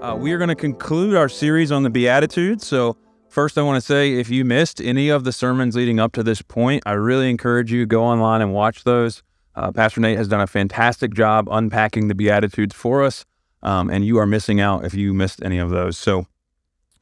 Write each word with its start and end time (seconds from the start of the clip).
Uh, 0.00 0.16
we 0.16 0.32
are 0.32 0.38
going 0.38 0.48
to 0.48 0.54
conclude 0.54 1.14
our 1.14 1.28
series 1.28 1.70
on 1.70 1.82
the 1.82 1.90
Beatitudes. 1.90 2.66
So, 2.66 2.96
first, 3.28 3.58
I 3.58 3.62
want 3.62 3.76
to 3.76 3.86
say 3.86 4.14
if 4.14 4.30
you 4.30 4.46
missed 4.46 4.80
any 4.80 5.10
of 5.10 5.24
the 5.24 5.32
sermons 5.32 5.76
leading 5.76 6.00
up 6.00 6.12
to 6.12 6.22
this 6.22 6.40
point, 6.40 6.82
I 6.86 6.92
really 6.92 7.28
encourage 7.28 7.70
you 7.70 7.84
go 7.84 8.02
online 8.02 8.40
and 8.40 8.54
watch 8.54 8.84
those. 8.84 9.22
Uh, 9.54 9.72
Pastor 9.72 10.00
Nate 10.00 10.16
has 10.16 10.26
done 10.26 10.40
a 10.40 10.46
fantastic 10.46 11.12
job 11.12 11.48
unpacking 11.50 12.08
the 12.08 12.14
Beatitudes 12.14 12.74
for 12.74 13.04
us, 13.04 13.26
um, 13.62 13.90
and 13.90 14.02
you 14.06 14.16
are 14.16 14.24
missing 14.24 14.58
out 14.58 14.86
if 14.86 14.94
you 14.94 15.12
missed 15.12 15.42
any 15.44 15.58
of 15.58 15.68
those. 15.68 15.98
So, 15.98 16.26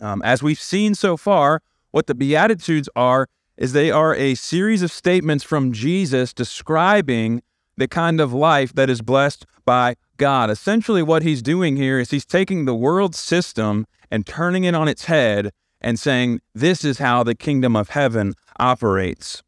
um, 0.00 0.20
as 0.22 0.42
we've 0.42 0.60
seen 0.60 0.96
so 0.96 1.16
far, 1.16 1.62
what 1.92 2.08
the 2.08 2.16
Beatitudes 2.16 2.88
are 2.96 3.28
is 3.56 3.74
they 3.74 3.92
are 3.92 4.12
a 4.16 4.34
series 4.34 4.82
of 4.82 4.90
statements 4.90 5.44
from 5.44 5.72
Jesus 5.72 6.32
describing 6.32 7.42
the 7.76 7.86
kind 7.86 8.20
of 8.20 8.32
life 8.32 8.72
that 8.74 8.90
is 8.90 9.02
blessed 9.02 9.46
by 9.64 9.94
God. 10.18 10.50
Essentially, 10.50 11.02
what 11.02 11.22
he's 11.22 11.40
doing 11.42 11.76
here 11.76 11.98
is 11.98 12.10
he's 12.10 12.26
taking 12.26 12.64
the 12.64 12.74
world 12.74 13.14
system 13.14 13.86
and 14.10 14.26
turning 14.26 14.64
it 14.64 14.74
on 14.74 14.88
its 14.88 15.06
head 15.06 15.52
and 15.80 15.98
saying, 15.98 16.40
This 16.54 16.84
is 16.84 16.98
how 16.98 17.22
the 17.22 17.34
kingdom 17.34 17.74
of 17.74 17.90
heaven 17.90 18.34
operates. 18.58 19.42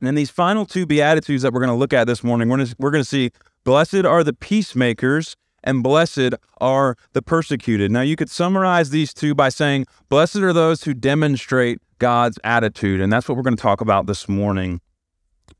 And 0.00 0.08
in 0.08 0.14
these 0.14 0.30
final 0.30 0.66
two 0.66 0.86
Beatitudes 0.86 1.42
that 1.42 1.52
we're 1.52 1.60
going 1.60 1.68
to 1.68 1.76
look 1.76 1.92
at 1.92 2.06
this 2.06 2.24
morning, 2.24 2.48
we're 2.48 2.56
going 2.56 2.68
to, 2.68 2.76
we're 2.78 2.90
going 2.90 3.04
to 3.04 3.08
see, 3.08 3.30
Blessed 3.64 4.04
are 4.04 4.24
the 4.24 4.32
peacemakers 4.32 5.36
and 5.64 5.82
blessed 5.82 6.34
are 6.60 6.96
the 7.12 7.22
persecuted. 7.22 7.90
Now, 7.90 8.00
you 8.00 8.16
could 8.16 8.30
summarize 8.30 8.90
these 8.90 9.12
two 9.12 9.34
by 9.34 9.48
saying, 9.48 9.86
Blessed 10.08 10.36
are 10.36 10.52
those 10.52 10.84
who 10.84 10.94
demonstrate 10.94 11.80
God's 11.98 12.38
attitude. 12.44 13.00
And 13.00 13.12
that's 13.12 13.28
what 13.28 13.36
we're 13.36 13.42
going 13.42 13.56
to 13.56 13.62
talk 13.62 13.80
about 13.80 14.06
this 14.06 14.28
morning. 14.28 14.80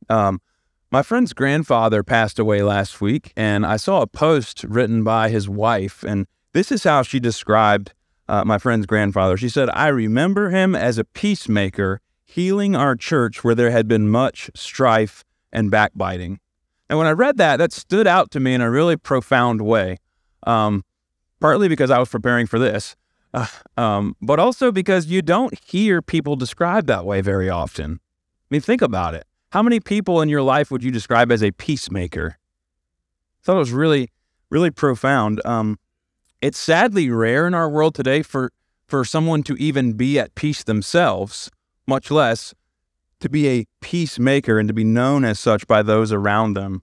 Um, 0.09 0.41
my 0.91 1.03
friend's 1.03 1.33
grandfather 1.33 2.03
passed 2.03 2.39
away 2.39 2.63
last 2.63 3.01
week, 3.01 3.33
and 3.37 3.67
I 3.67 3.77
saw 3.77 4.01
a 4.01 4.07
post 4.07 4.65
written 4.65 5.05
by 5.05 5.29
his 5.29 5.49
wife, 5.49 6.03
and 6.03 6.27
this 6.55 6.73
is 6.73 6.85
how 6.85 7.03
she 7.03 7.21
described 7.21 7.93
uh, 8.29 8.45
my 8.45 8.59
friend's 8.59 8.87
grandfather. 8.87 9.37
She 9.37 9.49
said, 9.49 9.69
I 9.71 9.89
remember 9.89 10.51
him 10.51 10.75
as 10.75 10.99
a 10.99 11.05
peacemaker 11.05 12.01
healing 12.25 12.75
our 12.75 12.97
church 12.97 13.45
where 13.45 13.55
there 13.55 13.71
had 13.71 13.87
been 13.87 14.09
much 14.09 14.51
strife 14.55 15.25
and 15.53 15.71
backbiting. 15.71 16.41
And 16.89 16.99
when 16.99 17.07
I 17.07 17.13
read 17.13 17.37
that, 17.37 17.57
that 17.57 17.73
stood 17.73 18.07
out 18.07 18.31
to 18.33 18.41
me 18.41 18.55
in 18.55 18.61
a 18.61 18.71
really 18.71 18.97
profound 18.97 19.61
way, 19.61 19.99
um, 20.47 20.85
partly 21.41 21.69
because 21.69 21.91
I 21.91 21.99
was 21.99 22.09
preparing 22.09 22.47
for 22.47 22.59
this, 22.59 22.97
uh, 23.35 23.47
um, 23.77 24.17
but 24.23 24.39
also 24.39 24.73
because 24.73 25.07
you 25.07 25.21
don't 25.21 25.59
hear 25.65 26.01
people 26.01 26.37
described 26.37 26.87
that 26.87 27.05
way 27.05 27.21
very 27.21 27.51
often. 27.51 28.01
I 28.03 28.47
mean, 28.51 28.63
think 28.63 28.81
about 28.81 29.15
it. 29.15 29.28
How 29.51 29.63
many 29.63 29.81
people 29.81 30.21
in 30.21 30.29
your 30.29 30.43
life 30.43 30.71
would 30.71 30.85
you 30.85 30.91
describe 30.91 31.33
as 31.33 31.43
a 31.43 31.53
peacemaker? 31.53 32.37
I 32.37 33.41
thought 33.43 33.57
it 33.57 33.61
was 33.61 33.73
really, 33.73 34.11
really 34.51 34.71
profound. 34.71 35.41
Um, 35.47 35.79
it's 36.43 36.59
sadly 36.59 37.11
rare 37.11 37.47
in 37.47 37.55
our 37.55 37.69
world 37.69 37.95
today 37.95 38.21
for, 38.21 38.53
for 38.87 39.07
someone 39.07 39.43
to 39.45 39.55
even 39.55 39.95
be 39.95 40.19
at 40.19 40.35
peace 40.35 40.63
themselves, 40.63 41.51
much 41.87 42.11
less 42.11 42.55
to 43.21 43.31
be 43.31 43.49
a 43.49 43.67
peacemaker 43.81 44.59
and 44.59 44.69
to 44.69 44.75
be 44.75 44.85
known 44.85 45.25
as 45.25 45.41
such 45.41 45.67
by 45.67 45.83
those 45.83 46.13
around 46.13 46.53
them. 46.53 46.83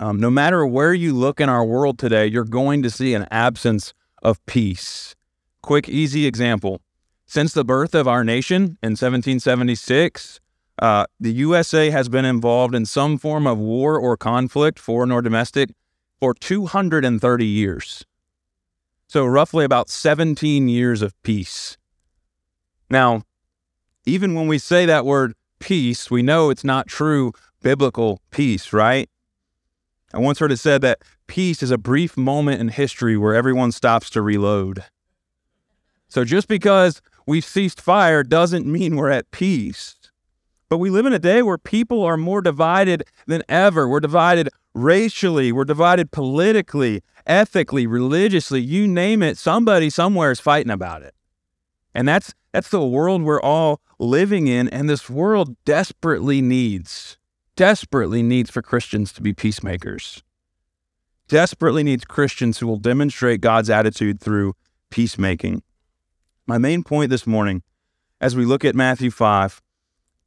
Um, 0.00 0.18
no 0.18 0.28
matter 0.30 0.66
where 0.66 0.92
you 0.92 1.12
look 1.12 1.40
in 1.40 1.48
our 1.48 1.64
world 1.64 2.00
today, 2.00 2.26
you're 2.26 2.44
going 2.44 2.82
to 2.82 2.90
see 2.90 3.14
an 3.14 3.28
absence 3.30 3.94
of 4.22 4.44
peace. 4.46 5.14
Quick, 5.62 5.88
easy 5.88 6.26
example. 6.26 6.80
Since 7.26 7.52
the 7.52 7.64
birth 7.64 7.94
of 7.94 8.08
our 8.08 8.24
nation 8.24 8.76
in 8.82 8.96
1776, 8.96 10.40
uh, 10.80 11.04
the 11.20 11.32
USA 11.32 11.90
has 11.90 12.08
been 12.08 12.24
involved 12.24 12.74
in 12.74 12.86
some 12.86 13.18
form 13.18 13.46
of 13.46 13.58
war 13.58 13.98
or 13.98 14.16
conflict, 14.16 14.78
foreign 14.78 15.12
or 15.12 15.20
domestic, 15.20 15.70
for 16.18 16.32
230 16.32 17.46
years. 17.46 18.04
So, 19.06 19.26
roughly 19.26 19.64
about 19.64 19.90
17 19.90 20.68
years 20.68 21.02
of 21.02 21.20
peace. 21.22 21.76
Now, 22.88 23.22
even 24.06 24.34
when 24.34 24.48
we 24.48 24.58
say 24.58 24.86
that 24.86 25.04
word 25.04 25.34
peace, 25.58 26.10
we 26.10 26.22
know 26.22 26.48
it's 26.48 26.64
not 26.64 26.86
true 26.86 27.32
biblical 27.60 28.22
peace, 28.30 28.72
right? 28.72 29.10
I 30.14 30.18
once 30.18 30.38
heard 30.38 30.52
it 30.52 30.56
said 30.56 30.80
that 30.80 31.02
peace 31.26 31.62
is 31.62 31.70
a 31.70 31.78
brief 31.78 32.16
moment 32.16 32.60
in 32.60 32.68
history 32.68 33.16
where 33.16 33.34
everyone 33.34 33.70
stops 33.70 34.08
to 34.10 34.22
reload. 34.22 34.84
So, 36.08 36.24
just 36.24 36.48
because 36.48 37.02
we've 37.26 37.44
ceased 37.44 37.82
fire 37.82 38.22
doesn't 38.22 38.66
mean 38.66 38.96
we're 38.96 39.10
at 39.10 39.30
peace. 39.30 39.99
But 40.70 40.78
we 40.78 40.88
live 40.88 41.04
in 41.04 41.12
a 41.12 41.18
day 41.18 41.42
where 41.42 41.58
people 41.58 42.04
are 42.04 42.16
more 42.16 42.40
divided 42.40 43.02
than 43.26 43.42
ever. 43.48 43.88
We're 43.88 43.98
divided 43.98 44.48
racially, 44.72 45.50
we're 45.50 45.64
divided 45.64 46.12
politically, 46.12 47.02
ethically, 47.26 47.88
religiously, 47.88 48.60
you 48.60 48.86
name 48.86 49.20
it, 49.20 49.36
somebody 49.36 49.90
somewhere 49.90 50.30
is 50.30 50.38
fighting 50.38 50.70
about 50.70 51.02
it. 51.02 51.12
And 51.92 52.06
that's 52.06 52.32
that's 52.52 52.68
the 52.68 52.86
world 52.86 53.22
we're 53.22 53.42
all 53.42 53.80
living 53.98 54.46
in 54.46 54.68
and 54.68 54.88
this 54.88 55.10
world 55.10 55.56
desperately 55.64 56.40
needs 56.40 57.18
desperately 57.56 58.22
needs 58.22 58.48
for 58.48 58.62
Christians 58.62 59.12
to 59.12 59.20
be 59.20 59.34
peacemakers. 59.34 60.22
Desperately 61.28 61.82
needs 61.82 62.04
Christians 62.04 62.58
who 62.58 62.66
will 62.66 62.78
demonstrate 62.78 63.40
God's 63.40 63.70
attitude 63.70 64.20
through 64.20 64.54
peacemaking. 64.88 65.62
My 66.46 66.58
main 66.58 66.84
point 66.84 67.10
this 67.10 67.26
morning 67.26 67.62
as 68.20 68.36
we 68.36 68.44
look 68.44 68.64
at 68.64 68.76
Matthew 68.76 69.10
5 69.10 69.60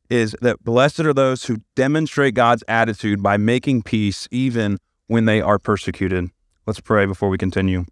is 0.10 0.36
that 0.42 0.64
blessed 0.64 1.02
are 1.02 1.14
those 1.14 1.46
who 1.46 1.58
demonstrate 1.76 2.36
God's 2.36 2.64
attitude 2.68 3.24
by 3.24 3.38
making 3.38 3.84
peace 3.84 4.28
even 4.32 4.78
when 5.08 5.26
they 5.26 5.42
are 5.42 5.60
persecuted. 5.60 6.30
Let's 6.66 6.80
pray 6.80 7.06
before 7.06 7.30
we 7.30 7.38
continue. 7.38 7.86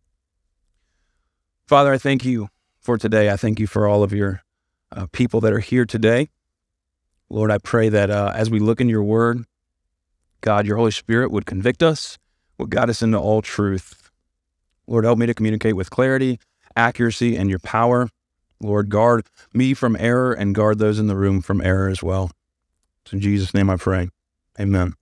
Father, 1.67 1.93
I 1.93 1.97
thank 1.97 2.25
you 2.25 2.49
for 2.79 2.97
today. 2.97 3.29
I 3.29 3.37
thank 3.37 3.59
you 3.59 3.67
for 3.67 3.87
all 3.87 4.03
of 4.03 4.13
your 4.13 4.41
uh, 4.91 5.07
people 5.11 5.39
that 5.41 5.53
are 5.53 5.59
here 5.59 5.85
today. 5.85 6.29
Lord, 7.29 7.49
I 7.49 7.59
pray 7.59 7.89
that 7.89 8.09
uh, 8.09 8.33
as 8.35 8.49
we 8.49 8.59
look 8.59 8.81
in 8.81 8.89
your 8.89 9.03
word, 9.03 9.45
God, 10.41 10.65
your 10.65 10.77
Holy 10.77 10.91
Spirit 10.91 11.31
would 11.31 11.45
convict 11.45 11.81
us, 11.81 12.17
would 12.57 12.69
guide 12.69 12.89
us 12.89 13.01
into 13.01 13.17
all 13.17 13.41
truth. 13.41 14.09
Lord, 14.87 15.05
help 15.05 15.17
me 15.17 15.27
to 15.27 15.33
communicate 15.33 15.75
with 15.75 15.89
clarity, 15.89 16.39
accuracy, 16.75 17.37
and 17.37 17.49
your 17.49 17.59
power. 17.59 18.09
Lord, 18.61 18.89
guard 18.89 19.25
me 19.53 19.73
from 19.73 19.97
error 19.99 20.33
and 20.33 20.55
guard 20.55 20.79
those 20.79 20.99
in 20.99 21.07
the 21.07 21.15
room 21.15 21.41
from 21.41 21.61
error 21.61 21.89
as 21.89 22.03
well. 22.03 22.31
It's 23.03 23.13
in 23.13 23.19
Jesus' 23.19 23.53
name 23.53 23.69
I 23.69 23.77
pray. 23.77 24.09
Amen. 24.59 24.93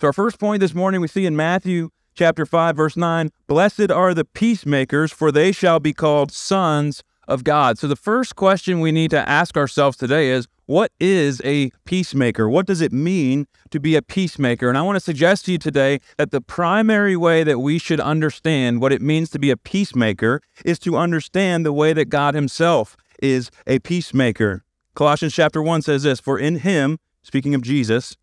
So 0.00 0.08
our 0.08 0.12
first 0.12 0.38
point 0.38 0.60
this 0.60 0.74
morning 0.74 1.00
we 1.00 1.08
see 1.08 1.26
in 1.26 1.36
Matthew 1.36 1.90
chapter 2.14 2.46
5 2.46 2.76
verse 2.76 2.96
9, 2.96 3.30
blessed 3.46 3.90
are 3.90 4.14
the 4.14 4.24
peacemakers 4.24 5.12
for 5.12 5.30
they 5.30 5.52
shall 5.52 5.80
be 5.80 5.92
called 5.92 6.32
sons 6.32 7.02
of 7.28 7.44
God. 7.44 7.78
So 7.78 7.86
the 7.86 7.96
first 7.96 8.36
question 8.36 8.80
we 8.80 8.92
need 8.92 9.10
to 9.10 9.28
ask 9.28 9.56
ourselves 9.56 9.96
today 9.96 10.30
is 10.30 10.46
what 10.66 10.92
is 10.98 11.42
a 11.44 11.70
peacemaker? 11.84 12.48
What 12.48 12.66
does 12.66 12.80
it 12.80 12.92
mean 12.92 13.46
to 13.70 13.78
be 13.78 13.96
a 13.96 14.02
peacemaker? 14.02 14.68
And 14.68 14.78
I 14.78 14.82
want 14.82 14.96
to 14.96 15.00
suggest 15.00 15.44
to 15.46 15.52
you 15.52 15.58
today 15.58 16.00
that 16.16 16.30
the 16.30 16.40
primary 16.40 17.16
way 17.16 17.44
that 17.44 17.58
we 17.58 17.78
should 17.78 18.00
understand 18.00 18.80
what 18.80 18.92
it 18.92 19.02
means 19.02 19.30
to 19.30 19.38
be 19.38 19.50
a 19.50 19.56
peacemaker 19.56 20.40
is 20.64 20.78
to 20.80 20.96
understand 20.96 21.64
the 21.64 21.72
way 21.72 21.92
that 21.92 22.06
God 22.06 22.34
Himself 22.34 22.96
is 23.22 23.50
a 23.66 23.78
peacemaker. 23.80 24.64
Colossians 24.94 25.34
chapter 25.34 25.62
1 25.62 25.82
says 25.82 26.04
this 26.04 26.20
For 26.20 26.38
in 26.38 26.60
Him, 26.60 26.98
speaking 27.22 27.54
of 27.54 27.62
Jesus, 27.62 28.16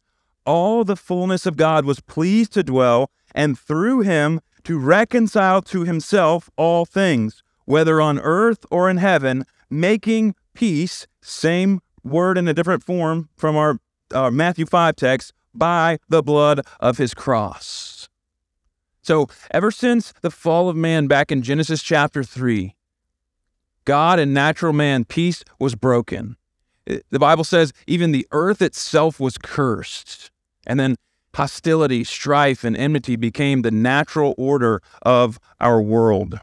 all 0.46 0.84
the 0.84 0.96
fullness 0.96 1.46
of 1.46 1.58
God 1.58 1.86
was 1.86 2.00
pleased 2.00 2.54
to 2.54 2.64
dwell, 2.64 3.12
and 3.36 3.58
through 3.58 4.02
Him 4.02 4.42
to 4.64 4.80
reconcile 4.80 5.62
to 5.64 5.84
Himself 5.84 6.50
all 6.56 6.86
things, 6.86 7.44
whether 7.66 8.02
on 8.02 8.20
earth 8.20 8.66
or 8.72 8.90
in 8.90 8.98
heaven, 8.98 9.46
making 9.70 10.34
peace, 10.54 11.08
same 11.22 11.82
word 12.04 12.38
in 12.38 12.48
a 12.48 12.54
different 12.54 12.84
form 12.84 13.30
from 13.36 13.56
our 13.56 13.80
Matthew 14.32 14.66
5 14.66 14.96
text, 14.96 15.34
by 15.54 16.00
the 16.10 16.24
blood 16.24 16.62
of 16.80 16.98
his 16.98 17.14
cross. 17.14 18.10
So, 19.02 19.28
ever 19.52 19.72
since 19.72 20.14
the 20.22 20.32
fall 20.32 20.70
of 20.70 20.76
man 20.76 21.08
back 21.08 21.32
in 21.32 21.42
Genesis 21.42 21.82
chapter 21.82 22.24
3, 22.24 22.76
God 23.84 24.20
and 24.20 24.34
natural 24.34 24.74
man, 24.74 25.06
peace 25.06 25.44
was 25.60 25.76
broken. 25.76 26.38
Eh, 26.88 27.00
the 27.10 27.20
Bible 27.20 27.44
says 27.44 27.74
even 27.88 28.12
the 28.12 28.28
earth 28.32 28.62
itself 28.62 29.20
was 29.20 29.38
cursed. 29.38 30.30
And 30.68 30.80
then 30.80 30.96
hostility, 31.34 32.04
strife, 32.04 32.64
and 32.64 32.78
enmity 32.78 33.16
became 33.16 33.64
the 33.64 33.72
natural 33.72 34.36
order 34.38 34.82
of 35.02 35.40
our 35.60 35.82
world. 35.82 36.40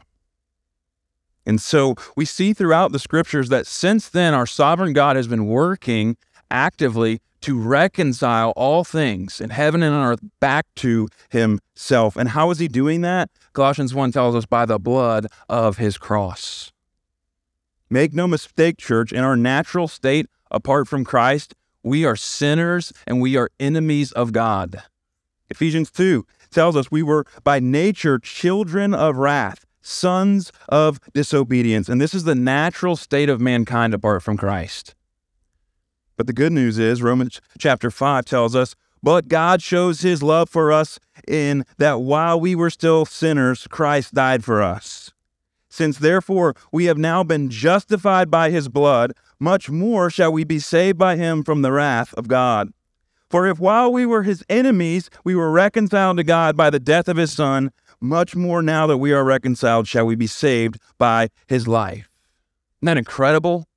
And 1.49 1.59
so 1.59 1.95
we 2.15 2.25
see 2.25 2.53
throughout 2.53 2.91
the 2.91 2.99
scriptures 2.99 3.49
that 3.49 3.65
since 3.65 4.07
then, 4.07 4.35
our 4.35 4.45
sovereign 4.45 4.93
God 4.93 5.15
has 5.15 5.27
been 5.27 5.47
working 5.47 6.15
actively 6.51 7.21
to 7.41 7.59
reconcile 7.59 8.51
all 8.51 8.83
things 8.83 9.41
in 9.41 9.49
heaven 9.49 9.81
and 9.81 9.95
on 9.95 10.11
earth 10.11 10.19
back 10.39 10.67
to 10.75 11.07
himself. 11.29 12.15
And 12.15 12.29
how 12.29 12.51
is 12.51 12.59
he 12.59 12.67
doing 12.67 13.01
that? 13.01 13.31
Colossians 13.53 13.95
1 13.95 14.11
tells 14.11 14.35
us 14.35 14.45
by 14.45 14.67
the 14.67 14.77
blood 14.77 15.25
of 15.49 15.77
his 15.77 15.97
cross. 15.97 16.71
Make 17.89 18.13
no 18.13 18.27
mistake, 18.27 18.77
church, 18.77 19.11
in 19.11 19.23
our 19.23 19.35
natural 19.35 19.87
state 19.87 20.27
apart 20.51 20.87
from 20.87 21.03
Christ, 21.03 21.55
we 21.81 22.05
are 22.05 22.15
sinners 22.15 22.93
and 23.07 23.21
we 23.21 23.37
are 23.37 23.49
enemies 23.59 24.11
of 24.11 24.33
God. 24.33 24.83
Ephesians 25.49 25.89
2 25.89 26.27
tells 26.51 26.75
us 26.75 26.91
we 26.91 27.01
were 27.01 27.25
by 27.43 27.59
nature 27.59 28.19
children 28.19 28.93
of 28.93 29.17
wrath, 29.17 29.65
sons 29.81 30.51
of 30.67 30.99
disobedience. 31.13 31.89
And 31.89 31.99
this 31.99 32.13
is 32.13 32.23
the 32.23 32.35
natural 32.35 32.95
state 32.95 33.29
of 33.29 33.41
mankind 33.41 33.93
apart 33.93 34.23
from 34.23 34.37
Christ. 34.37 34.95
But 36.17 36.27
the 36.27 36.33
good 36.33 36.51
news 36.51 36.77
is, 36.77 37.01
Romans 37.01 37.39
chapter 37.57 37.89
5 37.89 38.25
tells 38.25 38.55
us, 38.55 38.75
but 39.01 39.29
God 39.29 39.61
shows 39.61 40.01
his 40.01 40.21
love 40.21 40.49
for 40.49 40.71
us 40.71 40.99
in 41.27 41.65
that 41.77 42.01
while 42.01 42.39
we 42.39 42.55
were 42.55 42.69
still 42.69 43.05
sinners, 43.05 43.67
Christ 43.69 44.13
died 44.13 44.43
for 44.43 44.61
us. 44.61 45.11
Since 45.69 45.99
therefore 45.99 46.55
we 46.71 46.85
have 46.85 46.97
now 46.97 47.23
been 47.23 47.49
justified 47.49 48.29
by 48.29 48.49
his 48.49 48.67
blood, 48.67 49.13
much 49.39 49.69
more 49.69 50.09
shall 50.09 50.33
we 50.33 50.43
be 50.43 50.59
saved 50.59 50.97
by 50.97 51.15
him 51.15 51.43
from 51.43 51.61
the 51.61 51.71
wrath 51.71 52.13
of 52.15 52.27
God. 52.27 52.73
For 53.29 53.47
if 53.47 53.59
while 53.59 53.93
we 53.93 54.05
were 54.05 54.23
his 54.23 54.43
enemies, 54.49 55.09
we 55.23 55.35
were 55.35 55.51
reconciled 55.51 56.17
to 56.17 56.23
God 56.23 56.57
by 56.57 56.69
the 56.69 56.79
death 56.79 57.07
of 57.07 57.17
his 57.17 57.31
Son, 57.31 57.71
much 58.01 58.35
more 58.35 58.61
now 58.61 58.87
that 58.87 58.97
we 58.97 59.11
are 59.13 59.23
reconciled 59.23 59.87
shall 59.87 60.05
we 60.05 60.15
be 60.15 60.27
saved 60.27 60.79
by 60.97 61.29
his 61.47 61.67
life. 61.67 62.09
Isn't 62.79 62.85
that 62.85 62.97
incredible? 62.97 63.67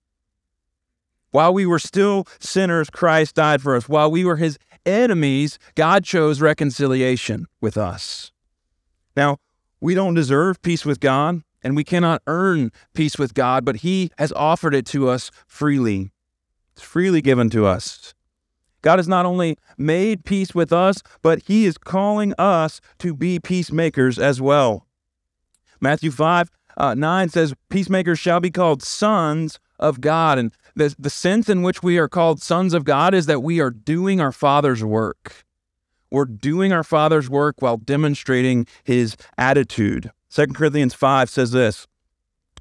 While 1.31 1.55
we 1.55 1.67
were 1.67 1.79
still 1.79 2.27
sinners, 2.39 2.91
Christ 2.91 3.37
died 3.37 3.63
for 3.63 3.75
us. 3.75 3.89
While 3.89 4.11
we 4.11 4.25
were 4.25 4.37
his 4.37 4.59
enemies, 4.85 5.59
God 5.75 6.05
chose 6.05 6.41
reconciliation 6.41 7.47
with 7.61 7.77
us. 7.77 8.33
Now, 9.17 9.39
we 9.81 9.95
don't 9.95 10.15
deserve 10.15 10.63
peace 10.63 10.85
with 10.85 11.01
God, 11.01 11.43
and 11.63 11.75
we 11.75 11.85
cannot 11.85 12.23
earn 12.27 12.71
peace 12.95 13.19
with 13.19 13.35
God, 13.35 13.65
but 13.65 13.77
he 13.77 14.11
has 14.19 14.33
offered 14.33 14.75
it 14.75 14.87
to 14.87 15.09
us 15.09 15.31
freely. 15.47 16.13
It's 16.75 16.83
freely 16.83 17.21
given 17.23 17.51
to 17.51 17.67
us. 17.67 18.15
God 18.83 18.99
has 18.99 19.09
not 19.09 19.27
only 19.27 19.57
made 19.79 20.25
peace 20.25 20.55
with 20.55 20.73
us, 20.73 21.03
but 21.23 21.43
he 21.45 21.65
is 21.65 21.79
calling 21.79 22.35
us 22.39 22.81
to 22.99 23.15
be 23.15 23.39
peacemakers 23.39 24.19
as 24.19 24.41
well. 24.41 24.87
Matthew 25.81 26.11
5 26.11 26.51
uh, 26.77 26.95
9 26.95 27.29
says, 27.29 27.55
Peacemakers 27.69 28.19
shall 28.19 28.41
be 28.41 28.51
called 28.51 28.83
sons 28.83 29.59
of 29.79 30.01
God. 30.01 30.39
And 30.39 30.53
the, 30.75 30.95
the 30.99 31.11
sense 31.11 31.49
in 31.49 31.63
which 31.63 31.83
we 31.83 31.99
are 31.99 32.09
called 32.09 32.41
sons 32.41 32.75
of 32.75 32.85
God 32.85 33.15
is 33.15 33.27
that 33.27 33.43
we 33.43 33.61
are 33.61 33.71
doing 33.71 34.21
our 34.21 34.33
Father's 34.33 34.83
work. 34.85 35.45
We're 36.11 36.25
doing 36.27 36.73
our 36.73 36.85
Father's 36.85 37.29
work 37.31 37.57
while 37.61 37.79
demonstrating 37.79 38.67
his 38.85 39.17
attitude. 39.39 40.11
2 40.31 40.49
Corinthians 40.49 40.95
5 40.95 41.29
says 41.29 41.53
this 41.53 41.87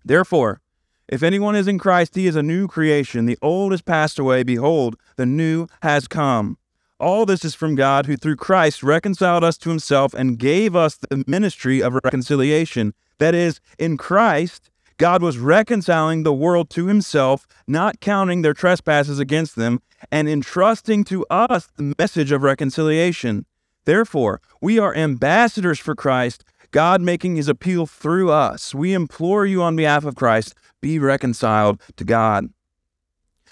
Therefore, 0.03 0.62
if 1.11 1.21
anyone 1.21 1.55
is 1.55 1.67
in 1.67 1.77
Christ, 1.77 2.15
he 2.15 2.25
is 2.25 2.37
a 2.37 2.41
new 2.41 2.67
creation. 2.67 3.25
The 3.25 3.37
old 3.41 3.73
has 3.73 3.81
passed 3.81 4.17
away. 4.17 4.43
Behold, 4.43 4.95
the 5.17 5.25
new 5.25 5.67
has 5.83 6.07
come. 6.07 6.57
All 6.99 7.25
this 7.25 7.43
is 7.43 7.53
from 7.53 7.75
God, 7.75 8.05
who 8.05 8.15
through 8.15 8.37
Christ 8.37 8.81
reconciled 8.81 9.43
us 9.43 9.57
to 9.59 9.69
himself 9.69 10.13
and 10.13 10.39
gave 10.39 10.75
us 10.75 10.95
the 10.95 11.23
ministry 11.27 11.81
of 11.81 11.95
reconciliation. 11.95 12.93
That 13.17 13.35
is, 13.35 13.59
in 13.77 13.97
Christ, 13.97 14.69
God 14.97 15.21
was 15.21 15.37
reconciling 15.37 16.23
the 16.23 16.33
world 16.33 16.69
to 16.71 16.87
himself, 16.87 17.47
not 17.67 17.99
counting 17.99 18.41
their 18.41 18.53
trespasses 18.53 19.19
against 19.19 19.55
them, 19.55 19.81
and 20.11 20.29
entrusting 20.29 21.03
to 21.05 21.25
us 21.29 21.67
the 21.75 21.93
message 21.97 22.31
of 22.31 22.43
reconciliation. 22.43 23.45
Therefore, 23.85 24.41
we 24.61 24.77
are 24.77 24.95
ambassadors 24.95 25.79
for 25.79 25.95
Christ, 25.95 26.43
God 26.69 27.01
making 27.01 27.35
his 27.35 27.47
appeal 27.47 27.85
through 27.85 28.29
us. 28.29 28.73
We 28.73 28.93
implore 28.93 29.45
you 29.45 29.61
on 29.61 29.75
behalf 29.75 30.05
of 30.05 30.15
Christ, 30.15 30.53
be 30.81 31.00
reconciled 31.00 31.81
to 31.98 32.04
God. 32.04 32.50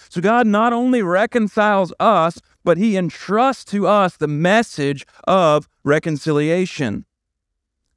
So, 0.08 0.20
God 0.20 0.46
not 0.46 0.72
only 0.72 1.02
reconciles 1.02 1.92
us, 2.00 2.40
but 2.64 2.78
he 2.78 2.96
entrusts 2.96 3.64
to 3.66 3.86
us 3.86 4.16
the 4.16 4.28
message 4.28 5.06
of 5.24 5.68
reconciliation. 5.84 7.04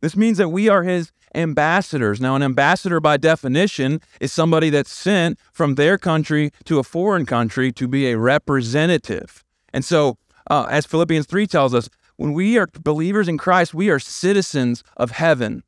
This 0.02 0.16
means 0.16 0.38
that 0.38 0.50
we 0.50 0.68
are 0.68 0.84
his 0.84 1.12
ambassadors. 1.34 2.20
Now, 2.22 2.36
an 2.36 2.44
ambassador, 2.44 3.00
by 3.00 3.18
definition, 3.18 4.02
is 4.20 4.32
somebody 4.32 4.70
that's 4.70 4.92
sent 4.92 5.40
from 5.52 5.76
their 5.76 5.98
country 5.98 6.52
to 6.66 6.80
a 6.80 6.84
foreign 6.84 7.26
country 7.26 7.72
to 7.72 7.88
be 7.88 8.08
a 8.08 8.18
representative. 8.18 9.44
And 9.74 9.84
so, 9.84 10.18
uh, 10.50 10.68
as 10.70 10.86
Philippians 10.86 11.26
3 11.26 11.48
tells 11.48 11.74
us, 11.74 11.90
when 12.18 12.34
we 12.34 12.58
are 12.58 12.68
believers 12.68 13.28
in 13.28 13.38
Christ, 13.38 13.74
we 13.74 13.90
are 13.90 14.00
citizens 14.00 14.84
of 14.98 15.12
heaven. 15.12 15.64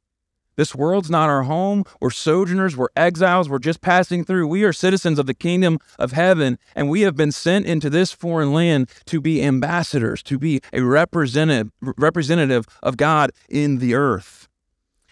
This 0.56 0.74
world's 0.74 1.10
not 1.10 1.30
our 1.30 1.44
home. 1.44 1.84
We're 2.00 2.10
sojourners. 2.10 2.78
We're 2.78 2.88
exiles. 2.96 3.50
We're 3.50 3.60
just 3.60 3.82
passing 3.82 4.24
through. 4.24 4.48
We 4.48 4.64
are 4.64 4.74
citizens 4.74 5.20
of 5.20 5.26
the 5.26 5.34
kingdom 5.34 5.80
of 6.00 6.14
heaven, 6.14 6.58
and 6.76 6.90
we 6.90 7.02
have 7.02 7.16
been 7.16 7.32
sent 7.32 7.66
into 7.66 7.90
this 7.90 8.12
foreign 8.12 8.54
land 8.54 8.90
to 9.06 9.20
be 9.20 9.44
ambassadors, 9.44 10.24
to 10.24 10.40
be 10.40 10.62
a 10.72 10.82
representative, 10.82 11.72
representative 11.82 12.66
of 12.82 12.98
God 12.98 13.32
in 13.50 13.80
the 13.80 13.96
earth. 13.96 14.48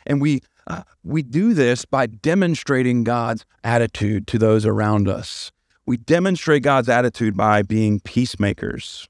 And 0.06 0.22
we 0.22 0.42
uh, 0.66 0.84
we 1.04 1.22
do 1.22 1.54
this 1.54 1.84
by 1.84 2.08
demonstrating 2.08 3.04
God's 3.04 3.46
attitude 3.64 4.28
to 4.28 4.38
those 4.38 4.66
around 4.66 5.10
us. 5.10 5.52
We 5.86 5.98
demonstrate 5.98 6.64
God's 6.64 6.88
attitude 6.88 7.36
by 7.36 7.64
being 7.64 8.00
peacemakers. 8.00 9.10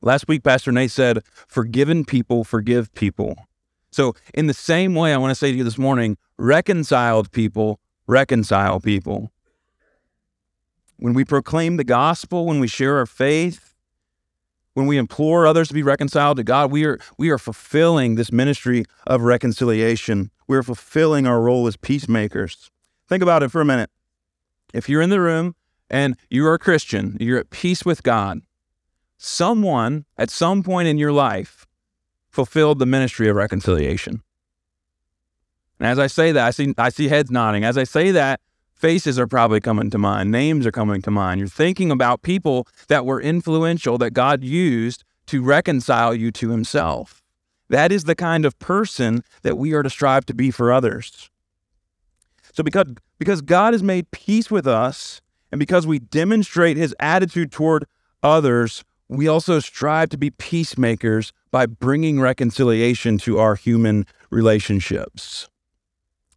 Last 0.00 0.26
week, 0.26 0.42
Pastor 0.42 0.72
Nate 0.72 0.90
said, 0.90 1.22
Forgiven 1.46 2.04
people 2.04 2.44
forgive 2.44 2.92
people. 2.94 3.36
So, 3.92 4.14
in 4.34 4.46
the 4.48 4.54
same 4.54 4.94
way, 4.94 5.14
I 5.14 5.18
want 5.18 5.30
to 5.30 5.34
say 5.36 5.52
to 5.52 5.56
you 5.56 5.64
this 5.64 5.78
morning 5.78 6.16
reconciled 6.36 7.30
people 7.30 7.78
reconcile 8.06 8.80
people. 8.80 9.32
When 10.96 11.14
we 11.14 11.24
proclaim 11.24 11.76
the 11.76 11.84
gospel, 11.84 12.46
when 12.46 12.60
we 12.60 12.68
share 12.68 12.98
our 12.98 13.06
faith, 13.06 13.74
when 14.74 14.86
we 14.86 14.96
implore 14.96 15.46
others 15.46 15.68
to 15.68 15.74
be 15.74 15.82
reconciled 15.82 16.36
to 16.38 16.44
God, 16.44 16.70
we 16.70 16.84
are, 16.84 16.98
we 17.18 17.30
are 17.30 17.38
fulfilling 17.38 18.14
this 18.14 18.32
ministry 18.32 18.84
of 19.06 19.22
reconciliation. 19.22 20.30
We 20.46 20.56
are 20.56 20.62
fulfilling 20.62 21.26
our 21.26 21.40
role 21.40 21.66
as 21.66 21.76
peacemakers. 21.76 22.70
Think 23.08 23.22
about 23.22 23.42
it 23.42 23.50
for 23.50 23.60
a 23.60 23.64
minute. 23.64 23.90
If 24.72 24.88
you're 24.88 25.02
in 25.02 25.10
the 25.10 25.20
room 25.20 25.54
and 25.90 26.16
you 26.30 26.46
are 26.46 26.54
a 26.54 26.58
Christian, 26.58 27.16
you're 27.20 27.38
at 27.38 27.50
peace 27.50 27.84
with 27.84 28.02
God, 28.02 28.40
someone 29.18 30.06
at 30.16 30.30
some 30.30 30.62
point 30.62 30.88
in 30.88 30.98
your 30.98 31.12
life 31.12 31.66
fulfilled 32.32 32.78
the 32.78 32.86
ministry 32.86 33.28
of 33.28 33.36
reconciliation. 33.36 34.22
And 35.78 35.88
as 35.88 35.98
I 35.98 36.06
say 36.06 36.32
that, 36.32 36.46
I 36.46 36.50
see, 36.50 36.74
I 36.78 36.88
see 36.88 37.08
heads 37.08 37.30
nodding. 37.30 37.64
As 37.64 37.76
I 37.76 37.84
say 37.84 38.10
that, 38.12 38.40
faces 38.72 39.18
are 39.18 39.26
probably 39.26 39.60
coming 39.60 39.90
to 39.90 39.98
mind, 39.98 40.30
names 40.30 40.66
are 40.66 40.72
coming 40.72 41.02
to 41.02 41.10
mind. 41.10 41.38
You're 41.38 41.48
thinking 41.48 41.90
about 41.90 42.22
people 42.22 42.66
that 42.88 43.06
were 43.06 43.20
influential 43.20 43.98
that 43.98 44.12
God 44.12 44.42
used 44.42 45.04
to 45.26 45.42
reconcile 45.42 46.14
you 46.14 46.32
to 46.32 46.50
himself. 46.50 47.22
That 47.68 47.92
is 47.92 48.04
the 48.04 48.14
kind 48.14 48.44
of 48.44 48.58
person 48.58 49.22
that 49.42 49.56
we 49.56 49.72
are 49.72 49.82
to 49.82 49.90
strive 49.90 50.26
to 50.26 50.34
be 50.34 50.50
for 50.50 50.72
others. 50.72 51.30
So 52.52 52.62
because 52.62 52.86
because 53.18 53.40
God 53.40 53.72
has 53.72 53.82
made 53.82 54.10
peace 54.10 54.50
with 54.50 54.66
us 54.66 55.20
and 55.50 55.58
because 55.58 55.86
we 55.86 55.98
demonstrate 55.98 56.76
his 56.76 56.94
attitude 56.98 57.52
toward 57.52 57.86
others, 58.22 58.84
we 59.08 59.28
also 59.28 59.60
strive 59.60 60.08
to 60.10 60.18
be 60.18 60.30
peacemakers 60.30 61.32
by 61.52 61.66
bringing 61.66 62.18
reconciliation 62.18 63.18
to 63.18 63.38
our 63.38 63.54
human 63.54 64.06
relationships. 64.30 65.48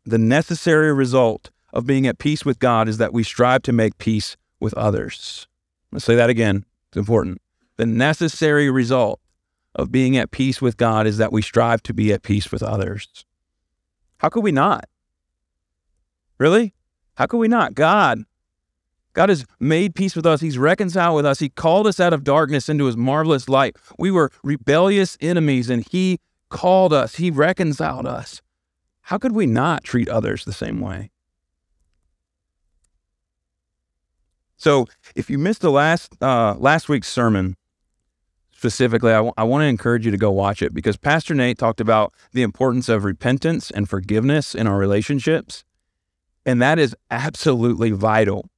The 0.06 0.20
necessary 0.20 0.94
result 0.94 1.50
of 1.74 1.88
being 1.88 2.06
at 2.06 2.20
peace 2.20 2.46
with 2.46 2.60
God 2.60 2.88
is 2.88 3.00
that 3.00 3.14
we 3.14 3.24
strive 3.24 3.64
to 3.64 3.74
make 3.74 3.98
peace 3.98 4.38
with 4.60 4.74
others. 4.76 5.48
Let's 5.92 6.06
say 6.06 6.16
that 6.16 6.30
again. 6.30 6.66
It's 6.90 6.98
important. 6.98 7.42
The 7.78 7.86
necessary 7.86 8.70
result 8.70 9.20
of 9.74 9.92
being 9.92 10.16
at 10.16 10.32
peace 10.32 10.62
with 10.62 10.78
God 10.78 11.08
is 11.08 11.18
that 11.18 11.32
we 11.32 11.42
strive 11.42 11.82
to 11.84 11.94
be 11.94 12.14
at 12.14 12.22
peace 12.22 12.52
with 12.52 12.62
others. 12.62 13.26
How 14.18 14.30
could 14.30 14.44
we 14.44 14.52
not? 14.52 14.86
Really? 16.38 16.74
How 17.16 17.26
could 17.26 17.38
we 17.38 17.48
not? 17.48 17.74
God, 17.74 18.24
God 19.16 19.30
has 19.30 19.46
made 19.62 19.96
peace 19.96 20.16
with 20.16 20.26
us. 20.26 20.42
He's 20.42 20.58
reconciled 20.58 21.16
with 21.16 21.26
us. 21.26 21.40
He 21.40 21.50
called 21.50 21.88
us 21.88 22.00
out 22.02 22.14
of 22.14 22.24
darkness 22.24 22.68
into 22.68 22.86
his 22.86 22.98
marvelous 22.98 23.48
light. 23.48 23.78
We 23.98 24.12
were 24.12 24.30
rebellious 24.44 25.18
enemies, 25.22 25.70
and 25.70 25.88
he 25.90 26.20
called 26.50 26.92
us. 26.94 27.16
He 27.16 27.32
reconciled 27.32 28.06
us. 28.06 28.42
How 29.04 29.18
could 29.18 29.32
we 29.32 29.46
not 29.46 29.84
treat 29.86 30.10
others 30.10 30.44
the 30.44 30.54
same 30.54 30.82
way? 30.82 31.12
So, 34.58 34.86
if 35.16 35.30
you 35.30 35.38
missed 35.38 35.62
the 35.62 35.72
last 35.72 36.22
uh, 36.22 36.56
last 36.58 36.90
week's 36.90 37.08
sermon, 37.08 37.56
specifically, 38.52 39.12
I, 39.12 39.18
w- 39.18 39.34
I 39.38 39.44
want 39.44 39.62
to 39.62 39.68
encourage 39.68 40.06
you 40.06 40.12
to 40.12 40.18
go 40.18 40.32
watch 40.32 40.62
it 40.62 40.74
because 40.74 40.98
Pastor 40.98 41.34
Nate 41.34 41.58
talked 41.58 41.80
about 41.80 42.14
the 42.34 42.42
importance 42.42 42.90
of 42.90 43.06
repentance 43.06 43.72
and 43.72 43.88
forgiveness 43.88 44.56
in 44.56 44.68
our 44.68 44.78
relationships. 44.78 45.64
And 46.46 46.62
that 46.62 46.80
is 46.80 46.96
absolutely 47.12 47.92
vital 47.92 48.50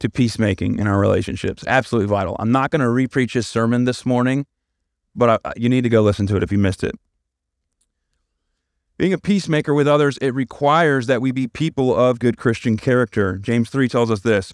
to 0.00 0.08
peacemaking 0.08 0.78
in 0.78 0.86
our 0.86 0.98
relationships. 0.98 1.64
Absolutely 1.66 2.08
vital. 2.08 2.36
I'm 2.38 2.52
not 2.52 2.70
going 2.70 2.80
to 2.80 2.86
repreach 2.86 3.32
his 3.32 3.46
sermon 3.46 3.84
this 3.84 4.06
morning, 4.06 4.46
but 5.14 5.40
I, 5.44 5.52
you 5.56 5.68
need 5.68 5.82
to 5.82 5.88
go 5.88 6.02
listen 6.02 6.26
to 6.28 6.36
it 6.36 6.42
if 6.42 6.52
you 6.52 6.58
missed 6.58 6.84
it. 6.84 6.94
Being 8.96 9.12
a 9.12 9.18
peacemaker 9.18 9.74
with 9.74 9.86
others, 9.86 10.18
it 10.18 10.34
requires 10.34 11.06
that 11.06 11.22
we 11.22 11.30
be 11.30 11.46
people 11.46 11.94
of 11.94 12.18
good 12.18 12.36
Christian 12.36 12.76
character. 12.76 13.38
James 13.38 13.70
3 13.70 13.88
tells 13.88 14.10
us 14.10 14.20
this 14.20 14.52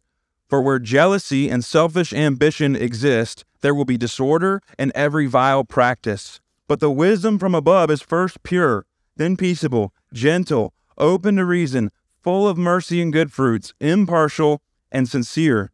For 0.49 0.61
where 0.61 0.79
jealousy 0.79 1.49
and 1.49 1.65
selfish 1.65 2.13
ambition 2.13 2.77
exist, 2.77 3.45
there 3.63 3.75
will 3.75 3.87
be 3.87 3.97
disorder 3.97 4.61
and 4.79 4.93
every 4.95 5.27
vile 5.27 5.65
practice. 5.65 6.41
But 6.69 6.81
the 6.81 6.91
wisdom 6.91 7.39
from 7.39 7.55
above 7.55 7.91
is 7.91 8.03
first 8.03 8.43
pure, 8.43 8.85
then 9.17 9.37
peaceable, 9.37 9.95
gentle, 10.13 10.75
open 10.99 11.37
to 11.37 11.45
reason, 11.45 11.91
full 12.23 12.47
of 12.47 12.59
mercy 12.59 13.01
and 13.01 13.13
good 13.13 13.33
fruits, 13.33 13.73
impartial 13.81 14.61
and 14.91 15.09
sincere. 15.09 15.71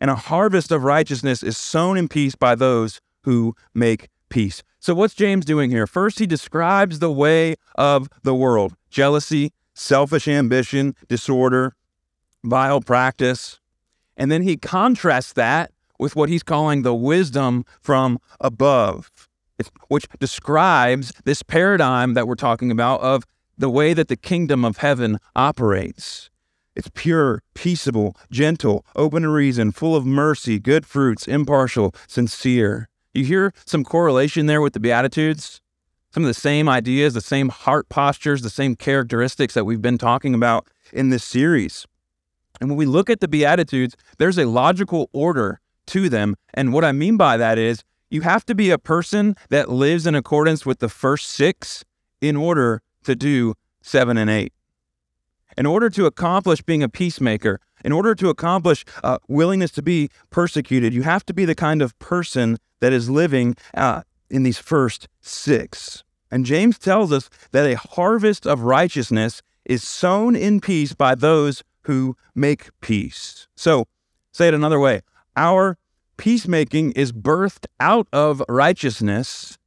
And 0.00 0.10
a 0.10 0.16
harvest 0.16 0.72
of 0.72 0.82
righteousness 0.84 1.42
is 1.42 1.56
sown 1.56 1.96
in 1.96 2.08
peace 2.08 2.34
by 2.34 2.54
those 2.54 3.00
who 3.22 3.54
make 3.74 4.08
peace. 4.28 4.62
So, 4.80 4.94
what's 4.94 5.14
James 5.14 5.44
doing 5.44 5.70
here? 5.70 5.86
First, 5.86 6.18
he 6.18 6.26
describes 6.26 6.98
the 6.98 7.12
way 7.12 7.54
of 7.76 8.08
the 8.24 8.34
world 8.34 8.74
jealousy, 8.90 9.52
selfish 9.74 10.26
ambition, 10.26 10.96
disorder, 11.08 11.74
vile 12.42 12.80
practice. 12.80 13.60
And 14.16 14.30
then 14.30 14.42
he 14.42 14.56
contrasts 14.56 15.32
that 15.34 15.70
with 15.98 16.16
what 16.16 16.28
he's 16.28 16.42
calling 16.42 16.82
the 16.82 16.94
wisdom 16.94 17.64
from 17.80 18.18
above, 18.40 19.10
which 19.86 20.08
describes 20.18 21.12
this 21.24 21.42
paradigm 21.42 22.14
that 22.14 22.26
we're 22.26 22.34
talking 22.34 22.72
about 22.72 23.00
of 23.00 23.24
the 23.56 23.70
way 23.70 23.94
that 23.94 24.08
the 24.08 24.16
kingdom 24.16 24.64
of 24.64 24.78
heaven 24.78 25.18
operates. 25.36 26.28
It's 26.74 26.90
pure, 26.94 27.42
peaceable, 27.54 28.16
gentle, 28.30 28.86
open 28.96 29.22
to 29.22 29.28
reason, 29.28 29.72
full 29.72 29.94
of 29.94 30.06
mercy, 30.06 30.58
good 30.58 30.86
fruits, 30.86 31.28
impartial, 31.28 31.94
sincere. 32.06 32.88
You 33.12 33.24
hear 33.24 33.52
some 33.66 33.84
correlation 33.84 34.46
there 34.46 34.62
with 34.62 34.72
the 34.72 34.80
Beatitudes? 34.80 35.60
Some 36.14 36.24
of 36.24 36.28
the 36.28 36.34
same 36.34 36.68
ideas, 36.68 37.14
the 37.14 37.20
same 37.20 37.50
heart 37.50 37.88
postures, 37.88 38.42
the 38.42 38.50
same 38.50 38.74
characteristics 38.74 39.54
that 39.54 39.64
we've 39.64 39.82
been 39.82 39.98
talking 39.98 40.34
about 40.34 40.66
in 40.92 41.10
this 41.10 41.24
series. 41.24 41.86
And 42.60 42.70
when 42.70 42.76
we 42.76 42.86
look 42.86 43.10
at 43.10 43.20
the 43.20 43.28
Beatitudes, 43.28 43.96
there's 44.18 44.38
a 44.38 44.46
logical 44.46 45.10
order 45.12 45.60
to 45.86 46.08
them. 46.08 46.36
And 46.54 46.72
what 46.72 46.84
I 46.84 46.92
mean 46.92 47.16
by 47.16 47.36
that 47.36 47.58
is 47.58 47.82
you 48.10 48.22
have 48.22 48.44
to 48.46 48.54
be 48.54 48.70
a 48.70 48.78
person 48.78 49.36
that 49.48 49.70
lives 49.70 50.06
in 50.06 50.14
accordance 50.14 50.64
with 50.64 50.78
the 50.78 50.88
first 50.88 51.28
six 51.28 51.84
in 52.20 52.36
order 52.36 52.82
to 53.04 53.14
do 53.14 53.54
seven 53.82 54.16
and 54.16 54.30
eight. 54.30 54.52
In 55.56 55.66
order 55.66 55.90
to 55.90 56.06
accomplish 56.06 56.62
being 56.62 56.82
a 56.82 56.88
peacemaker, 56.88 57.60
in 57.84 57.92
order 57.92 58.14
to 58.14 58.28
accomplish 58.28 58.84
uh, 59.02 59.18
willingness 59.28 59.70
to 59.72 59.82
be 59.82 60.08
persecuted, 60.30 60.94
you 60.94 61.02
have 61.02 61.26
to 61.26 61.34
be 61.34 61.44
the 61.44 61.54
kind 61.54 61.82
of 61.82 61.98
person 61.98 62.58
that 62.80 62.92
is 62.92 63.10
living 63.10 63.56
uh, 63.74 64.02
in 64.30 64.42
these 64.42 64.58
first 64.58 65.08
six. 65.20 66.04
And 66.30 66.46
James 66.46 66.78
tells 66.78 67.12
us 67.12 67.28
that 67.50 67.70
a 67.70 67.76
harvest 67.76 68.46
of 68.46 68.62
righteousness 68.62 69.42
is 69.64 69.82
sown 69.82 70.34
in 70.34 70.60
peace 70.60 70.94
by 70.94 71.14
those 71.14 71.62
who 71.82 72.16
make 72.34 72.70
peace. 72.80 73.46
So, 73.54 73.86
say 74.32 74.48
it 74.48 74.54
another 74.54 74.80
way 74.80 75.02
our 75.36 75.78
peacemaking 76.16 76.92
is 76.92 77.12
birthed 77.12 77.66
out 77.80 78.06
of 78.12 78.42
righteousness, 78.48 79.58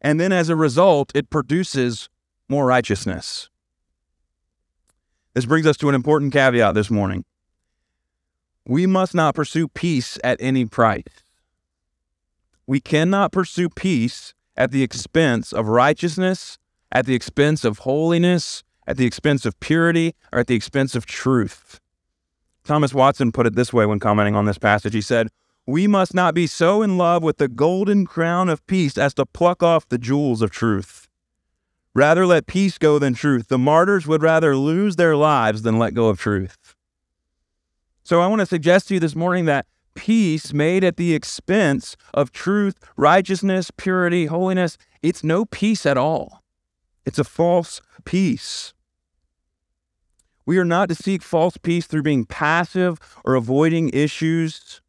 and 0.00 0.18
then 0.18 0.32
as 0.32 0.48
a 0.48 0.56
result, 0.56 1.12
it 1.14 1.30
produces 1.30 2.08
more 2.48 2.66
righteousness. 2.66 3.50
This 5.34 5.46
brings 5.46 5.66
us 5.66 5.76
to 5.78 5.88
an 5.88 5.94
important 5.94 6.32
caveat 6.32 6.74
this 6.74 6.90
morning. 6.90 7.24
We 8.66 8.86
must 8.86 9.14
not 9.14 9.34
pursue 9.34 9.68
peace 9.68 10.18
at 10.24 10.36
any 10.40 10.64
price. 10.64 11.04
We 12.66 12.80
cannot 12.80 13.32
pursue 13.32 13.68
peace 13.68 14.34
at 14.56 14.72
the 14.72 14.82
expense 14.82 15.52
of 15.52 15.68
righteousness, 15.68 16.58
at 16.92 17.06
the 17.06 17.14
expense 17.14 17.64
of 17.64 17.78
holiness, 17.78 18.62
at 18.86 18.96
the 18.96 19.06
expense 19.06 19.46
of 19.46 19.58
purity, 19.60 20.14
or 20.32 20.40
at 20.40 20.48
the 20.48 20.56
expense 20.56 20.94
of 20.94 21.06
truth. 21.06 21.80
Thomas 22.64 22.92
Watson 22.92 23.32
put 23.32 23.46
it 23.46 23.54
this 23.54 23.72
way 23.72 23.86
when 23.86 24.00
commenting 24.00 24.34
on 24.34 24.46
this 24.46 24.58
passage. 24.58 24.94
He 24.94 25.00
said, 25.00 25.28
We 25.66 25.86
must 25.86 26.12
not 26.12 26.34
be 26.34 26.46
so 26.46 26.82
in 26.82 26.98
love 26.98 27.22
with 27.22 27.38
the 27.38 27.48
golden 27.48 28.04
crown 28.04 28.48
of 28.48 28.66
peace 28.66 28.98
as 28.98 29.14
to 29.14 29.26
pluck 29.26 29.62
off 29.62 29.88
the 29.88 29.98
jewels 29.98 30.42
of 30.42 30.50
truth. 30.50 31.08
Rather 31.94 32.26
let 32.26 32.46
peace 32.46 32.78
go 32.78 32.98
than 32.98 33.14
truth. 33.14 33.48
The 33.48 33.58
martyrs 33.58 34.06
would 34.06 34.22
rather 34.22 34.56
lose 34.56 34.96
their 34.96 35.16
lives 35.16 35.62
than 35.62 35.78
let 35.78 35.94
go 35.94 36.08
of 36.08 36.20
truth. 36.20 36.74
So 38.04 38.20
I 38.20 38.26
want 38.26 38.40
to 38.40 38.46
suggest 38.46 38.88
to 38.88 38.94
you 38.94 39.00
this 39.00 39.16
morning 39.16 39.44
that 39.46 39.66
peace 39.94 40.52
made 40.52 40.84
at 40.84 40.96
the 40.96 41.14
expense 41.14 41.96
of 42.14 42.32
truth, 42.32 42.76
righteousness, 42.96 43.70
purity, 43.76 44.26
holiness, 44.26 44.78
it's 45.02 45.24
no 45.24 45.44
peace 45.44 45.84
at 45.84 45.96
all. 45.96 46.42
It's 47.04 47.18
a 47.18 47.24
false 47.24 47.80
peace. 48.04 48.72
We 50.46 50.58
are 50.58 50.64
not 50.64 50.88
to 50.88 50.94
seek 50.94 51.22
false 51.22 51.56
peace 51.56 51.86
through 51.86 52.02
being 52.02 52.24
passive 52.24 52.98
or 53.24 53.34
avoiding 53.34 53.90
issues. 53.90 54.80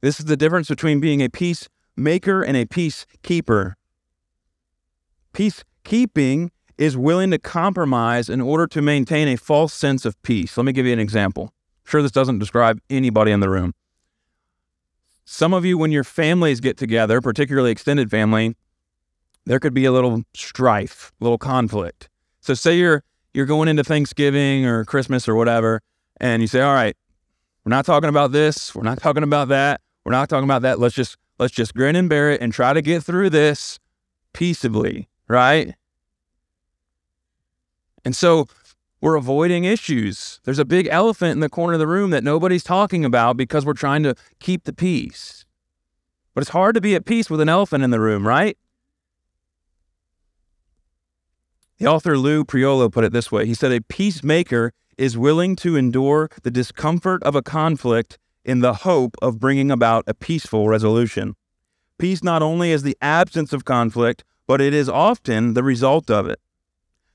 This 0.00 0.20
is 0.20 0.26
the 0.26 0.36
difference 0.36 0.68
between 0.68 1.00
being 1.00 1.22
a 1.22 1.28
peacemaker 1.28 2.42
and 2.42 2.56
a 2.56 2.64
peacekeeper. 2.64 3.74
Peace 5.32 5.64
Keeping 5.90 6.52
is 6.78 6.96
willing 6.96 7.32
to 7.32 7.38
compromise 7.40 8.28
in 8.28 8.40
order 8.40 8.68
to 8.68 8.80
maintain 8.80 9.26
a 9.26 9.34
false 9.34 9.74
sense 9.74 10.04
of 10.04 10.22
peace. 10.22 10.56
Let 10.56 10.64
me 10.64 10.70
give 10.70 10.86
you 10.86 10.92
an 10.92 11.00
example. 11.00 11.52
I'm 11.52 11.90
sure 11.90 12.00
this 12.00 12.12
doesn't 12.12 12.38
describe 12.38 12.78
anybody 12.88 13.32
in 13.32 13.40
the 13.40 13.50
room. 13.50 13.74
Some 15.24 15.52
of 15.52 15.64
you, 15.64 15.76
when 15.76 15.90
your 15.90 16.04
families 16.04 16.60
get 16.60 16.76
together, 16.76 17.20
particularly 17.20 17.72
extended 17.72 18.08
family, 18.08 18.54
there 19.46 19.58
could 19.58 19.74
be 19.74 19.84
a 19.84 19.90
little 19.90 20.22
strife, 20.32 21.10
a 21.20 21.24
little 21.24 21.38
conflict. 21.38 22.08
So 22.40 22.54
say 22.54 22.78
you're 22.78 23.02
you're 23.34 23.46
going 23.46 23.66
into 23.66 23.82
Thanksgiving 23.82 24.66
or 24.66 24.84
Christmas 24.84 25.26
or 25.28 25.34
whatever, 25.34 25.80
and 26.20 26.40
you 26.40 26.46
say, 26.46 26.60
"All 26.60 26.72
right, 26.72 26.96
we're 27.64 27.70
not 27.70 27.84
talking 27.84 28.10
about 28.10 28.30
this, 28.30 28.76
we're 28.76 28.84
not 28.84 28.98
talking 29.02 29.24
about 29.24 29.48
that, 29.48 29.80
we're 30.04 30.12
not 30.12 30.28
talking 30.28 30.44
about 30.44 30.62
that. 30.62 30.78
Let's 30.78 30.94
just 30.94 31.16
let's 31.40 31.52
just 31.52 31.74
grin 31.74 31.96
and 31.96 32.08
bear 32.08 32.30
it 32.30 32.40
and 32.40 32.52
try 32.52 32.74
to 32.74 32.80
get 32.80 33.02
through 33.02 33.30
this 33.30 33.80
peaceably." 34.32 35.08
right? 35.30 35.74
And 38.04 38.16
so 38.16 38.46
we're 39.00 39.16
avoiding 39.16 39.64
issues. 39.64 40.40
There's 40.44 40.58
a 40.58 40.64
big 40.64 40.86
elephant 40.90 41.32
in 41.32 41.40
the 41.40 41.48
corner 41.48 41.74
of 41.74 41.78
the 41.78 41.86
room 41.86 42.10
that 42.10 42.24
nobody's 42.24 42.64
talking 42.64 43.04
about 43.04 43.36
because 43.36 43.64
we're 43.64 43.72
trying 43.72 44.02
to 44.02 44.14
keep 44.40 44.64
the 44.64 44.72
peace. 44.72 45.46
But 46.34 46.42
it's 46.42 46.50
hard 46.50 46.74
to 46.74 46.80
be 46.80 46.94
at 46.94 47.06
peace 47.06 47.30
with 47.30 47.40
an 47.40 47.48
elephant 47.48 47.82
in 47.82 47.90
the 47.90 48.00
room, 48.00 48.26
right? 48.26 48.56
The 51.78 51.86
author 51.86 52.18
Lou 52.18 52.44
Priolo 52.44 52.92
put 52.92 53.04
it 53.04 53.12
this 53.12 53.32
way 53.32 53.46
He 53.46 53.54
said, 53.54 53.72
A 53.72 53.80
peacemaker 53.80 54.72
is 54.98 55.16
willing 55.16 55.56
to 55.56 55.76
endure 55.76 56.28
the 56.42 56.50
discomfort 56.50 57.22
of 57.22 57.34
a 57.34 57.42
conflict 57.42 58.18
in 58.44 58.60
the 58.60 58.74
hope 58.74 59.16
of 59.22 59.40
bringing 59.40 59.70
about 59.70 60.04
a 60.06 60.12
peaceful 60.12 60.68
resolution. 60.68 61.34
Peace 61.98 62.22
not 62.22 62.42
only 62.42 62.70
is 62.70 62.82
the 62.82 62.96
absence 63.00 63.52
of 63.54 63.64
conflict, 63.64 64.24
but 64.46 64.60
it 64.60 64.74
is 64.74 64.88
often 64.88 65.54
the 65.54 65.62
result 65.62 66.10
of 66.10 66.26
it. 66.26 66.38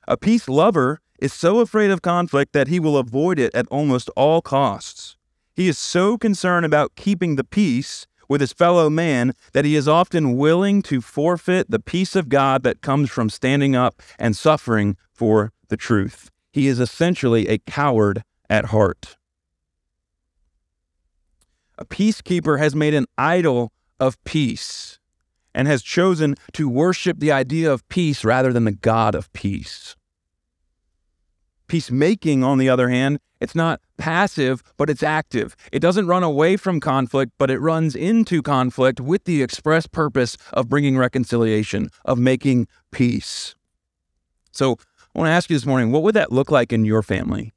A 0.08 0.18
peace 0.18 0.48
lover 0.48 1.00
is 1.20 1.34
so 1.34 1.60
afraid 1.60 1.90
of 1.90 2.02
conflict 2.02 2.54
that 2.54 2.68
he 2.68 2.80
will 2.80 2.98
avoid 2.98 3.40
it 3.40 3.54
at 3.56 3.68
almost 3.70 4.10
all 4.16 4.42
costs. 4.42 5.18
He 5.56 5.68
is 5.68 5.78
so 5.78 6.18
concerned 6.18 6.66
about 6.66 6.96
keeping 6.96 7.36
the 7.36 7.44
peace 7.44 8.06
with 8.28 8.42
his 8.42 8.54
fellow 8.54 8.90
man 8.90 9.34
that 9.54 9.66
he 9.66 9.76
is 9.76 9.88
often 9.88 10.38
willing 10.38 10.82
to 10.84 11.02
forfeit 11.02 11.70
the 11.70 11.80
peace 11.80 12.16
of 12.16 12.30
God 12.30 12.64
that 12.64 12.82
comes 12.82 13.10
from 13.10 13.30
standing 13.30 13.76
up 13.76 14.02
and 14.20 14.36
suffering 14.36 14.98
for 15.14 15.54
the 15.70 15.78
truth. 15.78 16.30
He 16.52 16.68
is 16.68 16.80
essentially 16.80 17.48
a 17.48 17.60
coward 17.60 18.24
at 18.50 18.66
heart. 18.66 19.18
A 21.78 21.86
peacekeeper 21.86 22.60
has 22.60 22.76
made 22.76 22.94
an 22.94 23.06
idol 23.18 23.72
of 24.00 24.24
peace 24.24 25.00
and 25.56 25.68
has 25.68 25.82
chosen 25.82 26.36
to 26.54 26.70
worship 26.70 27.20
the 27.20 27.32
idea 27.32 27.72
of 27.72 27.88
peace 27.88 28.24
rather 28.24 28.54
than 28.54 28.66
the 28.66 28.72
God 28.74 29.16
of 29.16 29.32
peace. 29.34 29.96
Peacemaking, 31.68 32.44
on 32.44 32.60
the 32.60 32.70
other 32.70 32.90
hand, 32.90 33.20
it's 33.40 33.56
not 33.56 33.82
passive, 33.98 34.62
but 34.78 34.90
it's 34.90 35.02
active. 35.02 35.56
It 35.72 35.80
doesn't 35.80 36.08
run 36.08 36.24
away 36.24 36.58
from 36.58 36.80
conflict, 36.80 37.32
but 37.38 37.50
it 37.50 37.60
runs 37.60 37.96
into 37.96 38.42
conflict 38.42 39.00
with 39.00 39.24
the 39.24 39.42
express 39.42 39.88
purpose 39.88 40.38
of 40.54 40.70
bringing 40.70 40.98
reconciliation, 40.98 41.90
of 42.04 42.20
making 42.20 42.68
peace. 42.92 43.56
So 44.52 44.78
I 45.16 45.20
want 45.20 45.30
to 45.30 45.34
ask 45.34 45.50
you 45.50 45.56
this 45.56 45.66
morning, 45.66 45.92
what 45.92 46.04
would 46.04 46.16
that 46.16 46.32
look 46.32 46.52
like 46.52 46.72
in 46.72 46.86
your 46.86 47.02
family? 47.02 47.54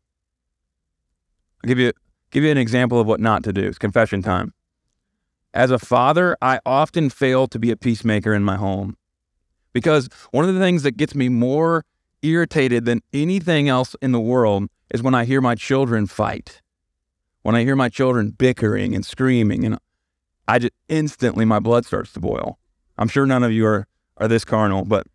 I'll 1.62 1.68
give 1.68 1.78
you, 1.78 1.92
give 2.30 2.44
you 2.44 2.50
an 2.50 2.58
example 2.58 3.00
of 3.00 3.06
what 3.06 3.20
not 3.20 3.42
to 3.44 3.52
do. 3.52 3.66
It's 3.66 3.78
confession 3.78 4.22
time. 4.22 4.54
As 5.54 5.70
a 5.70 5.78
father, 5.78 6.36
I 6.42 6.60
often 6.66 7.10
fail 7.10 7.46
to 7.48 7.58
be 7.58 7.70
a 7.70 7.76
peacemaker 7.76 8.34
in 8.34 8.44
my 8.44 8.56
home 8.56 8.96
because 9.72 10.08
one 10.30 10.48
of 10.48 10.54
the 10.54 10.60
things 10.60 10.82
that 10.82 10.96
gets 10.96 11.14
me 11.14 11.28
more 11.28 11.84
irritated 12.22 12.84
than 12.84 13.00
anything 13.12 13.68
else 13.68 13.96
in 14.02 14.12
the 14.12 14.20
world 14.20 14.68
is 14.90 15.02
when 15.02 15.14
I 15.14 15.24
hear 15.24 15.40
my 15.40 15.54
children 15.54 16.06
fight. 16.06 16.62
When 17.42 17.54
I 17.54 17.62
hear 17.62 17.76
my 17.76 17.88
children 17.88 18.30
bickering 18.30 18.94
and 18.94 19.06
screaming, 19.06 19.64
and 19.64 19.78
I 20.46 20.58
just 20.58 20.72
instantly 20.88 21.44
my 21.44 21.60
blood 21.60 21.86
starts 21.86 22.12
to 22.14 22.20
boil. 22.20 22.58
I'm 22.98 23.08
sure 23.08 23.26
none 23.26 23.44
of 23.44 23.52
you 23.52 23.66
are 23.66 23.86
are 24.16 24.28
this 24.28 24.44
carnal, 24.44 24.84
but 24.84 25.06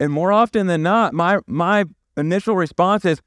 and 0.00 0.12
more 0.12 0.32
often 0.32 0.66
than 0.66 0.82
not, 0.82 1.14
my 1.14 1.38
my 1.46 1.84
initial 2.16 2.56
response 2.56 3.04
is, 3.04 3.22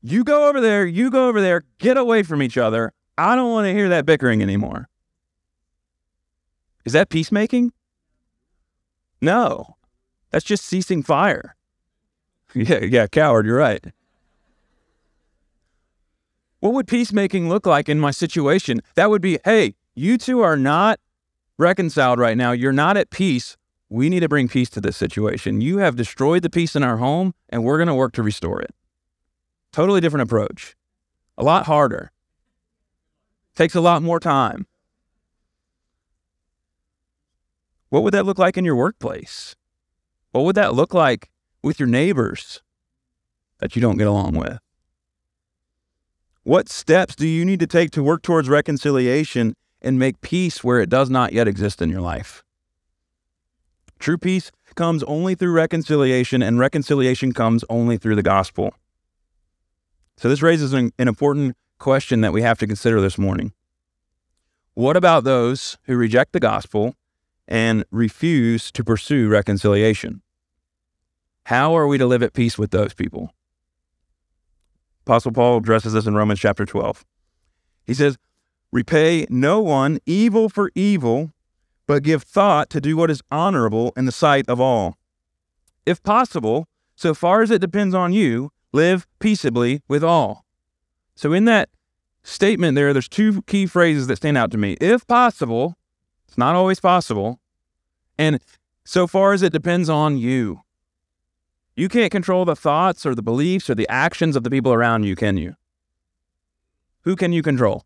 "You 0.00 0.22
go 0.22 0.48
over 0.48 0.60
there, 0.60 0.86
you 0.86 1.10
go 1.10 1.28
over 1.28 1.40
there, 1.40 1.64
get 1.78 1.96
away 1.96 2.22
from 2.22 2.42
each 2.42 2.56
other. 2.56 2.92
I 3.18 3.34
don't 3.34 3.50
want 3.50 3.66
to 3.66 3.72
hear 3.72 3.88
that 3.88 4.06
bickering 4.06 4.40
anymore." 4.40 4.88
Is 6.84 6.92
that 6.92 7.08
peacemaking? 7.08 7.72
No. 9.20 9.76
That's 10.30 10.44
just 10.44 10.64
ceasing 10.64 11.02
fire. 11.02 11.56
Yeah, 12.52 12.80
yeah, 12.82 13.06
coward, 13.06 13.46
you're 13.46 13.56
right. 13.56 13.92
What 16.58 16.72
would 16.74 16.88
peacemaking 16.88 17.48
look 17.48 17.64
like 17.64 17.88
in 17.88 18.00
my 18.00 18.10
situation? 18.10 18.82
That 18.96 19.08
would 19.08 19.22
be, 19.22 19.38
hey, 19.44 19.76
you 19.94 20.18
two 20.18 20.40
are 20.40 20.56
not 20.56 20.98
reconciled 21.58 22.18
right 22.18 22.36
now. 22.36 22.50
You're 22.50 22.72
not 22.72 22.96
at 22.96 23.10
peace. 23.10 23.56
We 23.88 24.08
need 24.08 24.20
to 24.20 24.28
bring 24.28 24.48
peace 24.48 24.68
to 24.70 24.80
this 24.80 24.96
situation. 24.96 25.60
You 25.60 25.78
have 25.78 25.94
destroyed 25.94 26.42
the 26.42 26.50
peace 26.50 26.74
in 26.74 26.82
our 26.82 26.96
home, 26.96 27.34
and 27.48 27.62
we're 27.64 27.78
going 27.78 27.86
to 27.86 27.94
work 27.94 28.12
to 28.14 28.22
restore 28.22 28.60
it. 28.60 28.74
Totally 29.72 30.00
different 30.00 30.22
approach. 30.24 30.76
A 31.38 31.44
lot 31.44 31.66
harder. 31.66 32.10
Takes 33.54 33.74
a 33.74 33.80
lot 33.80 34.02
more 34.02 34.20
time. 34.20 34.66
What 37.90 38.04
would 38.04 38.14
that 38.14 38.24
look 38.24 38.38
like 38.38 38.56
in 38.56 38.64
your 38.64 38.76
workplace? 38.76 39.56
What 40.30 40.44
would 40.44 40.56
that 40.56 40.74
look 40.74 40.94
like 40.94 41.28
with 41.62 41.78
your 41.78 41.88
neighbors 41.88 42.62
that 43.58 43.76
you 43.76 43.82
don't 43.82 43.98
get 43.98 44.06
along 44.06 44.36
with? 44.36 44.58
What 46.44 46.68
steps 46.68 47.14
do 47.14 47.26
you 47.26 47.44
need 47.44 47.60
to 47.60 47.66
take 47.66 47.90
to 47.92 48.02
work 48.02 48.22
towards 48.22 48.48
reconciliation 48.48 49.54
and 49.82 49.98
make 49.98 50.20
peace 50.20 50.64
where 50.64 50.80
it 50.80 50.88
does 50.88 51.10
not 51.10 51.32
yet 51.32 51.48
exist 51.48 51.82
in 51.82 51.90
your 51.90 52.00
life? 52.00 52.42
True 53.98 54.16
peace 54.16 54.50
comes 54.76 55.02
only 55.02 55.34
through 55.34 55.52
reconciliation, 55.52 56.42
and 56.42 56.58
reconciliation 56.58 57.32
comes 57.32 57.64
only 57.68 57.98
through 57.98 58.14
the 58.14 58.22
gospel. 58.22 58.72
So, 60.16 60.28
this 60.28 60.42
raises 60.42 60.72
an, 60.72 60.92
an, 60.98 61.08
important 61.08 61.56
question 61.78 62.20
that 62.20 62.32
we 62.32 62.42
have 62.42 62.58
to 62.58 62.66
consider 62.66 63.00
this 63.00 63.18
morning. 63.18 63.52
What 64.74 64.96
about 64.96 65.24
those 65.24 65.76
who 65.84 65.96
reject 65.96 66.32
the 66.32 66.40
gospel 66.40 66.94
and 67.50 67.84
refuse 67.90 68.70
to 68.72 68.84
pursue 68.84 69.28
reconciliation? 69.28 70.22
How 71.44 71.76
are 71.76 71.86
we 71.86 71.98
to 71.98 72.06
live 72.06 72.22
at 72.22 72.32
peace 72.32 72.56
with 72.56 72.70
those 72.70 72.94
people? 72.94 73.34
Apostle 75.04 75.32
Paul 75.32 75.58
addresses 75.58 75.92
this 75.92 76.06
in 76.06 76.14
Romans 76.14 76.38
chapter 76.38 76.64
12. 76.64 77.04
He 77.84 77.94
says, 77.94 78.16
Repay 78.72 79.26
no 79.28 79.60
one 79.60 79.98
evil 80.06 80.48
for 80.48 80.70
evil, 80.76 81.32
but 81.88 82.04
give 82.04 82.22
thought 82.22 82.70
to 82.70 82.80
do 82.80 82.96
what 82.96 83.10
is 83.10 83.20
honorable 83.32 83.92
in 83.96 84.04
the 84.04 84.12
sight 84.12 84.48
of 84.48 84.60
all. 84.60 84.96
If 85.84 86.02
possible, 86.04 86.68
so 86.94 87.14
far 87.14 87.42
as 87.42 87.50
it 87.50 87.60
depends 87.60 87.96
on 87.96 88.12
you, 88.12 88.52
live 88.72 89.08
peaceably 89.18 89.82
with 89.88 90.04
all. 90.04 90.44
So, 91.16 91.32
in 91.32 91.46
that 91.46 91.68
statement 92.22 92.76
there, 92.76 92.92
there's 92.92 93.08
two 93.08 93.42
key 93.42 93.66
phrases 93.66 94.06
that 94.06 94.16
stand 94.16 94.38
out 94.38 94.52
to 94.52 94.58
me. 94.58 94.76
If 94.80 95.04
possible, 95.08 95.76
it's 96.30 96.38
not 96.38 96.54
always 96.54 96.78
possible, 96.78 97.40
and 98.16 98.38
so 98.84 99.08
far 99.08 99.32
as 99.32 99.42
it 99.42 99.52
depends 99.52 99.88
on 99.88 100.16
you. 100.16 100.60
You 101.74 101.88
can't 101.88 102.12
control 102.12 102.44
the 102.44 102.54
thoughts 102.54 103.04
or 103.04 103.16
the 103.16 103.22
beliefs 103.22 103.68
or 103.68 103.74
the 103.74 103.88
actions 103.88 104.36
of 104.36 104.44
the 104.44 104.50
people 104.50 104.72
around 104.72 105.02
you, 105.02 105.16
can 105.16 105.36
you? 105.36 105.56
Who 107.00 107.16
can 107.16 107.32
you 107.32 107.42
control? 107.42 107.84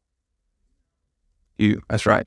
You. 1.57 1.81
That's 1.89 2.05
right. 2.05 2.27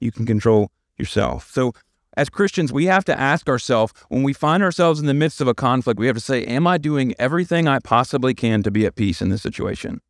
You 0.00 0.10
can 0.10 0.24
control 0.24 0.70
yourself. 0.96 1.50
So, 1.52 1.74
as 2.16 2.30
Christians, 2.30 2.72
we 2.72 2.86
have 2.86 3.04
to 3.04 3.20
ask 3.20 3.46
ourselves 3.46 3.92
when 4.08 4.22
we 4.22 4.32
find 4.32 4.62
ourselves 4.62 5.00
in 5.00 5.04
the 5.06 5.12
midst 5.12 5.42
of 5.42 5.48
a 5.48 5.54
conflict, 5.54 6.00
we 6.00 6.06
have 6.06 6.16
to 6.16 6.22
say, 6.22 6.44
Am 6.46 6.66
I 6.66 6.78
doing 6.78 7.14
everything 7.18 7.68
I 7.68 7.78
possibly 7.78 8.32
can 8.32 8.62
to 8.62 8.70
be 8.70 8.86
at 8.86 8.96
peace 8.96 9.20
in 9.20 9.28
this 9.28 9.42
situation? 9.42 10.00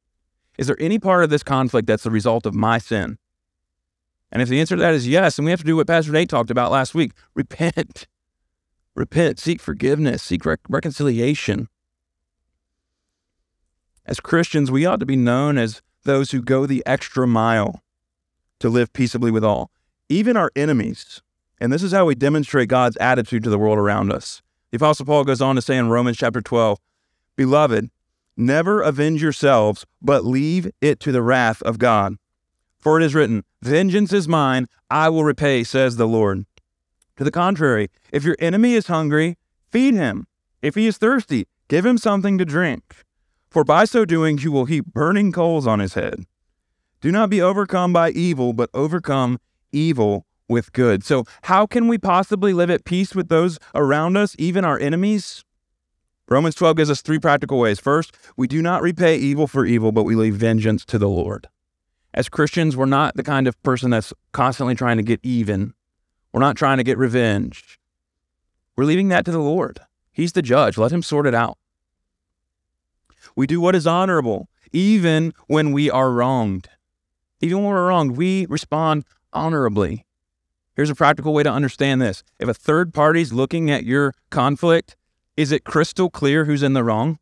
Is 0.56 0.68
there 0.68 0.80
any 0.80 1.00
part 1.00 1.24
of 1.24 1.30
this 1.30 1.42
conflict 1.42 1.88
that's 1.88 2.04
the 2.04 2.12
result 2.12 2.46
of 2.46 2.54
my 2.54 2.78
sin? 2.78 3.18
And 4.30 4.42
if 4.42 4.48
the 4.48 4.60
answer 4.60 4.76
to 4.76 4.82
that 4.82 4.94
is 4.94 5.08
yes, 5.08 5.36
then 5.36 5.44
we 5.44 5.50
have 5.50 5.60
to 5.60 5.66
do 5.66 5.76
what 5.76 5.86
Pastor 5.86 6.12
Nate 6.12 6.28
talked 6.28 6.50
about 6.50 6.70
last 6.70 6.94
week 6.94 7.12
repent. 7.34 8.06
Repent, 8.94 9.38
seek 9.38 9.60
forgiveness, 9.60 10.22
seek 10.22 10.44
rec- 10.44 10.60
reconciliation. 10.68 11.68
As 14.04 14.20
Christians, 14.20 14.70
we 14.70 14.86
ought 14.86 15.00
to 15.00 15.06
be 15.06 15.16
known 15.16 15.58
as 15.58 15.82
those 16.04 16.30
who 16.30 16.42
go 16.42 16.66
the 16.66 16.82
extra 16.86 17.26
mile 17.26 17.82
to 18.60 18.68
live 18.68 18.92
peaceably 18.92 19.30
with 19.30 19.44
all, 19.44 19.70
even 20.08 20.36
our 20.36 20.50
enemies. 20.56 21.22
And 21.60 21.72
this 21.72 21.82
is 21.82 21.92
how 21.92 22.06
we 22.06 22.14
demonstrate 22.14 22.68
God's 22.68 22.96
attitude 22.96 23.44
to 23.44 23.50
the 23.50 23.58
world 23.58 23.78
around 23.78 24.12
us. 24.12 24.42
The 24.70 24.76
Apostle 24.76 25.06
Paul 25.06 25.24
goes 25.24 25.40
on 25.40 25.56
to 25.56 25.62
say 25.62 25.76
in 25.76 25.88
Romans 25.88 26.16
chapter 26.16 26.40
12, 26.40 26.78
Beloved, 27.36 27.90
never 28.36 28.82
avenge 28.82 29.22
yourselves, 29.22 29.86
but 30.02 30.24
leave 30.24 30.70
it 30.80 31.00
to 31.00 31.12
the 31.12 31.22
wrath 31.22 31.62
of 31.62 31.78
God. 31.78 32.16
For 32.80 33.00
it 33.00 33.04
is 33.04 33.14
written, 33.14 33.44
Vengeance 33.62 34.12
is 34.12 34.28
mine, 34.28 34.66
I 34.90 35.08
will 35.08 35.24
repay, 35.24 35.64
says 35.64 35.96
the 35.96 36.06
Lord. 36.06 36.46
To 37.16 37.24
the 37.24 37.30
contrary, 37.30 37.90
if 38.12 38.24
your 38.24 38.36
enemy 38.38 38.74
is 38.74 38.86
hungry, 38.86 39.36
feed 39.70 39.94
him. 39.94 40.26
If 40.62 40.76
he 40.76 40.86
is 40.86 40.98
thirsty, 40.98 41.46
give 41.68 41.84
him 41.84 41.98
something 41.98 42.38
to 42.38 42.44
drink. 42.44 43.04
For 43.50 43.64
by 43.64 43.84
so 43.84 44.04
doing, 44.04 44.38
you 44.38 44.52
will 44.52 44.66
heap 44.66 44.86
burning 44.86 45.32
coals 45.32 45.66
on 45.66 45.80
his 45.80 45.94
head. 45.94 46.26
Do 47.00 47.10
not 47.10 47.30
be 47.30 47.40
overcome 47.40 47.92
by 47.92 48.10
evil, 48.10 48.52
but 48.52 48.70
overcome 48.74 49.38
evil 49.72 50.26
with 50.48 50.72
good. 50.72 51.04
So, 51.04 51.24
how 51.42 51.66
can 51.66 51.88
we 51.88 51.98
possibly 51.98 52.52
live 52.52 52.70
at 52.70 52.84
peace 52.84 53.14
with 53.14 53.28
those 53.28 53.58
around 53.74 54.16
us, 54.16 54.34
even 54.38 54.64
our 54.64 54.78
enemies? 54.78 55.44
Romans 56.28 56.54
12 56.54 56.76
gives 56.76 56.90
us 56.90 57.00
three 57.00 57.18
practical 57.18 57.58
ways. 57.58 57.80
First, 57.80 58.16
we 58.36 58.46
do 58.46 58.60
not 58.60 58.82
repay 58.82 59.16
evil 59.16 59.46
for 59.46 59.64
evil, 59.64 59.92
but 59.92 60.04
we 60.04 60.14
leave 60.14 60.34
vengeance 60.34 60.84
to 60.86 60.98
the 60.98 61.08
Lord. 61.08 61.48
As 62.14 62.28
Christians, 62.28 62.76
we're 62.76 62.86
not 62.86 63.16
the 63.16 63.22
kind 63.22 63.46
of 63.46 63.62
person 63.62 63.90
that's 63.90 64.12
constantly 64.32 64.74
trying 64.74 64.96
to 64.96 65.02
get 65.02 65.20
even. 65.22 65.74
We're 66.32 66.40
not 66.40 66.56
trying 66.56 66.78
to 66.78 66.84
get 66.84 66.98
revenge. 66.98 67.78
We're 68.76 68.84
leaving 68.84 69.08
that 69.08 69.24
to 69.26 69.30
the 69.30 69.38
Lord. 69.38 69.80
He's 70.10 70.32
the 70.32 70.42
judge. 70.42 70.78
Let 70.78 70.92
him 70.92 71.02
sort 71.02 71.26
it 71.26 71.34
out. 71.34 71.58
We 73.36 73.46
do 73.46 73.60
what 73.60 73.76
is 73.76 73.86
honorable, 73.86 74.48
even 74.72 75.32
when 75.46 75.72
we 75.72 75.90
are 75.90 76.10
wronged. 76.10 76.68
Even 77.40 77.58
when 77.58 77.68
we're 77.72 77.88
wronged, 77.88 78.16
we 78.16 78.46
respond 78.46 79.04
honorably. 79.32 80.04
Here's 80.74 80.90
a 80.90 80.94
practical 80.96 81.32
way 81.32 81.44
to 81.44 81.50
understand 81.50 82.02
this. 82.02 82.24
If 82.40 82.48
a 82.48 82.54
third 82.54 82.92
party's 82.92 83.32
looking 83.32 83.70
at 83.70 83.84
your 83.84 84.12
conflict, 84.30 84.96
is 85.36 85.52
it 85.52 85.62
crystal 85.62 86.10
clear 86.10 86.46
who's 86.46 86.64
in 86.64 86.72
the 86.72 86.82
wrong? 86.82 87.20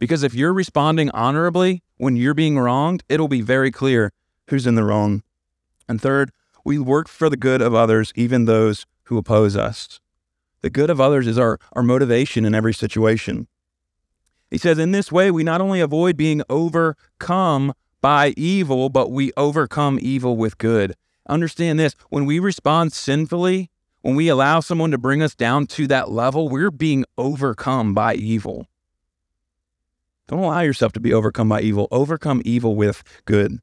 Because 0.00 0.24
if 0.24 0.34
you're 0.34 0.52
responding 0.52 1.08
honorably 1.10 1.83
when 1.96 2.16
you're 2.16 2.34
being 2.34 2.58
wronged, 2.58 3.02
it'll 3.08 3.28
be 3.28 3.40
very 3.40 3.70
clear 3.70 4.12
who's 4.48 4.66
in 4.66 4.74
the 4.74 4.84
wrong. 4.84 5.22
And 5.88 6.00
third, 6.00 6.30
we 6.64 6.78
work 6.78 7.08
for 7.08 7.28
the 7.28 7.36
good 7.36 7.60
of 7.60 7.74
others, 7.74 8.12
even 8.16 8.44
those 8.44 8.86
who 9.04 9.18
oppose 9.18 9.56
us. 9.56 10.00
The 10.62 10.70
good 10.70 10.90
of 10.90 11.00
others 11.00 11.26
is 11.26 11.38
our, 11.38 11.58
our 11.74 11.82
motivation 11.82 12.44
in 12.44 12.54
every 12.54 12.72
situation. 12.72 13.48
He 14.50 14.58
says, 14.58 14.78
in 14.78 14.92
this 14.92 15.12
way, 15.12 15.30
we 15.30 15.44
not 15.44 15.60
only 15.60 15.80
avoid 15.80 16.16
being 16.16 16.42
overcome 16.48 17.74
by 18.00 18.34
evil, 18.36 18.88
but 18.88 19.10
we 19.10 19.32
overcome 19.36 19.98
evil 20.00 20.36
with 20.36 20.58
good. 20.58 20.94
Understand 21.28 21.78
this 21.78 21.94
when 22.08 22.24
we 22.24 22.38
respond 22.38 22.92
sinfully, 22.92 23.70
when 24.02 24.14
we 24.14 24.28
allow 24.28 24.60
someone 24.60 24.90
to 24.90 24.98
bring 24.98 25.22
us 25.22 25.34
down 25.34 25.66
to 25.68 25.86
that 25.86 26.10
level, 26.10 26.48
we're 26.48 26.70
being 26.70 27.04
overcome 27.16 27.94
by 27.94 28.14
evil. 28.14 28.66
Don't 30.28 30.40
allow 30.40 30.60
yourself 30.60 30.92
to 30.92 31.00
be 31.00 31.12
overcome 31.12 31.48
by 31.48 31.60
evil. 31.60 31.88
Overcome 31.90 32.42
evil 32.44 32.76
with 32.76 33.02
good. 33.24 33.58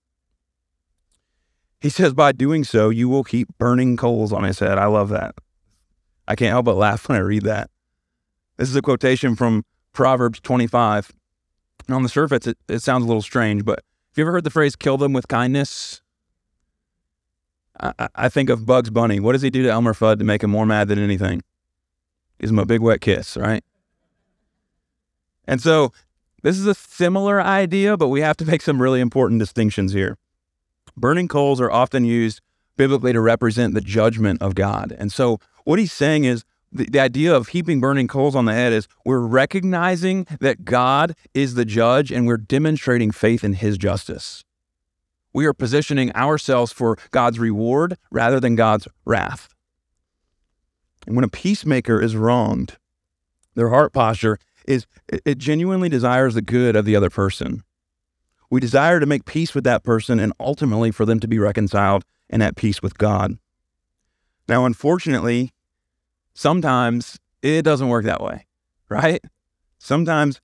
He 1.79 1.89
says, 1.89 2.13
by 2.13 2.31
doing 2.31 2.63
so, 2.63 2.89
you 2.89 3.09
will 3.09 3.23
keep 3.23 3.47
burning 3.57 3.97
coals 3.97 4.31
on 4.31 4.43
his 4.43 4.59
head. 4.59 4.77
I 4.77 4.85
love 4.85 5.09
that. 5.09 5.33
I 6.27 6.35
can't 6.35 6.51
help 6.51 6.65
but 6.65 6.75
laugh 6.75 7.09
when 7.09 7.17
I 7.17 7.21
read 7.21 7.43
that. 7.43 7.71
This 8.57 8.69
is 8.69 8.75
a 8.75 8.81
quotation 8.81 9.35
from 9.35 9.65
Proverbs 9.91 10.39
25. 10.39 11.11
And 11.87 11.95
on 11.95 12.03
the 12.03 12.09
surface, 12.09 12.45
it, 12.45 12.57
it 12.67 12.83
sounds 12.83 13.03
a 13.03 13.07
little 13.07 13.23
strange, 13.23 13.65
but 13.65 13.79
have 13.79 14.17
you 14.17 14.23
ever 14.23 14.33
heard 14.33 14.43
the 14.43 14.51
phrase 14.51 14.75
kill 14.75 14.97
them 14.97 15.13
with 15.13 15.27
kindness? 15.27 16.01
I, 17.79 18.09
I 18.13 18.29
think 18.29 18.49
of 18.49 18.65
Bugs 18.67 18.91
Bunny. 18.91 19.19
What 19.19 19.31
does 19.31 19.41
he 19.41 19.49
do 19.49 19.63
to 19.63 19.69
Elmer 19.69 19.93
Fudd 19.93 20.19
to 20.19 20.23
make 20.23 20.43
him 20.43 20.51
more 20.51 20.67
mad 20.67 20.89
than 20.89 20.99
anything? 20.99 21.41
Gives 22.39 22.51
him 22.51 22.59
a 22.59 22.65
big 22.65 22.81
wet 22.81 23.01
kiss, 23.01 23.35
right? 23.35 23.63
And 25.47 25.59
so 25.59 25.91
this 26.41 26.57
is 26.57 26.65
a 26.67 26.75
similar 26.75 27.41
idea, 27.41 27.97
but 27.97 28.09
we 28.09 28.21
have 28.21 28.37
to 28.37 28.45
make 28.45 28.61
some 28.61 28.81
really 28.81 28.99
important 28.99 29.39
distinctions 29.39 29.93
here. 29.93 30.17
Burning 30.97 31.27
coals 31.27 31.61
are 31.61 31.71
often 31.71 32.03
used 32.05 32.41
biblically 32.77 33.13
to 33.13 33.21
represent 33.21 33.73
the 33.73 33.81
judgment 33.81 34.41
of 34.41 34.55
God. 34.55 34.95
And 34.97 35.11
so 35.11 35.39
what 35.65 35.79
he's 35.79 35.93
saying 35.93 36.23
is 36.23 36.43
the, 36.71 36.85
the 36.85 36.99
idea 36.99 37.35
of 37.35 37.49
heaping 37.49 37.79
burning 37.79 38.07
coals 38.07 38.35
on 38.35 38.45
the 38.45 38.53
head 38.53 38.73
is 38.73 38.87
we're 39.05 39.19
recognizing 39.19 40.25
that 40.39 40.65
God 40.65 41.15
is 41.33 41.55
the 41.55 41.65
judge 41.65 42.11
and 42.11 42.25
we're 42.25 42.37
demonstrating 42.37 43.11
faith 43.11 43.43
in 43.43 43.53
his 43.53 43.77
justice. 43.77 44.43
We 45.33 45.45
are 45.45 45.53
positioning 45.53 46.13
ourselves 46.15 46.71
for 46.71 46.97
God's 47.11 47.39
reward 47.39 47.97
rather 48.09 48.39
than 48.39 48.55
God's 48.55 48.87
wrath. 49.05 49.49
And 51.07 51.15
when 51.15 51.25
a 51.25 51.29
peacemaker 51.29 52.01
is 52.01 52.15
wronged, 52.15 52.77
their 53.55 53.69
heart 53.69 53.93
posture 53.93 54.39
is 54.71 54.87
it 55.07 55.37
genuinely 55.37 55.89
desires 55.89 56.33
the 56.33 56.41
good 56.41 56.75
of 56.75 56.85
the 56.85 56.95
other 56.95 57.09
person. 57.09 57.63
We 58.49 58.59
desire 58.59 58.99
to 58.99 59.05
make 59.05 59.25
peace 59.25 59.53
with 59.53 59.63
that 59.65 59.83
person 59.83 60.19
and 60.19 60.33
ultimately 60.39 60.91
for 60.91 61.05
them 61.05 61.19
to 61.19 61.27
be 61.27 61.39
reconciled 61.39 62.03
and 62.29 62.41
at 62.41 62.55
peace 62.55 62.81
with 62.81 62.97
God. 62.97 63.37
Now, 64.47 64.65
unfortunately, 64.65 65.51
sometimes 66.33 67.19
it 67.41 67.63
doesn't 67.63 67.89
work 67.89 68.05
that 68.05 68.21
way, 68.21 68.45
right? 68.89 69.21
Sometimes 69.77 70.39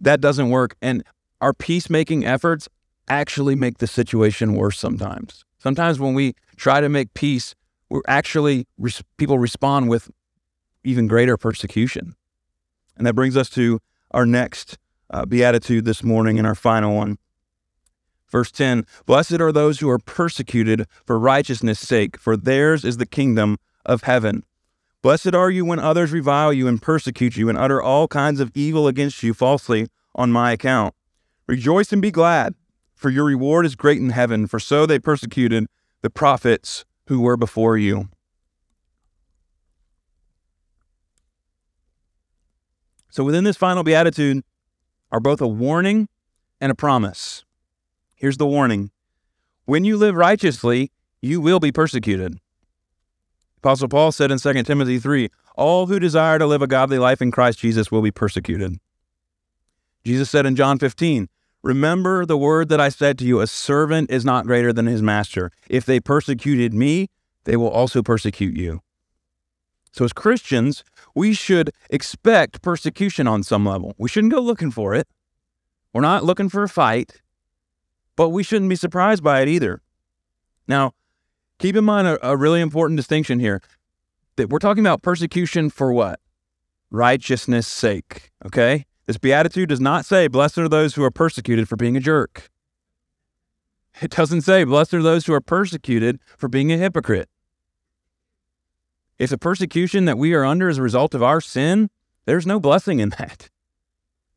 that 0.00 0.20
doesn't 0.20 0.50
work. 0.50 0.76
And 0.82 1.04
our 1.40 1.52
peacemaking 1.52 2.24
efforts 2.24 2.68
actually 3.08 3.54
make 3.54 3.78
the 3.78 3.86
situation 3.86 4.54
worse 4.54 4.78
sometimes. 4.78 5.44
Sometimes 5.58 6.00
when 6.00 6.14
we 6.14 6.34
try 6.56 6.80
to 6.80 6.88
make 6.88 7.14
peace, 7.14 7.54
we're 7.88 8.02
actually, 8.08 8.66
people 9.16 9.38
respond 9.38 9.88
with 9.88 10.10
even 10.82 11.06
greater 11.06 11.36
persecution. 11.36 12.15
And 12.96 13.06
that 13.06 13.14
brings 13.14 13.36
us 13.36 13.50
to 13.50 13.80
our 14.10 14.26
next 14.26 14.78
uh, 15.10 15.26
beatitude 15.26 15.84
this 15.84 16.02
morning 16.02 16.38
and 16.38 16.46
our 16.46 16.54
final 16.54 16.94
one. 16.94 17.18
Verse 18.28 18.50
10 18.50 18.84
Blessed 19.04 19.40
are 19.40 19.52
those 19.52 19.80
who 19.80 19.88
are 19.88 19.98
persecuted 19.98 20.86
for 21.04 21.18
righteousness' 21.18 21.80
sake, 21.80 22.18
for 22.18 22.36
theirs 22.36 22.84
is 22.84 22.96
the 22.96 23.06
kingdom 23.06 23.58
of 23.84 24.02
heaven. 24.02 24.44
Blessed 25.02 25.34
are 25.34 25.50
you 25.50 25.64
when 25.64 25.78
others 25.78 26.10
revile 26.10 26.52
you 26.52 26.66
and 26.66 26.82
persecute 26.82 27.36
you 27.36 27.48
and 27.48 27.56
utter 27.56 27.80
all 27.80 28.08
kinds 28.08 28.40
of 28.40 28.50
evil 28.54 28.88
against 28.88 29.22
you 29.22 29.34
falsely 29.34 29.86
on 30.14 30.32
my 30.32 30.50
account. 30.52 30.94
Rejoice 31.46 31.92
and 31.92 32.02
be 32.02 32.10
glad, 32.10 32.54
for 32.94 33.10
your 33.10 33.24
reward 33.24 33.64
is 33.66 33.76
great 33.76 34.00
in 34.00 34.10
heaven, 34.10 34.48
for 34.48 34.58
so 34.58 34.84
they 34.84 34.98
persecuted 34.98 35.66
the 36.02 36.10
prophets 36.10 36.84
who 37.06 37.20
were 37.20 37.36
before 37.36 37.78
you. 37.78 38.08
So, 43.16 43.24
within 43.24 43.44
this 43.44 43.56
final 43.56 43.82
beatitude 43.82 44.44
are 45.10 45.20
both 45.20 45.40
a 45.40 45.48
warning 45.48 46.06
and 46.60 46.70
a 46.70 46.74
promise. 46.74 47.46
Here's 48.14 48.36
the 48.36 48.44
warning 48.44 48.90
When 49.64 49.86
you 49.86 49.96
live 49.96 50.14
righteously, 50.14 50.92
you 51.22 51.40
will 51.40 51.58
be 51.58 51.72
persecuted. 51.72 52.38
Apostle 53.56 53.88
Paul 53.88 54.12
said 54.12 54.30
in 54.30 54.38
2 54.38 54.62
Timothy 54.64 54.98
3 54.98 55.30
All 55.54 55.86
who 55.86 55.98
desire 55.98 56.38
to 56.38 56.46
live 56.46 56.60
a 56.60 56.66
godly 56.66 56.98
life 56.98 57.22
in 57.22 57.30
Christ 57.30 57.58
Jesus 57.58 57.90
will 57.90 58.02
be 58.02 58.10
persecuted. 58.10 58.76
Jesus 60.04 60.28
said 60.28 60.44
in 60.44 60.54
John 60.54 60.78
15, 60.78 61.30
Remember 61.62 62.26
the 62.26 62.36
word 62.36 62.68
that 62.68 62.82
I 62.82 62.90
said 62.90 63.16
to 63.20 63.24
you, 63.24 63.40
a 63.40 63.46
servant 63.46 64.10
is 64.10 64.26
not 64.26 64.44
greater 64.44 64.74
than 64.74 64.84
his 64.84 65.00
master. 65.00 65.50
If 65.70 65.86
they 65.86 66.00
persecuted 66.00 66.74
me, 66.74 67.08
they 67.44 67.56
will 67.56 67.70
also 67.70 68.02
persecute 68.02 68.58
you. 68.58 68.82
So, 69.96 70.04
as 70.04 70.12
Christians, 70.12 70.84
we 71.14 71.32
should 71.32 71.70
expect 71.88 72.60
persecution 72.60 73.26
on 73.26 73.42
some 73.42 73.64
level. 73.64 73.94
We 73.96 74.10
shouldn't 74.10 74.32
go 74.32 74.40
looking 74.40 74.70
for 74.70 74.94
it. 74.94 75.08
We're 75.94 76.02
not 76.02 76.22
looking 76.22 76.50
for 76.50 76.62
a 76.62 76.68
fight, 76.68 77.22
but 78.14 78.28
we 78.28 78.42
shouldn't 78.42 78.68
be 78.68 78.76
surprised 78.76 79.24
by 79.24 79.40
it 79.40 79.48
either. 79.48 79.80
Now, 80.68 80.92
keep 81.58 81.76
in 81.76 81.84
mind 81.84 82.06
a, 82.06 82.28
a 82.28 82.36
really 82.36 82.60
important 82.60 82.98
distinction 82.98 83.40
here 83.40 83.62
that 84.36 84.50
we're 84.50 84.58
talking 84.58 84.82
about 84.84 85.00
persecution 85.00 85.70
for 85.70 85.90
what? 85.94 86.20
Righteousness' 86.90 87.66
sake, 87.66 88.32
okay? 88.44 88.84
This 89.06 89.16
beatitude 89.16 89.70
does 89.70 89.80
not 89.80 90.04
say, 90.04 90.28
Blessed 90.28 90.58
are 90.58 90.68
those 90.68 90.94
who 90.94 91.04
are 91.04 91.10
persecuted 91.10 91.70
for 91.70 91.76
being 91.76 91.96
a 91.96 92.00
jerk. 92.00 92.50
It 94.02 94.10
doesn't 94.10 94.42
say, 94.42 94.64
Blessed 94.64 94.92
are 94.92 95.02
those 95.02 95.24
who 95.24 95.32
are 95.32 95.40
persecuted 95.40 96.20
for 96.36 96.48
being 96.48 96.70
a 96.70 96.76
hypocrite. 96.76 97.30
If 99.18 99.30
the 99.30 99.38
persecution 99.38 100.04
that 100.04 100.18
we 100.18 100.34
are 100.34 100.44
under 100.44 100.68
is 100.68 100.76
a 100.78 100.82
result 100.82 101.14
of 101.14 101.22
our 101.22 101.40
sin, 101.40 101.88
there's 102.26 102.46
no 102.46 102.60
blessing 102.60 103.00
in 103.00 103.08
that. 103.18 103.48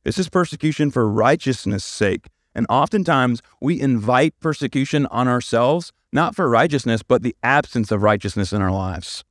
This 0.04 0.18
is 0.18 0.30
persecution 0.30 0.90
for 0.90 1.10
righteousness' 1.10 1.84
sake. 1.84 2.28
And 2.56 2.66
oftentimes 2.70 3.42
we 3.62 3.80
invite 3.80 4.40
persecution 4.40 5.06
on 5.08 5.28
ourselves, 5.28 5.92
not 6.12 6.36
for 6.36 6.50
righteousness, 6.50 7.04
but 7.04 7.22
the 7.22 7.36
absence 7.44 7.92
of 7.92 8.02
righteousness 8.04 8.54
in 8.54 8.62
our 8.62 8.72
lives. 8.72 9.24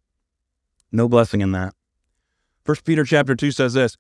No 0.92 1.08
blessing 1.08 1.40
in 1.40 1.52
that. 1.52 1.74
First 2.64 2.84
Peter 2.84 3.04
chapter 3.04 3.34
2 3.34 3.50
says 3.50 3.72
this 3.72 3.96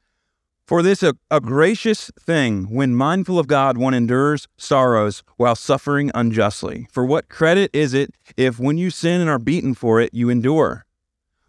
For 0.66 0.82
this 0.82 1.02
a, 1.02 1.14
a 1.30 1.40
gracious 1.40 2.10
thing, 2.20 2.64
when 2.70 2.94
mindful 2.94 3.38
of 3.38 3.46
God, 3.46 3.78
one 3.78 3.94
endures 3.94 4.46
sorrows 4.58 5.22
while 5.36 5.56
suffering 5.56 6.10
unjustly. 6.14 6.86
For 6.92 7.04
what 7.04 7.28
credit 7.28 7.70
is 7.72 7.94
it 7.94 8.14
if 8.36 8.60
when 8.60 8.76
you 8.76 8.90
sin 8.90 9.20
and 9.22 9.30
are 9.30 9.38
beaten 9.38 9.74
for 9.74 10.00
it, 10.00 10.12
you 10.12 10.28
endure? 10.28 10.84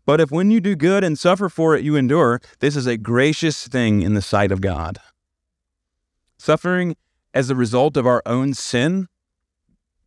But 0.09 0.19
if 0.19 0.31
when 0.31 0.49
you 0.49 0.59
do 0.59 0.75
good 0.75 1.03
and 1.03 1.19
suffer 1.19 1.49
for 1.49 1.75
it, 1.75 1.83
you 1.83 1.95
endure, 1.95 2.41
this 2.61 2.75
is 2.75 2.87
a 2.87 2.97
gracious 2.97 3.67
thing 3.67 4.01
in 4.01 4.15
the 4.15 4.23
sight 4.23 4.51
of 4.51 4.59
God. 4.59 4.97
Suffering 6.39 6.95
as 7.35 7.51
a 7.51 7.55
result 7.55 7.95
of 7.95 8.07
our 8.07 8.23
own 8.25 8.55
sin, 8.55 9.07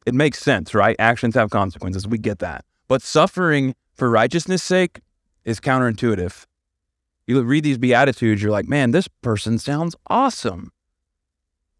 it 0.04 0.12
makes 0.12 0.40
sense, 0.40 0.74
right? 0.74 0.96
Actions 0.98 1.36
have 1.36 1.50
consequences. 1.50 2.08
We 2.08 2.18
get 2.18 2.40
that. 2.40 2.64
But 2.88 3.00
suffering 3.00 3.76
for 3.94 4.10
righteousness' 4.10 4.64
sake 4.64 5.02
is 5.44 5.60
counterintuitive. 5.60 6.46
You 7.28 7.40
read 7.42 7.62
these 7.62 7.78
Beatitudes, 7.78 8.42
you're 8.42 8.50
like, 8.50 8.66
man, 8.66 8.90
this 8.90 9.06
person 9.06 9.56
sounds 9.56 9.94
awesome. 10.08 10.72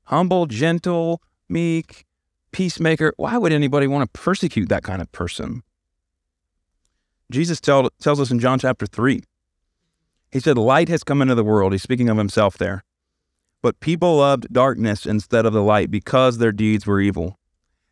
Humble, 0.05 0.47
gentle, 0.47 1.21
meek, 1.49 2.07
peacemaker. 2.53 3.15
Why 3.17 3.37
would 3.37 3.51
anybody 3.51 3.89
want 3.89 4.15
to 4.15 4.21
persecute 4.21 4.69
that 4.69 4.85
kind 4.85 5.03
of 5.03 5.11
person? 5.11 5.65
Jesus 7.33 7.61
tell, 7.61 7.89
tells 8.01 8.21
us 8.21 8.31
in 8.31 8.39
John 8.39 8.59
chapter 8.59 8.87
3. 8.87 9.23
He 10.31 10.41
said, 10.41 10.59
Light 10.59 10.89
has 10.89 11.03
come 11.03 11.23
into 11.23 11.35
the 11.35 11.45
world. 11.45 11.73
He's 11.73 11.83
speaking 11.83 12.09
of 12.09 12.19
himself 12.19 12.59
there. 12.59 12.85
But 13.63 13.81
people 13.81 14.17
loved 14.17 14.53
darkness 14.53 15.07
instead 15.07 15.47
of 15.47 15.53
the 15.53 15.63
light 15.63 15.91
because 15.91 16.39
their 16.39 16.53
deeds 16.53 16.87
were 16.87 17.01
evil. 17.01 17.39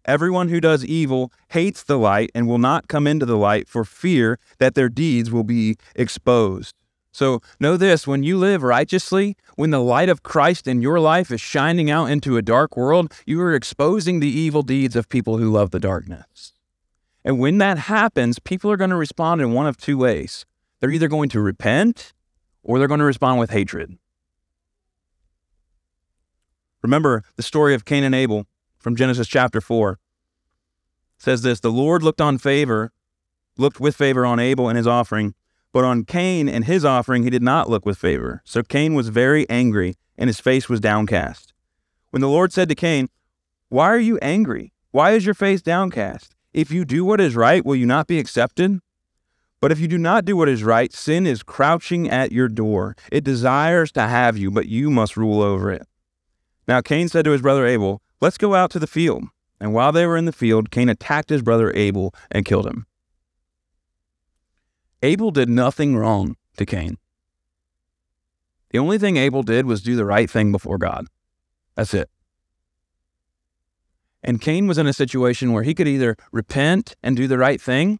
Everyone 0.05 0.48
who 0.48 0.61
does 0.61 0.85
evil 0.85 1.33
hates 1.48 1.83
the 1.83 1.98
light 1.98 2.31
and 2.35 2.46
will 2.46 2.59
not 2.59 2.88
come 2.88 3.07
into 3.07 3.26
the 3.26 3.37
light 3.37 3.68
for 3.68 3.85
fear 3.85 4.38
that 4.59 4.74
their 4.74 4.88
deeds 4.88 5.31
will 5.31 5.44
be 5.44 5.76
exposed. 5.94 6.74
So 7.12 7.40
know 7.59 7.76
this 7.76 8.07
when 8.07 8.22
you 8.22 8.38
live 8.38 8.62
righteously, 8.62 9.37
when 9.57 9.70
the 9.70 9.83
light 9.83 10.09
of 10.09 10.22
Christ 10.22 10.66
in 10.66 10.81
your 10.81 11.00
life 11.00 11.31
is 11.31 11.40
shining 11.40 11.90
out 11.90 12.07
into 12.07 12.37
a 12.37 12.42
dark 12.42 12.76
world, 12.76 13.12
you 13.26 13.40
are 13.40 13.55
exposing 13.55 14.20
the 14.20 14.29
evil 14.29 14.62
deeds 14.62 14.96
of 14.96 15.09
people 15.09 15.38
who 15.38 15.50
love 15.50 15.70
the 15.70 15.81
darkness. 15.81 16.53
And 17.24 17.38
when 17.38 17.59
that 17.59 17.78
happens, 17.78 18.38
people 18.38 18.70
are 18.70 18.76
going 18.76 18.90
to 18.90 18.96
respond 18.96 19.40
in 19.40 19.52
one 19.52 19.66
of 19.66 19.76
two 19.76 19.98
ways. 19.98 20.46
They're 20.78 20.90
either 20.90 21.09
going 21.09 21.28
to 21.30 21.40
repent 21.40 22.12
or 22.62 22.78
they're 22.78 22.88
going 22.88 23.00
to 23.00 23.04
respond 23.04 23.38
with 23.38 23.50
hatred. 23.50 23.98
Remember 26.83 27.22
the 27.37 27.42
story 27.42 27.74
of 27.74 27.85
Cain 27.85 28.04
and 28.04 28.14
Abel 28.14 28.46
from 28.78 28.96
Genesis 28.96 29.28
chapter 29.28 29.61
4. 29.61 29.92
It 29.92 29.98
says 31.18 31.42
this, 31.42 31.61
the 31.61 31.70
Lord 31.70 32.02
looked 32.02 32.22
on 32.22 32.38
favor, 32.38 32.92
looked 33.59 33.80
with 33.80 33.96
favor 33.96 34.24
on 34.24 34.40
Abel 34.40 34.68
and 34.68 34.78
his 34.78 34.87
offering, 34.87 35.35
but 35.72 35.85
on 35.85 36.04
Cain 36.04 36.48
and 36.48 36.64
his 36.64 36.85
offering 36.85 37.22
he 37.22 37.30
did 37.30 37.42
not 37.42 37.68
look 37.68 37.85
with 37.85 37.98
favor. 37.98 38.40
So 38.46 38.62
Cain 38.62 38.94
was 38.94 39.09
very 39.09 39.48
angry 39.50 39.96
and 40.16 40.28
his 40.28 40.40
face 40.40 40.68
was 40.68 40.80
downcast. 40.80 41.52
When 42.11 42.22
the 42.22 42.28
Lord 42.28 42.52
said 42.52 42.68
to 42.70 42.74
Cain, 42.74 43.09
"Why 43.68 43.88
are 43.88 43.98
you 43.98 44.18
angry? 44.18 44.72
Why 44.90 45.12
is 45.12 45.24
your 45.24 45.35
face 45.35 45.62
downcast?" 45.62 46.35
If 46.52 46.70
you 46.70 46.84
do 46.84 47.04
what 47.04 47.20
is 47.20 47.36
right, 47.36 47.64
will 47.64 47.76
you 47.76 47.86
not 47.86 48.06
be 48.06 48.18
accepted? 48.18 48.80
But 49.60 49.70
if 49.70 49.78
you 49.78 49.88
do 49.88 49.98
not 49.98 50.24
do 50.24 50.36
what 50.36 50.48
is 50.48 50.64
right, 50.64 50.92
sin 50.92 51.26
is 51.26 51.42
crouching 51.42 52.08
at 52.08 52.32
your 52.32 52.48
door. 52.48 52.96
It 53.12 53.24
desires 53.24 53.92
to 53.92 54.02
have 54.02 54.36
you, 54.38 54.50
but 54.50 54.66
you 54.66 54.90
must 54.90 55.16
rule 55.16 55.42
over 55.42 55.70
it. 55.70 55.86
Now 56.66 56.80
Cain 56.80 57.08
said 57.08 57.24
to 57.26 57.30
his 57.32 57.42
brother 57.42 57.66
Abel, 57.66 58.02
Let's 58.20 58.38
go 58.38 58.54
out 58.54 58.70
to 58.72 58.78
the 58.78 58.86
field. 58.86 59.24
And 59.60 59.74
while 59.74 59.92
they 59.92 60.06
were 60.06 60.16
in 60.16 60.24
the 60.24 60.32
field, 60.32 60.70
Cain 60.70 60.88
attacked 60.88 61.28
his 61.28 61.42
brother 61.42 61.72
Abel 61.74 62.14
and 62.30 62.46
killed 62.46 62.66
him. 62.66 62.86
Abel 65.02 65.30
did 65.30 65.48
nothing 65.48 65.96
wrong 65.96 66.36
to 66.56 66.66
Cain. 66.66 66.98
The 68.70 68.78
only 68.78 68.98
thing 68.98 69.16
Abel 69.16 69.42
did 69.42 69.66
was 69.66 69.82
do 69.82 69.96
the 69.96 70.04
right 70.04 70.30
thing 70.30 70.52
before 70.52 70.78
God. 70.78 71.06
That's 71.74 71.92
it. 71.94 72.08
And 74.22 74.40
Cain 74.40 74.66
was 74.66 74.78
in 74.78 74.87
a 74.87 74.92
situation 74.92 75.52
where 75.52 75.62
he 75.62 75.74
could 75.74 75.88
either 75.88 76.16
repent 76.33 76.94
and 77.02 77.16
do 77.16 77.26
the 77.26 77.38
right 77.38 77.61
thing 77.61 77.98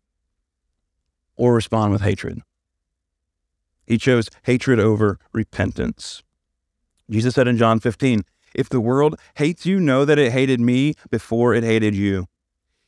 or 1.37 1.55
respond 1.55 1.93
with 1.93 2.03
hatred. 2.03 2.41
He 3.87 3.99
chose 3.99 4.29
hatred 4.45 4.79
over 4.79 5.19
repentance. 5.33 6.23
Jesus 7.11 7.35
said 7.35 7.49
in 7.49 7.57
John 7.57 7.81
15, 7.81 8.23
If 8.55 8.69
the 8.69 8.81
world 8.81 9.19
hates 9.37 9.67
you, 9.67 9.81
know 9.81 10.05
that 10.05 10.19
it 10.19 10.33
hated 10.33 10.61
me 10.61 10.95
before 11.11 11.55
it 11.55 11.65
hated 11.65 11.95
you. 11.95 12.27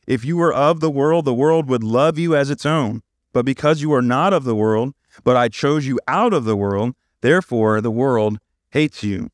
If 0.07 0.25
you 0.25 0.37
were 0.37 0.53
of 0.53 0.81
the 0.81 0.91
world, 0.91 1.25
the 1.25 1.35
world 1.35 1.69
would 1.69 1.83
love 1.83 2.19
you 2.19 2.37
as 2.37 2.51
its 2.51 2.67
own. 2.67 3.03
But 3.33 3.45
because 3.45 3.81
you 3.81 3.93
are 3.95 4.03
not 4.03 4.33
of 4.33 4.45
the 4.45 4.55
world, 4.55 4.95
but 5.25 5.37
I 5.37 5.49
chose 5.49 5.87
you 5.87 5.99
out 6.07 6.33
of 6.33 6.45
the 6.45 6.57
world, 6.57 6.95
therefore 7.21 7.81
the 7.81 7.91
world 7.91 8.39
hates 8.71 9.03
you. 9.03 9.31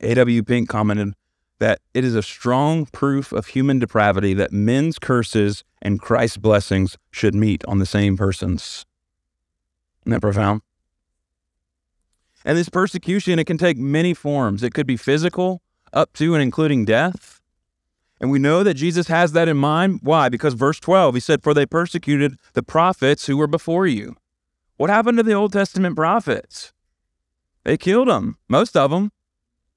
A.W. 0.00 0.42
Pink 0.42 0.68
commented 0.68 1.14
that 1.58 1.80
it 1.94 2.04
is 2.04 2.14
a 2.14 2.22
strong 2.22 2.86
proof 2.86 3.32
of 3.32 3.48
human 3.48 3.78
depravity 3.78 4.34
that 4.34 4.52
men's 4.52 4.98
curses 4.98 5.64
and 5.80 6.00
Christ's 6.00 6.36
blessings 6.36 6.96
should 7.10 7.34
meet 7.34 7.64
on 7.66 7.78
the 7.78 7.86
same 7.86 8.16
persons. 8.16 8.84
Isn't 10.02 10.12
that 10.12 10.20
profound? 10.20 10.62
And 12.44 12.56
this 12.56 12.68
persecution, 12.68 13.38
it 13.38 13.46
can 13.46 13.58
take 13.58 13.76
many 13.76 14.14
forms. 14.14 14.62
It 14.62 14.72
could 14.72 14.86
be 14.86 14.96
physical, 14.96 15.62
up 15.92 16.12
to 16.14 16.34
and 16.34 16.42
including 16.42 16.84
death. 16.84 17.40
And 18.20 18.30
we 18.30 18.38
know 18.38 18.62
that 18.62 18.74
Jesus 18.74 19.08
has 19.08 19.32
that 19.32 19.48
in 19.48 19.56
mind. 19.56 20.00
Why? 20.02 20.28
Because 20.28 20.54
verse 20.54 20.78
12, 20.80 21.14
he 21.14 21.20
said, 21.20 21.42
For 21.42 21.52
they 21.52 21.66
persecuted 21.66 22.38
the 22.52 22.62
prophets 22.62 23.26
who 23.26 23.36
were 23.36 23.46
before 23.46 23.86
you. 23.86 24.16
What 24.76 24.90
happened 24.90 25.18
to 25.18 25.22
the 25.22 25.32
Old 25.32 25.52
Testament 25.52 25.96
prophets? 25.96 26.72
They 27.64 27.76
killed 27.76 28.08
them, 28.08 28.38
most 28.48 28.76
of 28.76 28.90
them. 28.90 29.10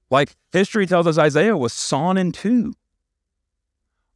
Like 0.09 0.35
history 0.51 0.85
tells 0.85 1.07
us, 1.07 1.17
Isaiah 1.17 1.57
was 1.57 1.73
sawn 1.73 2.17
in 2.17 2.31
two. 2.31 2.73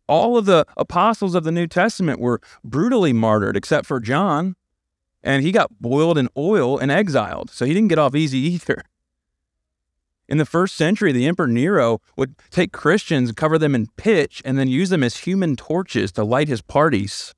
All 0.08 0.38
of 0.38 0.46
the 0.46 0.66
apostles 0.76 1.36
of 1.36 1.44
the 1.44 1.52
New 1.52 1.68
Testament 1.68 2.20
were 2.20 2.42
brutally 2.64 3.14
martyred, 3.14 3.56
except 3.56 3.86
for 3.86 4.00
John, 4.00 4.56
and 5.24 5.44
he 5.44 5.52
got 5.52 5.80
boiled 5.80 6.18
in 6.18 6.30
oil 6.36 6.78
and 6.78 6.92
exiled. 6.92 7.50
So 7.50 7.66
he 7.66 7.74
didn't 7.74 7.90
get 7.90 8.00
off 8.00 8.16
easy 8.16 8.40
either. 8.54 8.84
In 10.28 10.38
the 10.38 10.46
first 10.46 10.76
century, 10.76 11.12
the 11.12 11.28
Emperor 11.28 11.48
Nero 11.48 12.02
would 12.18 12.36
take 12.50 12.72
Christians, 12.72 13.32
cover 13.34 13.58
them 13.58 13.76
in 13.76 13.88
pitch, 13.98 14.42
and 14.46 14.58
then 14.58 14.68
use 14.68 14.90
them 14.90 15.04
as 15.04 15.18
human 15.18 15.56
torches 15.56 16.12
to 16.14 16.24
light 16.24 16.48
his 16.48 16.62
parties, 16.62 17.34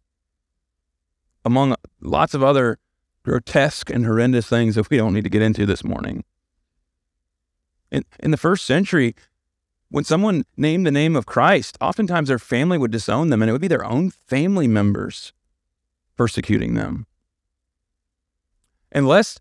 among 1.44 1.76
lots 2.00 2.34
of 2.34 2.44
other 2.44 2.78
grotesque 3.24 3.90
and 3.90 4.06
horrendous 4.06 4.48
things 4.48 4.76
that 4.76 4.90
we 4.90 4.98
don't 4.98 5.14
need 5.14 5.24
to 5.24 5.30
get 5.30 5.42
into 5.42 5.66
this 5.66 5.84
morning. 5.84 6.24
In, 7.96 8.04
in 8.20 8.32
the 8.32 8.38
first 8.38 8.66
century, 8.66 9.16
when 9.88 10.04
someone 10.04 10.44
named 10.58 10.86
the 10.86 10.92
name 10.92 11.16
of 11.16 11.26
Christ, 11.26 11.78
oftentimes 11.80 12.28
their 12.28 12.38
family 12.38 12.78
would 12.78 12.92
disown 12.92 13.30
them, 13.30 13.42
and 13.42 13.48
it 13.48 13.54
would 13.54 13.62
be 13.62 13.70
their 13.70 13.86
own 13.86 14.12
family 14.12 14.68
members 14.68 15.32
persecuting 16.18 16.74
them. 16.74 17.08
And 18.92 19.08
lest, 19.08 19.40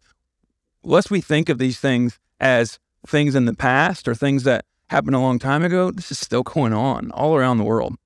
lest 0.84 1.10
we 1.10 1.20
think 1.20 1.48
of 1.48 1.58
these 1.58 1.80
things 1.80 2.20
as 2.38 2.78
things 3.04 3.34
in 3.34 3.46
the 3.46 3.54
past 3.54 4.06
or 4.06 4.14
things 4.14 4.44
that 4.44 4.64
happened 4.88 5.16
a 5.16 5.20
long 5.20 5.40
time 5.40 5.64
ago, 5.64 5.90
this 5.90 6.12
is 6.12 6.20
still 6.20 6.44
going 6.44 6.72
on 6.72 7.10
all 7.10 7.34
around 7.34 7.58
the 7.58 7.64
world. 7.64 7.96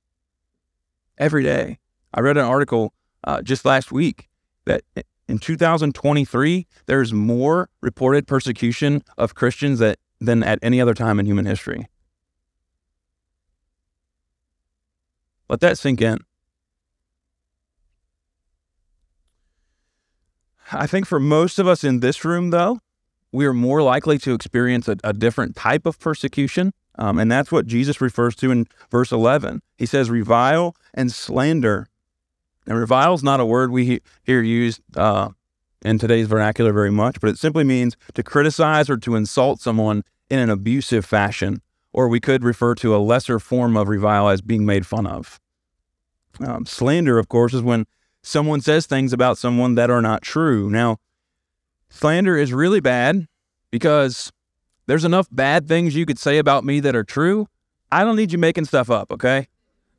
Every 1.19 1.43
day. 1.43 1.79
I 2.15 2.21
read 2.21 2.39
an 2.39 2.47
article 2.47 2.95
uh, 3.23 3.43
just 3.43 3.67
last 3.67 3.93
week 3.93 4.31
that 4.65 4.81
in 5.29 5.39
2023, 5.39 6.67
there's 6.87 7.13
more 7.13 7.69
reported 7.83 8.27
persecution 8.27 9.05
of 9.19 9.35
Christians 9.35 9.79
that 9.81 9.99
than 10.21 10.43
at 10.43 10.59
any 10.63 10.81
other 10.81 10.95
time 10.95 11.21
in 11.21 11.27
human 11.27 11.47
history. 11.47 11.87
Let 15.49 15.61
that 15.61 15.79
sink 15.79 16.03
in. 16.03 16.19
I 20.73 20.87
think 20.87 21.07
for 21.07 21.19
most 21.19 21.59
of 21.59 21.67
us 21.67 21.83
in 21.83 22.01
this 22.01 22.25
room, 22.25 22.51
though, 22.51 22.81
we 23.33 23.47
are 23.47 23.55
more 23.55 23.83
likely 23.83 24.19
to 24.19 24.35
experience 24.35 24.89
a, 24.89 24.97
a 25.03 25.13
different 25.13 25.57
type 25.57 25.87
of 25.87 25.99
persecution. 25.99 26.73
Um, 26.97 27.19
and 27.19 27.31
that's 27.31 27.53
what 27.53 27.67
Jesus 27.67 28.01
refers 28.01 28.35
to 28.37 28.51
in 28.51 28.67
verse 28.91 29.13
11. 29.13 29.63
He 29.77 29.87
says, 29.87 30.11
revile 30.11 30.75
and 30.93 31.13
slander. 31.13 31.87
And 32.67 32.77
revile 32.77 33.15
is 33.15 33.23
not 33.23 33.41
a 33.41 33.47
word 33.47 33.71
we 33.71 34.01
hear 34.25 34.43
used 34.43 34.83
uh, 34.97 35.31
in 35.83 35.99
today's 35.99 36.27
vernacular 36.27 36.73
very 36.73 36.91
much, 36.91 37.21
but 37.21 37.31
it 37.31 37.39
simply 37.39 37.65
means 37.65 37.97
to 38.15 38.23
criticize 38.23 38.91
or 38.91 38.97
to 38.99 39.15
insult 39.17 39.61
someone 39.61 40.03
in 40.31 40.39
an 40.39 40.51
abusive 40.51 41.05
fashion, 41.05 41.63
or 41.93 42.09
we 42.09 42.21
could 42.21 42.45
refer 42.45 42.75
to 42.77 42.95
a 42.95 42.99
lesser 42.99 43.39
form 43.39 43.77
of 43.77 43.89
revile 43.89 44.29
as 44.29 44.41
being 44.41 44.67
made 44.67 44.87
fun 44.87 45.07
of. 45.07 45.41
Um, 46.41 46.67
slander, 46.67 47.19
of 47.19 47.29
course, 47.29 47.55
is 47.55 47.63
when 47.63 47.87
someone 48.23 48.61
says 48.61 48.87
things 48.87 49.13
about 49.13 49.39
someone 49.39 49.75
that 49.77 49.91
are 49.91 50.03
not 50.03 50.23
true. 50.23 50.71
Now, 50.71 50.99
slander 51.89 52.37
is 52.37 52.53
really 52.53 52.81
bad 52.81 53.27
because 53.71 54.33
there's 54.87 55.05
enough 55.05 55.29
bad 55.31 55.69
things 55.69 55.95
you 55.95 56.07
could 56.07 56.19
say 56.19 56.39
about 56.39 56.65
me 56.65 56.81
that 56.81 56.97
are 56.97 57.05
true. 57.05 57.47
I 57.91 58.05
don't 58.05 58.17
need 58.17 58.33
you 58.33 58.39
making 58.39 58.67
stuff 58.67 58.91
up, 58.91 59.13
okay? 59.13 59.49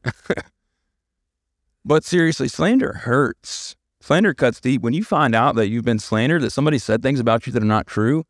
but 1.86 2.04
seriously, 2.04 2.48
slander 2.48 2.94
hurts. 2.94 3.76
Slander 4.02 4.34
cuts 4.34 4.62
deep. 4.62 4.82
When 4.82 4.94
you 4.94 5.04
find 5.04 5.36
out 5.36 5.56
that 5.56 5.68
you've 5.68 5.86
been 5.86 6.00
slandered, 6.00 6.42
that 6.42 6.52
somebody 6.52 6.78
said 6.78 7.02
things 7.02 7.20
about 7.20 7.46
you 7.46 7.54
that 7.54 7.62
are 7.62 7.66
not 7.66 7.88
true, 7.88 8.26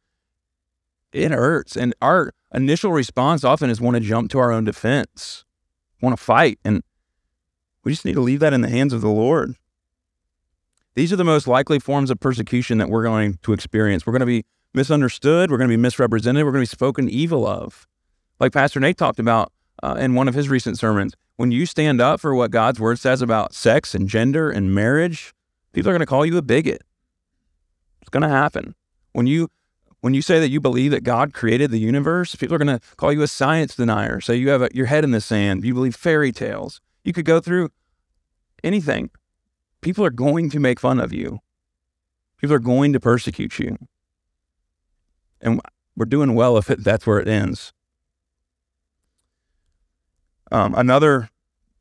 it 1.12 1.32
hurts. 1.32 1.76
And 1.76 1.94
our 2.02 2.34
initial 2.54 2.92
response 2.92 3.44
often 3.44 3.70
is 3.70 3.80
want 3.80 3.96
to 3.96 4.02
jump 4.02 4.32
to 4.32 4.40
our 4.40 4.52
own 4.52 4.64
defense, 4.64 5.46
want 6.02 6.18
to 6.18 6.24
fight. 6.24 6.60
And 6.66 6.84
we 7.84 7.92
just 7.92 8.06
need 8.06 8.16
to 8.16 8.22
leave 8.22 8.40
that 8.40 8.54
in 8.54 8.62
the 8.62 8.70
hands 8.70 8.94
of 8.94 9.02
the 9.02 9.10
Lord. 9.10 9.56
These 10.96 11.14
are 11.14 11.18
the 11.18 11.24
most 11.24 11.48
likely 11.48 11.80
forms 11.80 12.10
of 12.10 12.20
persecution 12.20 12.78
that 12.80 12.90
we're 12.90 13.04
going 13.04 13.40
to 13.44 13.54
experience. 13.54 14.06
We're 14.06 14.14
going 14.14 14.20
to 14.22 14.26
be 14.26 14.44
misunderstood. 14.74 15.52
We're 15.52 15.58
going 15.58 15.70
to 15.70 15.78
be 15.78 15.82
misrepresented. 15.82 16.44
We're 16.44 16.52
going 16.52 16.66
to 16.66 16.70
be 16.70 16.76
spoken 16.76 17.10
evil 17.10 17.46
of. 17.48 17.88
Like 18.40 18.52
Pastor 18.52 18.80
Nate 18.80 18.98
talked 18.98 19.20
about 19.20 19.52
uh, 19.82 19.96
in 20.00 20.14
one 20.16 20.28
of 20.28 20.34
his 20.34 20.50
recent 20.50 20.78
sermons, 20.78 21.14
when 21.38 21.52
you 21.52 21.66
stand 21.66 22.02
up 22.02 22.20
for 22.20 22.36
what 22.36 22.52
God's 22.52 22.80
word 22.80 23.00
says 23.00 23.22
about 23.22 23.54
sex 23.54 23.96
and 23.96 24.10
gender 24.10 24.50
and 24.50 24.74
marriage, 24.76 25.34
people 25.80 25.92
are 25.92 25.94
going 25.94 26.02
to 26.02 26.06
call 26.06 26.26
you 26.26 26.38
a 26.38 26.42
bigot. 26.42 26.82
It's 28.02 28.10
going 28.10 28.24
to 28.24 28.30
happen. 28.30 28.76
When 29.14 29.28
you 29.28 29.50
when 30.02 30.14
you 30.14 30.22
say 30.22 30.38
that 30.42 30.50
you 30.50 30.60
believe 30.60 30.92
that 30.92 31.06
God 31.06 31.34
created 31.34 31.72
the 31.72 31.80
universe, 31.80 32.36
people 32.36 32.56
are 32.56 32.58
going 32.58 32.80
to 32.80 32.86
call 32.98 33.14
you 33.14 33.22
a 33.22 33.28
science 33.28 33.76
denier. 33.76 34.20
Say 34.20 34.36
you 34.36 34.50
have 34.50 34.62
a, 34.62 34.70
your 34.74 34.88
head 34.88 35.06
in 35.06 35.12
the 35.12 35.22
sand. 35.22 35.64
You 35.64 35.74
believe 35.74 35.96
fairy 35.96 36.34
tales. 36.34 36.82
You 37.06 37.14
could 37.14 37.24
go 37.24 37.40
through 37.40 37.70
anything. 38.62 39.10
People 39.80 40.04
are 40.04 40.10
going 40.10 40.50
to 40.50 40.60
make 40.60 40.82
fun 40.82 41.00
of 41.00 41.14
you. 41.14 41.40
People 42.38 42.56
are 42.58 42.60
going 42.60 42.92
to 42.92 43.00
persecute 43.00 43.58
you. 43.58 43.78
And 45.40 45.62
we're 45.96 46.06
doing 46.06 46.36
well 46.36 46.58
if 46.58 46.70
it, 46.70 46.84
that's 46.84 47.08
where 47.08 47.20
it 47.20 47.28
ends. 47.30 47.72
Um, 50.52 50.76
another 50.76 51.30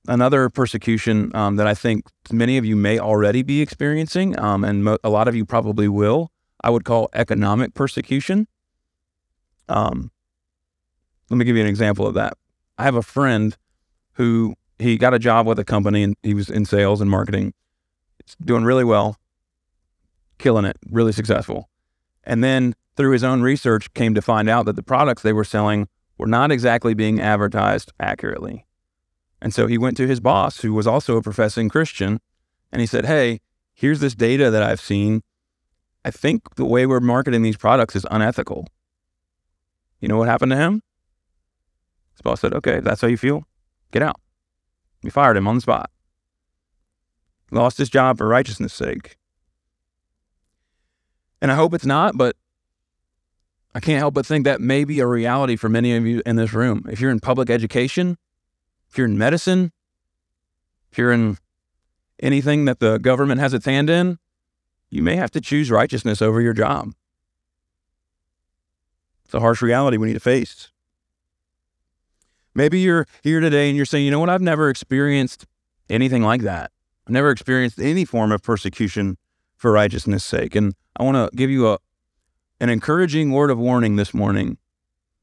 another 0.08 0.48
persecution 0.48 1.30
um, 1.34 1.56
that 1.56 1.66
I 1.66 1.74
think 1.74 2.06
many 2.32 2.58
of 2.58 2.64
you 2.64 2.74
may 2.74 2.98
already 2.98 3.42
be 3.42 3.60
experiencing, 3.60 4.38
um, 4.40 4.64
and 4.64 4.82
mo- 4.82 4.98
a 5.04 5.10
lot 5.10 5.28
of 5.28 5.36
you 5.36 5.44
probably 5.44 5.86
will, 5.86 6.32
I 6.62 6.70
would 6.70 6.84
call 6.84 7.08
economic 7.14 7.74
persecution. 7.74 8.48
Um, 9.68 10.10
let 11.30 11.36
me 11.36 11.44
give 11.44 11.56
you 11.56 11.62
an 11.62 11.68
example 11.68 12.06
of 12.06 12.14
that. 12.14 12.34
I 12.78 12.84
have 12.84 12.94
a 12.94 13.02
friend 13.02 13.56
who 14.14 14.54
he 14.78 14.96
got 14.96 15.14
a 15.14 15.18
job 15.18 15.46
with 15.46 15.58
a 15.58 15.64
company 15.64 16.02
and 16.02 16.16
he 16.22 16.34
was 16.34 16.48
in 16.48 16.64
sales 16.64 17.00
and 17.00 17.10
marketing. 17.10 17.52
It's 18.20 18.34
doing 18.36 18.64
really 18.64 18.84
well, 18.84 19.16
killing 20.38 20.64
it, 20.64 20.76
really 20.90 21.12
successful. 21.12 21.68
And 22.24 22.42
then 22.42 22.74
through 22.96 23.12
his 23.12 23.24
own 23.24 23.42
research 23.42 23.92
came 23.94 24.14
to 24.14 24.22
find 24.22 24.48
out 24.48 24.66
that 24.66 24.76
the 24.76 24.82
products 24.82 25.22
they 25.22 25.32
were 25.32 25.44
selling 25.44 25.88
were 26.16 26.26
not 26.26 26.50
exactly 26.50 26.94
being 26.94 27.20
advertised 27.20 27.92
accurately. 28.00 28.66
And 29.40 29.54
so 29.54 29.66
he 29.66 29.78
went 29.78 29.96
to 29.98 30.06
his 30.06 30.20
boss, 30.20 30.60
who 30.60 30.74
was 30.74 30.86
also 30.86 31.16
a 31.16 31.22
professing 31.22 31.68
Christian, 31.68 32.20
and 32.72 32.80
he 32.80 32.86
said, 32.86 33.06
Hey, 33.06 33.40
here's 33.72 34.00
this 34.00 34.14
data 34.14 34.50
that 34.50 34.62
I've 34.62 34.80
seen. 34.80 35.22
I 36.04 36.10
think 36.10 36.54
the 36.56 36.64
way 36.64 36.86
we're 36.86 37.00
marketing 37.00 37.42
these 37.42 37.56
products 37.56 37.94
is 37.94 38.06
unethical. 38.10 38.66
You 40.00 40.08
know 40.08 40.16
what 40.16 40.28
happened 40.28 40.52
to 40.52 40.56
him? 40.56 40.82
His 42.14 42.22
boss 42.22 42.40
said, 42.40 42.54
Okay, 42.54 42.78
if 42.78 42.84
that's 42.84 43.00
how 43.00 43.08
you 43.08 43.16
feel, 43.16 43.44
get 43.92 44.02
out. 44.02 44.20
We 45.02 45.10
fired 45.10 45.36
him 45.36 45.46
on 45.46 45.56
the 45.56 45.60
spot. 45.60 45.90
Lost 47.50 47.78
his 47.78 47.88
job 47.88 48.18
for 48.18 48.26
righteousness' 48.26 48.74
sake. 48.74 49.16
And 51.40 51.52
I 51.52 51.54
hope 51.54 51.72
it's 51.72 51.86
not, 51.86 52.16
but 52.16 52.36
I 53.74 53.80
can't 53.80 53.98
help 53.98 54.14
but 54.14 54.26
think 54.26 54.44
that 54.44 54.60
may 54.60 54.84
be 54.84 54.98
a 55.00 55.06
reality 55.06 55.56
for 55.56 55.68
many 55.68 55.94
of 55.94 56.04
you 56.04 56.20
in 56.26 56.36
this 56.36 56.52
room. 56.52 56.84
If 56.90 57.00
you're 57.00 57.12
in 57.12 57.20
public 57.20 57.48
education, 57.48 58.16
if 58.90 58.98
you're 58.98 59.06
in 59.06 59.18
medicine, 59.18 59.72
if 60.90 60.98
you're 60.98 61.12
in 61.12 61.38
anything 62.20 62.64
that 62.64 62.80
the 62.80 62.98
government 62.98 63.40
has 63.40 63.54
its 63.54 63.66
hand 63.66 63.90
in, 63.90 64.18
you 64.90 65.02
may 65.02 65.16
have 65.16 65.30
to 65.32 65.40
choose 65.40 65.70
righteousness 65.70 66.22
over 66.22 66.40
your 66.40 66.52
job. 66.52 66.92
It's 69.24 69.34
a 69.34 69.40
harsh 69.40 69.60
reality 69.60 69.98
we 69.98 70.06
need 70.06 70.14
to 70.14 70.20
face. 70.20 70.70
Maybe 72.54 72.80
you're 72.80 73.06
here 73.22 73.40
today 73.40 73.68
and 73.68 73.76
you're 73.76 73.86
saying, 73.86 74.04
you 74.04 74.10
know 74.10 74.20
what, 74.20 74.30
I've 74.30 74.40
never 74.40 74.70
experienced 74.70 75.46
anything 75.90 76.22
like 76.22 76.40
that. 76.42 76.72
I've 77.06 77.12
never 77.12 77.30
experienced 77.30 77.78
any 77.78 78.04
form 78.04 78.32
of 78.32 78.42
persecution 78.42 79.18
for 79.54 79.70
righteousness' 79.70 80.24
sake. 80.24 80.54
And 80.56 80.74
I 80.96 81.04
want 81.04 81.16
to 81.16 81.36
give 81.36 81.50
you 81.50 81.68
a 81.68 81.78
an 82.60 82.68
encouraging 82.68 83.30
word 83.30 83.50
of 83.50 83.58
warning 83.58 83.96
this 83.96 84.12
morning. 84.12 84.58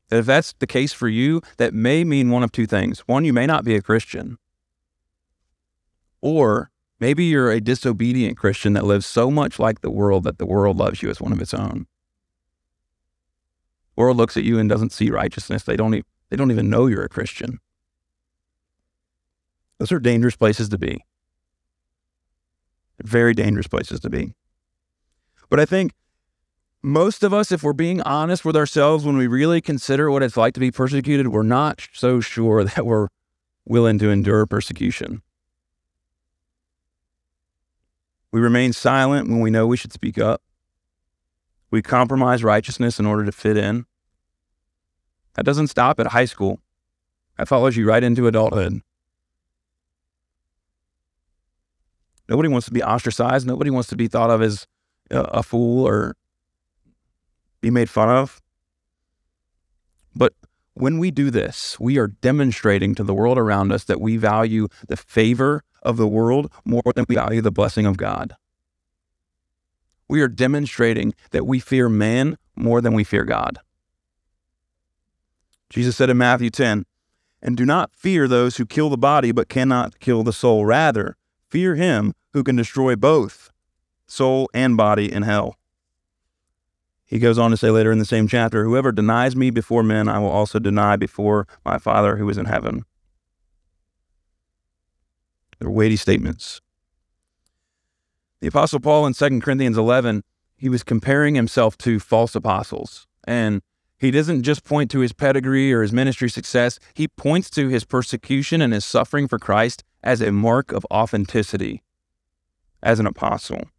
That 0.10 0.20
if 0.20 0.26
that's 0.26 0.54
the 0.60 0.68
case 0.68 0.94
for 0.94 1.08
you, 1.08 1.42
that 1.58 1.74
may 1.74 2.04
mean 2.04 2.30
one 2.30 2.44
of 2.44 2.52
two 2.52 2.68
things. 2.68 3.00
One, 3.02 3.26
you 3.26 3.34
may 3.34 3.46
not 3.46 3.64
be 3.64 3.76
a 3.76 3.82
Christian. 3.82 4.38
Or 6.22 6.72
maybe 7.00 7.26
you're 7.26 7.52
a 7.52 7.62
disobedient 7.62 8.38
Christian 8.38 8.74
that 8.74 8.86
lives 8.86 9.06
so 9.06 9.32
much 9.32 9.60
like 9.60 9.82
the 9.82 9.92
world 9.92 10.24
that 10.24 10.38
the 10.38 10.46
world 10.46 10.78
loves 10.78 11.02
you 11.02 11.10
as 11.10 11.22
one 11.22 11.32
of 11.32 11.42
its 11.42 11.54
own. 11.54 11.88
World 13.96 14.18
looks 14.18 14.38
at 14.38 14.44
you 14.44 14.60
and 14.60 14.70
doesn't 14.70 14.92
see 14.92 15.10
righteousness. 15.10 15.64
They 15.64 15.78
don't, 15.78 15.96
e- 15.96 16.04
they 16.30 16.36
don't 16.36 16.52
even 16.52 16.70
know 16.70 16.88
you're 16.88 17.04
a 17.04 17.10
Christian. 17.10 17.60
Those 19.78 19.92
are 19.92 20.00
dangerous 20.00 20.36
places 20.36 20.70
to 20.70 20.78
be. 20.78 21.04
Very 23.02 23.34
dangerous 23.34 23.68
places 23.68 24.00
to 24.02 24.10
be. 24.10 24.34
But 25.50 25.60
I 25.60 25.66
think 25.66 25.94
most 26.86 27.24
of 27.24 27.34
us, 27.34 27.52
if 27.52 27.64
we're 27.64 27.74
being 27.74 28.00
honest 28.04 28.46
with 28.46 28.56
ourselves, 28.56 29.06
when 29.06 29.18
we 29.18 29.26
really 29.26 29.60
consider 29.60 30.12
what 30.12 30.22
it's 30.22 30.38
like 30.38 30.54
to 30.54 30.60
be 30.60 30.70
persecuted, 30.70 31.30
we're 31.30 31.42
not 31.42 31.88
so 31.94 32.22
sure 32.22 32.64
that 32.64 32.86
we're 32.86 33.08
willing 33.66 33.98
to 33.98 34.12
endure 34.12 34.46
persecution. 34.46 35.24
We 38.32 38.40
remain 38.40 38.72
silent 38.72 39.30
when 39.30 39.40
we 39.40 39.50
know 39.50 39.66
we 39.66 39.78
should 39.78 39.94
speak 39.94 40.20
up. 40.20 40.44
We 41.72 41.82
compromise 41.82 42.44
righteousness 42.44 43.00
in 43.00 43.08
order 43.08 43.26
to 43.26 43.32
fit 43.32 43.58
in. 43.58 43.86
That 45.34 45.46
doesn't 45.46 45.68
stop 45.68 46.00
at 46.00 46.08
high 46.08 46.26
school. 46.26 46.60
That 47.38 47.48
follows 47.48 47.76
you 47.76 47.88
right 47.88 48.04
into 48.04 48.28
adulthood. 48.28 48.82
Nobody 52.30 52.50
wants 52.50 52.68
to 52.68 52.74
be 52.74 52.84
ostracized. 52.84 53.48
Nobody 53.48 53.72
wants 53.72 53.90
to 53.90 53.96
be 53.96 54.08
thought 54.08 54.30
of 54.30 54.44
as 54.44 54.68
a, 55.10 55.42
fool 55.42 55.88
or 55.88 56.16
be 57.62 57.70
made 57.70 57.90
fun 57.90 58.10
of. 58.10 58.42
But 60.16 60.34
when 60.74 61.00
we 61.00 61.12
do 61.12 61.30
this, 61.30 61.80
we 61.80 61.98
are 61.98 62.08
demonstrating 62.08 62.96
to 62.96 63.04
the 63.04 63.14
world 63.14 63.38
around 63.38 63.72
us 63.72 63.84
that 63.86 64.02
we 64.02 64.18
value 64.18 64.68
the 64.88 64.98
favor 64.98 65.64
of 65.82 65.98
the 65.98 66.08
world 66.08 66.52
more 66.66 66.84
than 66.96 67.06
we 67.08 67.16
value 67.16 67.42
the 67.42 67.52
blessing 67.52 67.86
of 67.86 67.98
God. 67.98 68.36
We 70.08 70.22
are 70.22 70.28
demonstrating 70.28 71.14
that 71.32 71.46
we 71.46 71.60
fear 71.60 71.90
man 71.90 72.38
more 72.56 72.82
than 72.82 72.94
we 72.94 73.04
fear 73.04 73.24
God. 73.24 73.60
Jesus 75.70 75.96
said 75.96 76.10
in 76.10 76.18
Matthew 76.18 76.50
10, 76.50 76.86
And 77.42 77.58
do 77.58 77.66
not 77.66 77.96
fear 77.96 78.28
those 78.28 78.58
who 78.58 78.66
kill 78.66 78.90
the 78.90 78.98
body 78.98 79.32
but 79.32 79.50
cannot 79.50 80.00
kill 80.00 80.24
the 80.24 80.34
soul. 80.34 80.66
Rather, 80.66 81.18
fear 81.50 81.76
him 81.76 82.14
who 82.34 82.44
can 82.44 82.56
destroy 82.56 82.96
both 82.96 83.50
soul 84.08 84.50
and 84.54 84.78
body 84.78 85.12
in 85.12 85.24
hell. 85.24 85.58
He 87.16 87.20
goes 87.20 87.38
on 87.38 87.50
to 87.52 87.56
say 87.56 87.72
later 87.72 87.94
in 87.94 87.98
the 87.98 88.04
same 88.04 88.28
chapter, 88.28 88.66
Whoever 88.66 88.92
denies 88.92 89.38
me 89.38 89.50
before 89.50 89.84
men, 89.84 90.10
I 90.10 90.20
will 90.20 90.30
also 90.30 90.60
deny 90.60 90.98
before 90.98 91.48
my 91.64 91.78
Father 91.78 92.18
who 92.18 92.28
is 92.28 92.38
in 92.38 92.44
heaven. 92.44 92.84
They're 95.58 95.70
weighty 95.70 95.96
statements. 95.96 96.60
The 98.42 98.48
Apostle 98.48 98.82
Paul 98.82 99.08
in 99.08 99.14
2 99.14 99.40
Corinthians 99.40 99.78
11, 99.78 100.26
he 100.58 100.68
was 100.68 100.84
comparing 100.84 101.36
himself 101.36 101.78
to 101.78 102.02
false 102.02 102.36
apostles. 102.36 103.08
And 103.26 103.62
he 103.98 104.12
doesn't 104.12 104.44
just 104.44 104.66
point 104.66 104.92
to 104.92 105.00
his 105.00 105.14
pedigree 105.14 105.72
or 105.72 105.84
his 105.84 105.94
ministry 105.94 106.30
success, 106.30 106.80
he 106.96 107.08
points 107.08 107.50
to 107.52 107.70
his 107.70 107.86
persecution 107.86 108.60
and 108.60 108.74
his 108.74 108.84
suffering 108.84 109.30
for 109.30 109.40
Christ 109.40 109.86
as 110.04 110.20
a 110.20 110.34
mark 110.34 110.74
of 110.74 110.86
authenticity 110.92 111.82
as 112.84 113.00
an 113.00 113.08
apostle. 113.08 113.70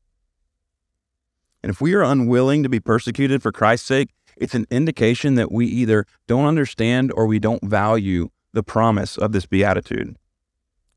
And 1.67 1.75
if 1.75 1.81
we 1.81 1.95
are 1.95 2.05
unwilling 2.05 2.63
to 2.63 2.69
be 2.69 2.79
persecuted 2.79 3.43
for 3.43 3.51
Christ's 3.51 3.89
sake, 3.89 4.11
it's 4.37 4.55
an 4.55 4.69
indication 4.71 5.35
that 5.35 5.51
we 5.51 5.67
either 5.67 6.07
don't 6.29 6.45
understand 6.45 7.11
or 7.17 7.27
we 7.27 7.41
don't 7.41 7.65
value 7.65 8.29
the 8.53 8.63
promise 8.63 9.19
of 9.19 9.33
this 9.33 9.47
beatitude. 9.47 10.15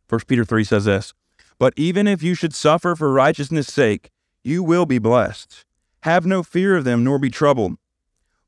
1 0.10 0.22
Peter 0.28 0.46
3 0.46 0.64
says 0.64 0.86
this 0.86 1.16
But 1.58 1.74
even 1.76 2.06
if 2.06 2.22
you 2.22 2.36
should 2.36 2.54
suffer 2.54 2.96
for 2.96 3.12
righteousness' 3.12 3.66
sake, 3.66 4.12
you 4.44 4.62
will 4.62 4.86
be 4.86 5.00
blessed. 5.00 5.66
Have 6.04 6.28
no 6.28 6.44
fear 6.44 6.76
of 6.76 6.84
them, 6.84 7.04
nor 7.04 7.18
be 7.18 7.32
troubled. 7.32 7.78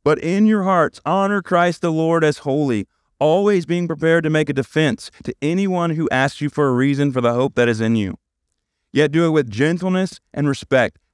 But 0.04 0.20
in 0.20 0.46
your 0.46 0.62
hearts, 0.62 1.02
honor 1.04 1.42
Christ 1.42 1.82
the 1.82 1.92
Lord 1.92 2.24
as 2.24 2.38
holy, 2.38 2.88
always 3.18 3.66
being 3.66 3.88
prepared 3.88 4.24
to 4.26 4.30
make 4.30 4.48
a 4.48 4.54
defense 4.54 5.10
to 5.24 5.34
anyone 5.42 5.96
who 5.96 6.08
asks 6.12 6.40
you 6.40 6.52
for 6.52 6.68
a 6.68 6.74
reason 6.74 7.12
for 7.12 7.22
the 7.22 7.34
hope 7.34 7.56
that 7.56 7.68
is 7.68 7.82
in 7.82 7.96
you. 7.96 8.20
Yet 8.94 9.12
do 9.12 9.26
it 9.26 9.32
with 9.32 9.50
gentleness 9.50 10.20
and 10.32 10.48
respect, 10.48 11.00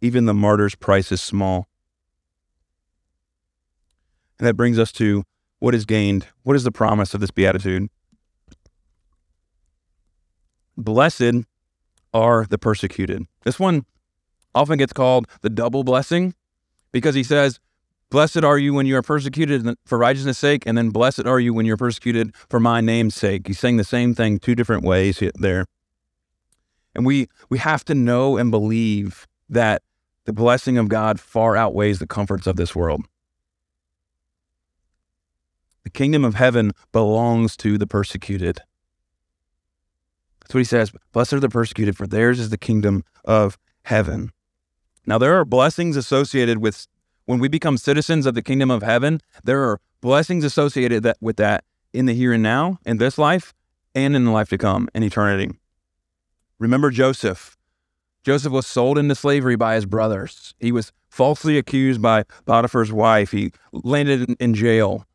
even 0.00 0.26
the 0.26 0.34
martyr's 0.34 0.74
price 0.74 1.10
is 1.12 1.20
small. 1.20 1.68
And 4.38 4.46
that 4.46 4.54
brings 4.54 4.78
us 4.78 4.92
to 4.92 5.24
what 5.58 5.74
is 5.74 5.84
gained. 5.84 6.26
What 6.42 6.56
is 6.56 6.64
the 6.64 6.72
promise 6.72 7.14
of 7.14 7.20
this 7.20 7.30
beatitude? 7.30 7.88
Blessed 10.76 11.44
are 12.14 12.46
the 12.46 12.58
persecuted. 12.58 13.26
This 13.44 13.58
one 13.58 13.84
often 14.54 14.78
gets 14.78 14.92
called 14.92 15.26
the 15.42 15.50
double 15.50 15.82
blessing 15.82 16.34
because 16.92 17.14
he 17.14 17.22
says, 17.22 17.58
Blessed 18.10 18.42
are 18.42 18.58
you 18.58 18.72
when 18.72 18.86
you 18.86 18.96
are 18.96 19.02
persecuted 19.02 19.76
for 19.84 19.98
righteousness' 19.98 20.38
sake, 20.38 20.62
and 20.64 20.78
then 20.78 20.88
blessed 20.88 21.26
are 21.26 21.38
you 21.38 21.52
when 21.52 21.66
you're 21.66 21.76
persecuted 21.76 22.34
for 22.48 22.58
my 22.58 22.80
name's 22.80 23.14
sake. 23.14 23.46
He's 23.46 23.58
saying 23.58 23.76
the 23.76 23.84
same 23.84 24.14
thing 24.14 24.38
two 24.38 24.54
different 24.54 24.82
ways 24.82 25.22
there. 25.34 25.66
And 26.94 27.04
we 27.04 27.28
we 27.50 27.58
have 27.58 27.84
to 27.84 27.94
know 27.94 28.38
and 28.38 28.50
believe 28.50 29.26
that 29.50 29.82
the 30.28 30.32
blessing 30.34 30.76
of 30.76 30.90
God 30.90 31.18
far 31.18 31.56
outweighs 31.56 32.00
the 32.00 32.06
comforts 32.06 32.46
of 32.46 32.56
this 32.56 32.76
world. 32.76 33.00
The 35.84 35.90
kingdom 35.90 36.22
of 36.22 36.34
heaven 36.34 36.72
belongs 36.92 37.56
to 37.56 37.78
the 37.78 37.86
persecuted. 37.86 38.60
That's 40.40 40.52
what 40.52 40.58
he 40.58 40.64
says. 40.64 40.92
Blessed 41.12 41.32
are 41.32 41.40
the 41.40 41.48
persecuted, 41.48 41.96
for 41.96 42.06
theirs 42.06 42.38
is 42.40 42.50
the 42.50 42.58
kingdom 42.58 43.04
of 43.24 43.56
heaven. 43.84 44.32
Now, 45.06 45.16
there 45.16 45.34
are 45.40 45.46
blessings 45.46 45.96
associated 45.96 46.58
with 46.58 46.86
when 47.24 47.38
we 47.38 47.48
become 47.48 47.78
citizens 47.78 48.26
of 48.26 48.34
the 48.34 48.42
kingdom 48.42 48.70
of 48.70 48.82
heaven. 48.82 49.22
There 49.44 49.62
are 49.62 49.80
blessings 50.02 50.44
associated 50.44 51.04
that, 51.04 51.16
with 51.22 51.38
that 51.38 51.64
in 51.94 52.04
the 52.04 52.12
here 52.12 52.34
and 52.34 52.42
now, 52.42 52.80
in 52.84 52.98
this 52.98 53.16
life, 53.16 53.54
and 53.94 54.14
in 54.14 54.26
the 54.26 54.30
life 54.30 54.50
to 54.50 54.58
come, 54.58 54.90
in 54.94 55.02
eternity. 55.02 55.56
Remember 56.58 56.90
Joseph. 56.90 57.57
Joseph 58.24 58.52
was 58.52 58.66
sold 58.66 58.98
into 58.98 59.14
slavery 59.14 59.56
by 59.56 59.74
his 59.74 59.86
brothers. 59.86 60.54
He 60.58 60.72
was 60.72 60.92
falsely 61.08 61.58
accused 61.58 62.02
by 62.02 62.24
Potiphar's 62.46 62.92
wife. 62.92 63.30
He 63.30 63.52
landed 63.72 64.36
in, 64.38 64.54
jail. 64.54 65.06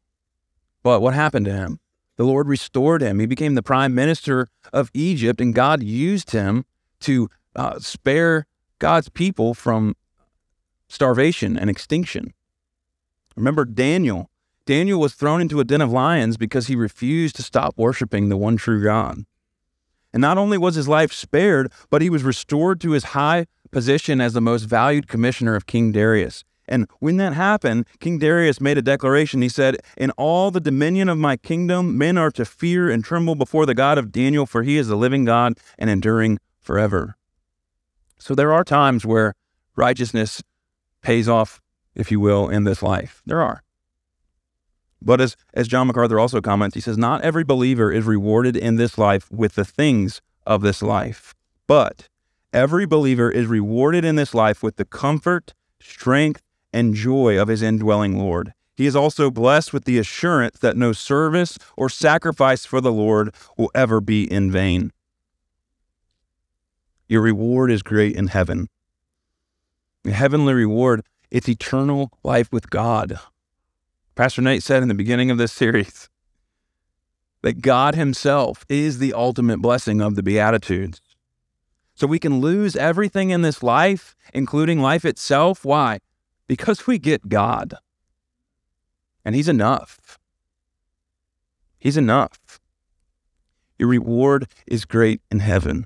But 0.82 1.02
what 1.02 1.14
happened 1.14 1.46
to 1.46 1.54
him? 1.54 1.80
The 2.18 2.26
Lord 2.26 2.48
restored 2.48 3.02
him. 3.02 3.20
He 3.20 3.26
became 3.26 3.56
the 3.56 3.64
prime 3.64 3.96
minister 3.96 4.48
of 4.72 4.92
Egypt, 4.94 5.42
and 5.42 5.54
God 5.54 5.82
used 5.82 6.32
him 6.32 6.66
to 7.02 7.30
uh, 7.56 7.80
spare 7.80 8.46
God's 8.80 9.10
people 9.10 9.54
from 9.54 9.96
starvation 10.88 11.58
and 11.58 11.70
extinction. 11.70 12.34
Remember 13.36 13.66
Daniel. 13.66 14.30
Daniel 14.66 15.00
was 15.00 15.14
thrown 15.14 15.42
into 15.42 15.60
a 15.60 15.64
den 15.64 15.82
of 15.82 15.92
lions 15.92 16.38
because 16.38 16.68
he 16.68 16.76
refused 16.76 17.36
to 17.36 17.44
stop 17.44 17.74
worshiping 17.78 18.30
the 18.30 18.38
one 18.38 18.58
true 18.58 18.84
God. 18.84 19.26
And 20.14 20.22
not 20.22 20.38
only 20.38 20.58
was 20.58 20.76
his 20.76 20.88
life 20.88 21.12
spared, 21.12 21.72
but 21.90 22.02
he 22.02 22.10
was 22.10 22.24
restored 22.24 22.80
to 22.82 22.92
his 22.92 23.04
high 23.06 23.48
position 23.72 24.22
as 24.22 24.34
the 24.34 24.42
most 24.42 24.64
valued 24.64 25.08
commissioner 25.08 25.56
of 25.56 25.66
King 25.66 25.92
Darius. 25.92 26.44
And 26.68 26.88
when 27.00 27.18
that 27.18 27.34
happened, 27.34 27.86
King 28.00 28.20
Darius 28.20 28.62
made 28.62 28.78
a 28.78 28.82
declaration. 28.82 29.42
He 29.42 29.50
said, 29.50 29.78
In 29.98 30.12
all 30.12 30.52
the 30.52 30.62
dominion 30.62 31.10
of 31.10 31.18
my 31.18 31.36
kingdom, 31.36 31.98
men 31.98 32.18
are 32.18 32.32
to 32.32 32.46
fear 32.46 32.90
and 32.90 33.04
tremble 33.04 33.36
before 33.36 33.66
the 33.66 33.76
God 33.76 33.98
of 33.98 34.12
Daniel, 34.12 34.46
for 34.46 34.64
he 34.64 34.78
is 34.78 34.88
the 34.88 34.96
living 34.96 35.26
God 35.26 35.58
and 35.78 35.90
enduring 35.90 36.40
forever. 36.62 37.18
So 38.18 38.34
there 38.34 38.54
are 38.54 38.64
times 38.64 39.06
where 39.06 39.34
righteousness 39.76 40.42
pays 41.02 41.28
off, 41.28 41.60
if 41.96 42.12
you 42.12 42.20
will, 42.20 42.48
in 42.48 42.64
this 42.64 42.82
life. 42.82 43.22
There 43.26 43.42
are. 43.42 43.64
But 45.04 45.20
as, 45.20 45.36
as 45.54 45.68
John 45.68 45.88
MacArthur 45.88 46.20
also 46.20 46.42
comments, 46.42 46.76
he 46.76 46.82
says, 46.82 46.98
Not 46.98 47.22
every 47.22 47.44
believer 47.44 47.92
is 47.92 48.06
rewarded 48.06 48.56
in 48.56 48.78
this 48.78 48.98
life 48.98 49.30
with 49.32 49.56
the 49.56 49.66
things 49.66 50.22
of 50.46 50.62
this 50.62 50.82
life, 50.82 51.36
but 51.68 52.08
every 52.54 52.86
believer 52.86 53.30
is 53.30 53.48
rewarded 53.48 54.06
in 54.06 54.16
this 54.16 54.34
life 54.34 54.64
with 54.64 54.78
the 54.78 54.86
comfort, 54.86 55.54
strength, 55.82 56.42
and 56.72 56.96
joy 56.96 57.40
of 57.40 57.50
his 57.50 57.62
indwelling 57.62 58.18
Lord. 58.18 58.54
He 58.76 58.86
is 58.86 58.96
also 58.96 59.30
blessed 59.30 59.74
with 59.74 59.86
the 59.86 60.00
assurance 60.00 60.60
that 60.60 60.78
no 60.78 60.94
service 60.94 61.58
or 61.78 61.90
sacrifice 61.90 62.66
for 62.66 62.82
the 62.82 62.92
Lord 62.92 63.34
will 63.58 63.70
ever 63.76 64.02
be 64.02 64.32
in 64.32 64.52
vain. 64.52 64.92
Your 67.08 67.22
reward 67.22 67.70
is 67.70 67.84
great 67.84 68.16
in 68.16 68.28
heaven. 68.28 68.70
The 70.04 70.14
heavenly 70.14 70.54
reward, 70.54 71.06
it's 71.30 71.48
eternal 71.48 72.12
life 72.24 72.52
with 72.52 72.70
God. 72.70 73.20
Pastor 74.16 74.44
Nate 74.44 74.62
said 74.62 74.84
in 74.84 74.90
the 74.90 74.94
beginning 74.94 75.32
of 75.32 75.40
this 75.40 75.52
series 75.52 76.10
that 77.42 77.62
God 77.62 77.96
Himself 77.96 78.64
is 78.70 79.00
the 79.00 79.14
ultimate 79.14 79.60
blessing 79.60 80.02
of 80.02 80.16
the 80.16 80.24
Beatitudes. 80.24 81.02
So 81.96 82.06
we 82.06 82.20
can 82.20 82.40
lose 82.40 82.76
everything 82.76 83.32
in 83.32 83.42
this 83.42 83.64
life, 83.64 84.16
including 84.34 84.80
life 84.80 85.04
itself. 85.04 85.66
Why? 85.66 86.00
Because 86.48 86.86
we 86.86 87.00
get 87.00 87.28
God. 87.28 87.76
And 89.26 89.36
He's 89.36 89.50
enough. 89.50 90.20
He's 91.80 91.98
enough. 91.98 92.60
Your 93.80 93.90
reward 93.90 94.48
is 94.68 94.86
great 94.86 95.22
in 95.32 95.40
heaven. 95.40 95.86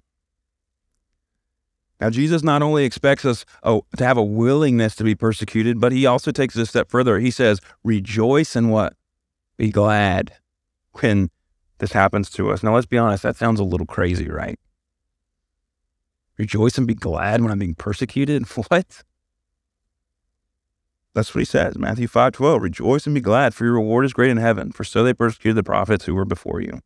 Now, 1.99 2.11
Jesus 2.11 2.43
not 2.43 2.61
only 2.61 2.85
expects 2.85 3.25
us 3.25 3.43
oh, 3.63 3.85
to 3.97 4.05
have 4.05 4.17
a 4.17 4.23
willingness 4.23 4.95
to 4.95 5.03
be 5.03 5.15
persecuted, 5.15 5.79
but 5.79 5.91
he 5.91 6.05
also 6.05 6.31
takes 6.31 6.55
it 6.55 6.61
a 6.61 6.65
step 6.65 6.89
further. 6.89 7.17
He 7.19 7.31
says, 7.31 7.59
rejoice 7.83 8.55
and 8.55 8.71
what? 8.71 8.93
Be 9.57 9.71
glad 9.71 10.33
when 10.93 11.31
this 11.79 11.93
happens 11.93 12.29
to 12.31 12.51
us. 12.51 12.61
Now, 12.61 12.75
let's 12.75 12.85
be 12.85 12.99
honest, 12.99 13.23
that 13.23 13.35
sounds 13.35 13.59
a 13.59 13.63
little 13.63 13.87
crazy, 13.87 14.29
right? 14.29 14.59
Rejoice 16.37 16.77
and 16.77 16.85
be 16.85 16.93
glad 16.93 17.41
when 17.41 17.51
I'm 17.51 17.59
being 17.59 17.75
persecuted? 17.75 18.45
What? 18.69 19.03
That's 21.15 21.33
what 21.33 21.39
he 21.39 21.45
says, 21.45 21.79
Matthew 21.79 22.07
5 22.07 22.33
12. 22.33 22.61
Rejoice 22.61 23.07
and 23.07 23.15
be 23.15 23.21
glad, 23.21 23.55
for 23.55 23.65
your 23.65 23.73
reward 23.73 24.05
is 24.05 24.13
great 24.13 24.29
in 24.29 24.37
heaven, 24.37 24.71
for 24.71 24.83
so 24.83 25.03
they 25.03 25.15
persecuted 25.15 25.57
the 25.57 25.63
prophets 25.63 26.05
who 26.05 26.13
were 26.13 26.25
before 26.25 26.61
you. 26.61 26.79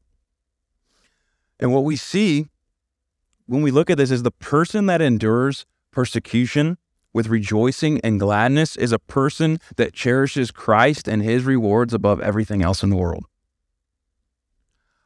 And 1.60 1.74
what 1.74 1.84
we 1.84 1.98
see 1.98 2.48
when 3.52 3.64
we 3.64 3.70
look 3.70 3.90
at 3.90 3.98
this 3.98 4.12
is 4.12 4.24
the 4.24 4.32
person 4.32 4.86
that 4.86 5.02
endures 5.02 5.66
persecution 5.92 6.78
with 7.12 7.28
rejoicing 7.28 8.00
and 8.00 8.18
gladness 8.18 8.78
is 8.78 8.94
a 8.94 9.00
person 9.00 9.60
that 9.76 9.92
cherishes 9.92 10.52
Christ 10.52 11.06
and 11.06 11.22
his 11.22 11.44
rewards 11.44 11.94
above 11.94 12.22
everything 12.22 12.62
else 12.62 12.82
in 12.82 12.90
the 12.90 12.96
world. 12.96 13.26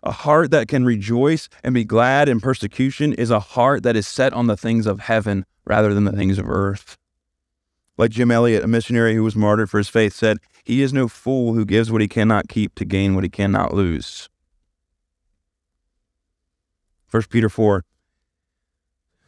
A 0.04 0.12
heart 0.12 0.52
that 0.52 0.68
can 0.68 0.86
rejoice 0.86 1.50
and 1.64 1.74
be 1.74 1.84
glad 1.84 2.30
in 2.30 2.40
persecution 2.40 3.14
is 3.14 3.32
a 3.32 3.40
heart 3.40 3.82
that 3.82 3.96
is 3.96 4.08
set 4.08 4.32
on 4.32 4.46
the 4.46 4.56
things 4.56 4.86
of 4.86 5.00
heaven 5.00 5.48
rather 5.66 5.92
than 5.96 6.04
the 6.04 6.12
things 6.12 6.38
of 6.38 6.48
earth. 6.48 7.00
Like 7.98 8.12
Jim 8.12 8.30
Elliot, 8.30 8.64
a 8.64 8.68
missionary 8.68 9.16
who 9.16 9.24
was 9.24 9.36
martyred 9.36 9.72
for 9.72 9.80
his 9.80 9.90
faith, 9.90 10.14
said, 10.14 10.38
He 10.64 10.84
is 10.84 10.94
no 10.94 11.08
fool 11.08 11.56
who 11.56 11.66
gives 11.66 11.92
what 11.92 12.02
he 12.02 12.08
cannot 12.08 12.48
keep 12.48 12.76
to 12.76 12.86
gain 12.86 13.16
what 13.16 13.24
he 13.24 13.30
cannot 13.32 13.74
lose. 13.74 14.30
1 17.10 17.24
Peter 17.32 17.50
4 17.50 17.84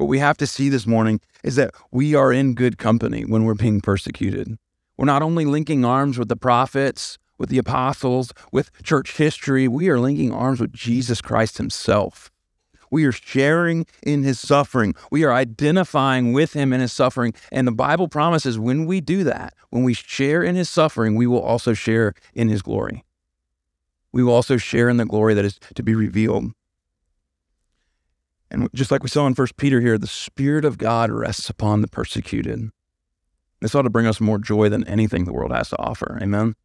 What 0.00 0.08
we 0.08 0.18
have 0.20 0.38
to 0.38 0.46
see 0.46 0.70
this 0.70 0.86
morning 0.86 1.20
is 1.44 1.56
that 1.56 1.74
we 1.90 2.14
are 2.14 2.32
in 2.32 2.54
good 2.54 2.78
company 2.78 3.26
when 3.26 3.44
we're 3.44 3.52
being 3.52 3.82
persecuted. 3.82 4.56
We're 4.96 5.04
not 5.04 5.20
only 5.20 5.44
linking 5.44 5.84
arms 5.84 6.18
with 6.18 6.28
the 6.28 6.36
prophets, 6.36 7.18
with 7.36 7.50
the 7.50 7.58
apostles, 7.58 8.32
with 8.50 8.70
church 8.82 9.18
history, 9.18 9.68
we 9.68 9.90
are 9.90 10.00
linking 10.00 10.32
arms 10.32 10.58
with 10.58 10.72
Jesus 10.72 11.20
Christ 11.20 11.58
himself. 11.58 12.30
We 12.90 13.04
are 13.04 13.12
sharing 13.12 13.84
in 14.02 14.22
his 14.22 14.40
suffering. 14.40 14.94
We 15.10 15.22
are 15.24 15.34
identifying 15.34 16.32
with 16.32 16.54
him 16.54 16.72
in 16.72 16.80
his 16.80 16.94
suffering. 16.94 17.34
And 17.52 17.68
the 17.68 17.72
Bible 17.72 18.08
promises 18.08 18.58
when 18.58 18.86
we 18.86 19.02
do 19.02 19.22
that, 19.24 19.52
when 19.68 19.84
we 19.84 19.92
share 19.92 20.42
in 20.42 20.56
his 20.56 20.70
suffering, 20.70 21.14
we 21.14 21.26
will 21.26 21.42
also 21.42 21.74
share 21.74 22.14
in 22.32 22.48
his 22.48 22.62
glory. 22.62 23.04
We 24.12 24.22
will 24.22 24.32
also 24.32 24.56
share 24.56 24.88
in 24.88 24.96
the 24.96 25.04
glory 25.04 25.34
that 25.34 25.44
is 25.44 25.60
to 25.74 25.82
be 25.82 25.94
revealed. 25.94 26.54
And 28.50 28.68
just 28.74 28.90
like 28.90 29.02
we 29.02 29.08
saw 29.08 29.26
in 29.26 29.34
First 29.34 29.56
Peter 29.56 29.80
here, 29.80 29.96
the 29.96 30.06
Spirit 30.06 30.64
of 30.64 30.76
God 30.76 31.10
rests 31.10 31.48
upon 31.48 31.82
the 31.82 31.88
persecuted. 31.88 32.70
This 33.60 33.74
ought 33.74 33.82
to 33.82 33.90
bring 33.90 34.06
us 34.06 34.20
more 34.20 34.38
joy 34.38 34.68
than 34.68 34.86
anything 34.88 35.24
the 35.24 35.32
world 35.32 35.52
has 35.52 35.68
to 35.70 35.78
offer. 35.78 36.18
Amen. 36.20 36.56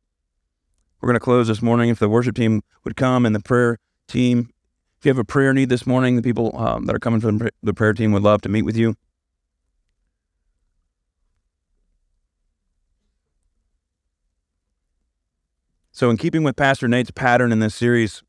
We're 1.01 1.07
going 1.07 1.19
to 1.19 1.23
close 1.23 1.47
this 1.47 1.61
morning. 1.61 1.89
If 1.89 1.99
the 1.99 2.09
worship 2.09 2.35
team 2.35 2.63
would 2.83 2.95
come 2.95 3.25
and 3.25 3.35
the 3.35 3.39
prayer 3.39 3.77
team, 4.07 4.49
if 4.97 5.05
you 5.05 5.09
have 5.09 5.19
a 5.19 5.23
prayer 5.25 5.53
need 5.53 5.69
this 5.69 5.85
morning, 5.85 6.15
the 6.15 6.21
people 6.23 6.57
um, 6.57 6.85
that 6.85 6.95
are 6.95 6.99
coming 6.99 7.19
from 7.19 7.47
the 7.61 7.73
prayer 7.73 7.93
team 7.93 8.11
would 8.13 8.23
love 8.23 8.41
to 8.41 8.49
meet 8.49 8.63
with 8.63 8.77
you. 8.77 8.95
So, 15.91 16.09
in 16.09 16.17
keeping 16.17 16.43
with 16.43 16.55
Pastor 16.55 16.87
Nate's 16.87 17.11
pattern 17.11 17.51
in 17.51 17.59
this 17.59 17.75
series, 17.75 18.23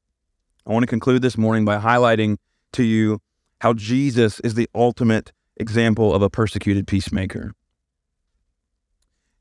I 0.66 0.72
want 0.72 0.82
to 0.82 0.86
conclude 0.86 1.22
this 1.22 1.38
morning 1.38 1.64
by 1.64 1.78
highlighting 1.78 2.36
to 2.74 2.84
you 2.84 3.20
how 3.60 3.72
Jesus 3.72 4.40
is 4.40 4.54
the 4.54 4.68
ultimate 4.74 5.32
example 5.56 6.14
of 6.14 6.22
a 6.22 6.30
persecuted 6.30 6.86
peacemaker. 6.86 7.52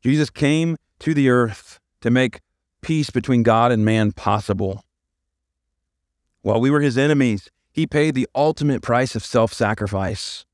Jesus 0.01 0.29
came 0.29 0.77
to 0.99 1.13
the 1.13 1.29
earth 1.29 1.79
to 2.01 2.09
make 2.11 2.41
peace 2.81 3.09
between 3.09 3.43
God 3.43 3.71
and 3.71 3.83
man 3.83 4.11
possible. 4.11 4.83
While 6.41 6.61
we 6.61 6.69
were 6.69 6.81
his 6.81 6.97
enemies, 6.97 7.49
he 7.73 7.87
paid 7.87 8.15
the 8.15 8.29
ultimate 8.35 8.81
price 8.81 9.15
of 9.15 9.25
self 9.25 9.51
sacrifice 9.51 10.45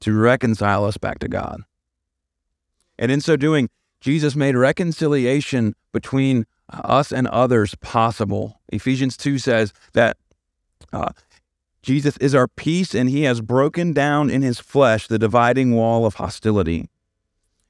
to 0.00 0.14
reconcile 0.14 0.84
us 0.84 0.98
back 0.98 1.18
to 1.20 1.28
God. 1.28 1.62
And 2.98 3.10
in 3.10 3.20
so 3.20 3.36
doing, 3.36 3.68
Jesus 4.00 4.36
made 4.36 4.54
reconciliation 4.54 5.74
between 5.92 6.46
us 6.70 7.12
and 7.12 7.26
others 7.28 7.74
possible. 7.76 8.60
Ephesians 8.68 9.16
2 9.16 9.38
says 9.38 9.72
that 9.94 10.16
uh, 10.92 11.10
Jesus 11.86 12.16
is 12.16 12.34
our 12.34 12.48
peace, 12.48 12.96
and 12.96 13.08
he 13.08 13.22
has 13.22 13.40
broken 13.40 13.92
down 13.92 14.28
in 14.28 14.42
his 14.42 14.58
flesh 14.58 15.06
the 15.06 15.20
dividing 15.20 15.72
wall 15.72 16.04
of 16.04 16.14
hostility. 16.14 16.90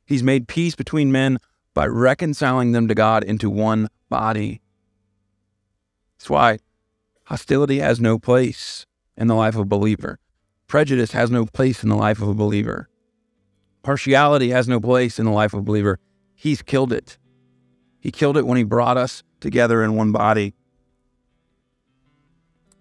He's 0.07 0.23
made 0.23 0.49
peace 0.49 0.75
between 0.75 1.13
men 1.13 1.37
by 1.75 1.87
reconciling 1.87 2.73
them 2.73 2.89
to 2.89 2.95
God 2.95 3.23
into 3.25 3.51
one 3.51 3.91
body. 4.09 4.63
That's 6.17 6.31
why 6.31 6.61
hostility 7.25 7.81
has 7.81 8.01
no 8.01 8.19
place 8.19 8.87
in 9.19 9.27
the 9.27 9.35
life 9.35 9.55
of 9.55 9.61
a 9.61 9.67
believer. 9.67 10.19
Prejudice 10.67 11.13
has 11.13 11.31
no 11.31 11.45
place 11.45 11.83
in 11.83 11.91
the 11.91 11.95
life 11.95 12.23
of 12.23 12.29
a 12.29 12.35
believer. 12.35 12.89
Partiality 13.83 14.49
has 14.49 14.67
no 14.67 14.81
place 14.81 15.19
in 15.19 15.27
the 15.27 15.31
life 15.31 15.53
of 15.53 15.59
a 15.59 15.63
believer. 15.63 15.99
He's 16.35 16.63
killed 16.63 16.91
it. 16.91 17.19
He 18.01 18.11
killed 18.11 18.39
it 18.39 18.47
when 18.47 18.57
he 18.57 18.65
brought 18.65 18.97
us 18.97 19.23
together 19.41 19.85
in 19.85 19.95
one 19.95 20.11
body. 20.11 20.55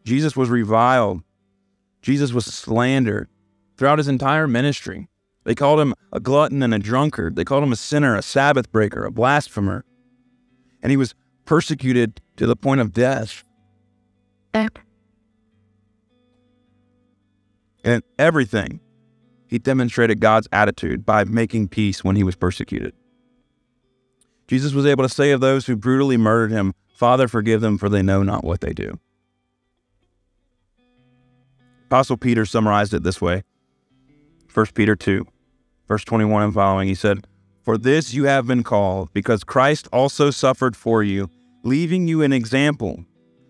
Jesus 0.06 0.38
was 0.38 0.50
reviled. 0.50 1.24
Jesus 2.02 2.32
was 2.32 2.46
slandered 2.46 3.28
throughout 3.76 3.98
his 3.98 4.08
entire 4.08 4.48
ministry. 4.48 5.10
They 5.44 5.56
called 5.56 5.80
him 5.80 5.94
a 6.14 6.20
glutton 6.20 6.64
and 6.64 6.74
a 6.74 6.80
drunkard. 6.80 7.36
They 7.36 7.44
called 7.44 7.64
him 7.64 7.72
a 7.72 7.76
sinner, 7.76 8.16
a 8.16 8.22
Sabbath 8.22 8.72
breaker, 8.72 9.04
a 9.04 9.12
blasphemer. 9.12 9.84
And 10.82 10.92
he 10.92 10.98
was 10.98 11.16
persecuted 11.46 12.22
to 12.38 12.46
the 12.46 12.56
point 12.56 12.82
of 12.82 12.94
death. 12.94 13.44
And 17.84 18.04
everything, 18.18 18.80
he 19.48 19.60
demonstrated 19.60 20.20
God's 20.20 20.48
attitude 20.52 21.06
by 21.06 21.24
making 21.24 21.68
peace 21.68 22.04
when 22.04 22.16
he 22.16 22.24
was 22.24 22.36
persecuted. 22.36 22.94
Jesus 24.48 24.74
was 24.74 24.86
able 24.86 25.04
to 25.04 25.10
say 25.10 25.32
of 25.32 25.42
those 25.42 25.66
who 25.66 25.76
brutally 25.76 26.18
murdered 26.18 26.52
him, 26.52 26.74
Father, 26.96 27.28
forgive 27.28 27.62
them, 27.62 27.78
for 27.78 27.90
they 27.90 28.02
know 28.02 28.24
not 28.24 28.44
what 28.44 28.62
they 28.62 28.74
do. 28.74 29.00
Apostle 31.96 32.18
Peter 32.18 32.46
summarized 32.46 32.94
it 32.94 33.04
this 33.04 33.22
way 33.22 33.44
1 34.54 34.66
Peter 34.74 34.98
2, 34.98 35.26
verse 35.88 36.04
21 36.04 36.44
and 36.44 36.54
following. 36.54 36.90
He 36.90 36.94
said, 36.94 37.26
For 37.64 37.78
this 37.78 38.14
you 38.14 38.26
have 38.26 38.46
been 38.46 38.64
called, 38.64 39.14
because 39.14 39.46
Christ 39.46 39.88
also 39.94 40.30
suffered 40.30 40.76
for 40.76 41.04
you, 41.04 41.30
leaving 41.64 42.06
you 42.06 42.22
an 42.22 42.34
example, 42.34 43.06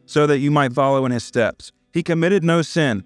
so 0.05 0.27
that 0.27 0.37
you 0.37 0.51
might 0.51 0.73
follow 0.73 1.07
in 1.07 1.11
his 1.11 1.23
steps. 1.23 1.71
He 1.91 2.03
committed 2.03 2.43
no 2.43 2.61
sin, 2.61 3.03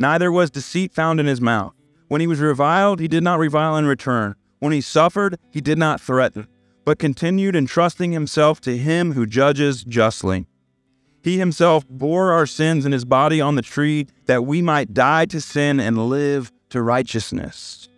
neither 0.00 0.32
was 0.32 0.50
deceit 0.50 0.92
found 0.92 1.20
in 1.20 1.26
his 1.26 1.40
mouth. 1.40 1.72
When 2.08 2.20
he 2.20 2.26
was 2.26 2.40
reviled, 2.40 2.98
he 2.98 3.06
did 3.06 3.22
not 3.22 3.38
revile 3.38 3.76
in 3.76 3.86
return. 3.86 4.34
When 4.58 4.72
he 4.72 4.80
suffered, 4.80 5.38
he 5.52 5.60
did 5.60 5.78
not 5.78 6.00
threaten, 6.00 6.48
but 6.84 6.98
continued 6.98 7.54
entrusting 7.54 8.10
himself 8.10 8.60
to 8.62 8.76
him 8.76 9.12
who 9.12 9.24
judges 9.24 9.84
justly. 9.84 10.46
He 11.22 11.38
himself 11.38 11.86
bore 11.88 12.32
our 12.32 12.46
sins 12.46 12.86
in 12.86 12.92
his 12.92 13.04
body 13.04 13.40
on 13.40 13.54
the 13.54 13.62
tree, 13.62 14.06
that 14.26 14.46
we 14.46 14.62
might 14.62 14.94
die 14.94 15.26
to 15.26 15.40
sin 15.40 15.78
and 15.78 16.08
live 16.08 16.50
to 16.70 16.82
righteousness. 16.82 17.88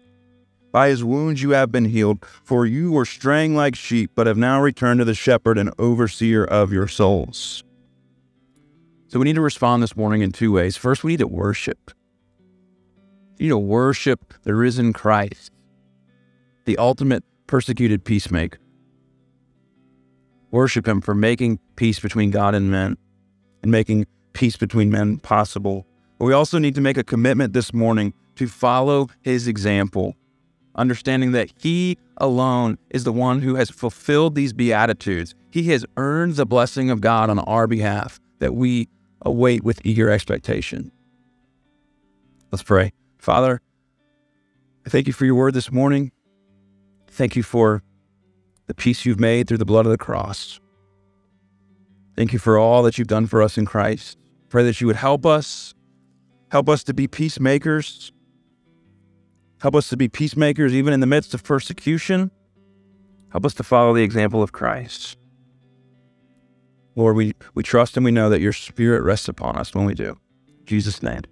By 0.73 0.89
his 0.89 1.05
wounds 1.05 1.43
you 1.43 1.51
have 1.51 1.71
been 1.71 1.85
healed, 1.85 2.25
for 2.43 2.67
you 2.67 2.93
were 2.93 3.05
straying 3.05 3.55
like 3.55 3.77
sheep, 3.77 4.13
but 4.15 4.27
have 4.27 4.39
now 4.39 4.61
returned 4.61 4.99
to 4.99 5.05
the 5.05 5.15
shepherd 5.15 5.59
and 5.59 5.73
overseer 5.79 6.45
of 6.45 6.73
your 6.73 6.89
souls. 6.89 7.63
So 9.09 9.19
we 9.19 9.25
need 9.25 9.35
to 9.35 9.43
respond 9.43 9.83
this 9.83 9.95
morning 9.95 10.23
in 10.23 10.33
two 10.33 10.53
ways. 10.53 10.77
First, 10.77 11.05
we 11.05 11.13
need 11.13 11.19
to 11.19 11.29
worship. 11.29 11.91
You 13.39 13.51
to 13.51 13.59
worship 13.59 14.33
the 14.45 14.55
risen 14.55 14.93
Christ, 14.93 15.53
the 16.65 16.79
ultimate 16.79 17.23
persecuted 17.47 18.05
peacemaker. 18.05 18.59
Worship 20.51 20.89
him 20.89 21.01
for 21.01 21.15
making 21.15 21.59
peace 21.77 22.01
between 22.01 22.31
God 22.31 22.55
and 22.55 22.71
men 22.71 22.97
and 23.63 23.71
making 23.71 24.07
peace 24.33 24.57
between 24.57 24.91
men 24.91 25.19
possible. 25.19 25.87
But 26.19 26.27
we 26.27 26.33
also 26.33 26.59
need 26.59 26.75
to 26.75 26.81
make 26.81 26.97
a 26.97 27.05
commitment 27.05 27.53
this 27.53 27.73
morning 27.73 28.15
to 28.37 28.47
follow 28.47 29.09
his 29.23 29.47
example 29.47 30.17
understanding 30.75 31.33
that 31.33 31.51
He 31.57 31.99
alone 32.17 32.79
is 32.91 33.05
the 33.05 33.13
one 33.13 33.41
who 33.41 33.57
has 33.57 33.71
fulfilled 33.71 34.35
these 34.35 34.53
Beatitudes. 34.53 35.35
He 35.51 35.65
has 35.65 35.85
earned 35.97 36.37
the 36.37 36.47
blessing 36.47 36.91
of 36.91 37.01
God 37.01 37.31
on 37.31 37.39
our 37.41 37.67
behalf 37.67 38.21
that 38.39 38.55
we 38.55 38.89
await 39.23 39.65
with 39.65 39.81
eager 39.85 40.11
expectation. 40.11 40.91
Let's 42.51 42.63
pray. 42.63 42.93
Father, 43.19 43.61
I 44.87 44.91
thank 44.91 45.07
you 45.07 45.13
for 45.13 45.25
your 45.25 45.35
word 45.35 45.55
this 45.55 45.71
morning. 45.71 46.13
Thank 47.09 47.37
you 47.37 47.43
for 47.43 47.83
the 48.67 48.75
peace 48.75 49.05
you've 49.05 49.21
made 49.21 49.49
through 49.49 49.59
the 49.59 49.65
blood 49.65 49.87
of 49.87 49.93
the 49.93 49.99
cross. 49.99 50.61
Thank 52.17 52.33
you 52.33 52.39
for 52.39 52.59
all 52.59 52.83
that 52.83 52.99
you've 52.99 53.09
done 53.09 53.27
for 53.27 53.43
us 53.43 53.57
in 53.57 53.67
Christ. 53.67 54.19
Pray 54.49 54.65
that 54.65 54.81
you 54.81 54.87
would 54.87 54.97
help 54.97 55.25
us, 55.25 55.75
help 56.51 56.69
us 56.69 56.85
to 56.85 56.95
be 56.95 57.07
peacemakers 57.07 58.13
Help 59.63 59.77
us 59.77 59.89
to 59.91 59.97
be 59.97 60.09
peacemakers 60.09 60.75
even 60.75 60.93
in 60.93 60.99
the 60.99 61.07
midst 61.07 61.35
of 61.35 61.45
persecution. 61.45 62.33
Help 63.31 63.47
us 63.47 63.55
to 63.55 63.63
follow 63.63 63.95
the 63.95 64.03
example 64.03 64.43
of 64.43 64.51
Christ. 64.51 65.17
Lord, 66.97 67.15
we, 67.15 67.35
we 67.55 67.63
trust 67.63 67.97
and 67.97 68.05
we 68.05 68.11
know 68.11 68.29
that 68.29 68.41
your 68.41 68.53
spirit 68.53 69.05
rests 69.05 69.29
upon 69.29 69.57
us 69.57 69.73
when 69.73 69.85
we 69.85 69.95
do. 69.95 70.19
In 70.49 70.67
Jesus' 70.67 71.01
name. 71.01 71.23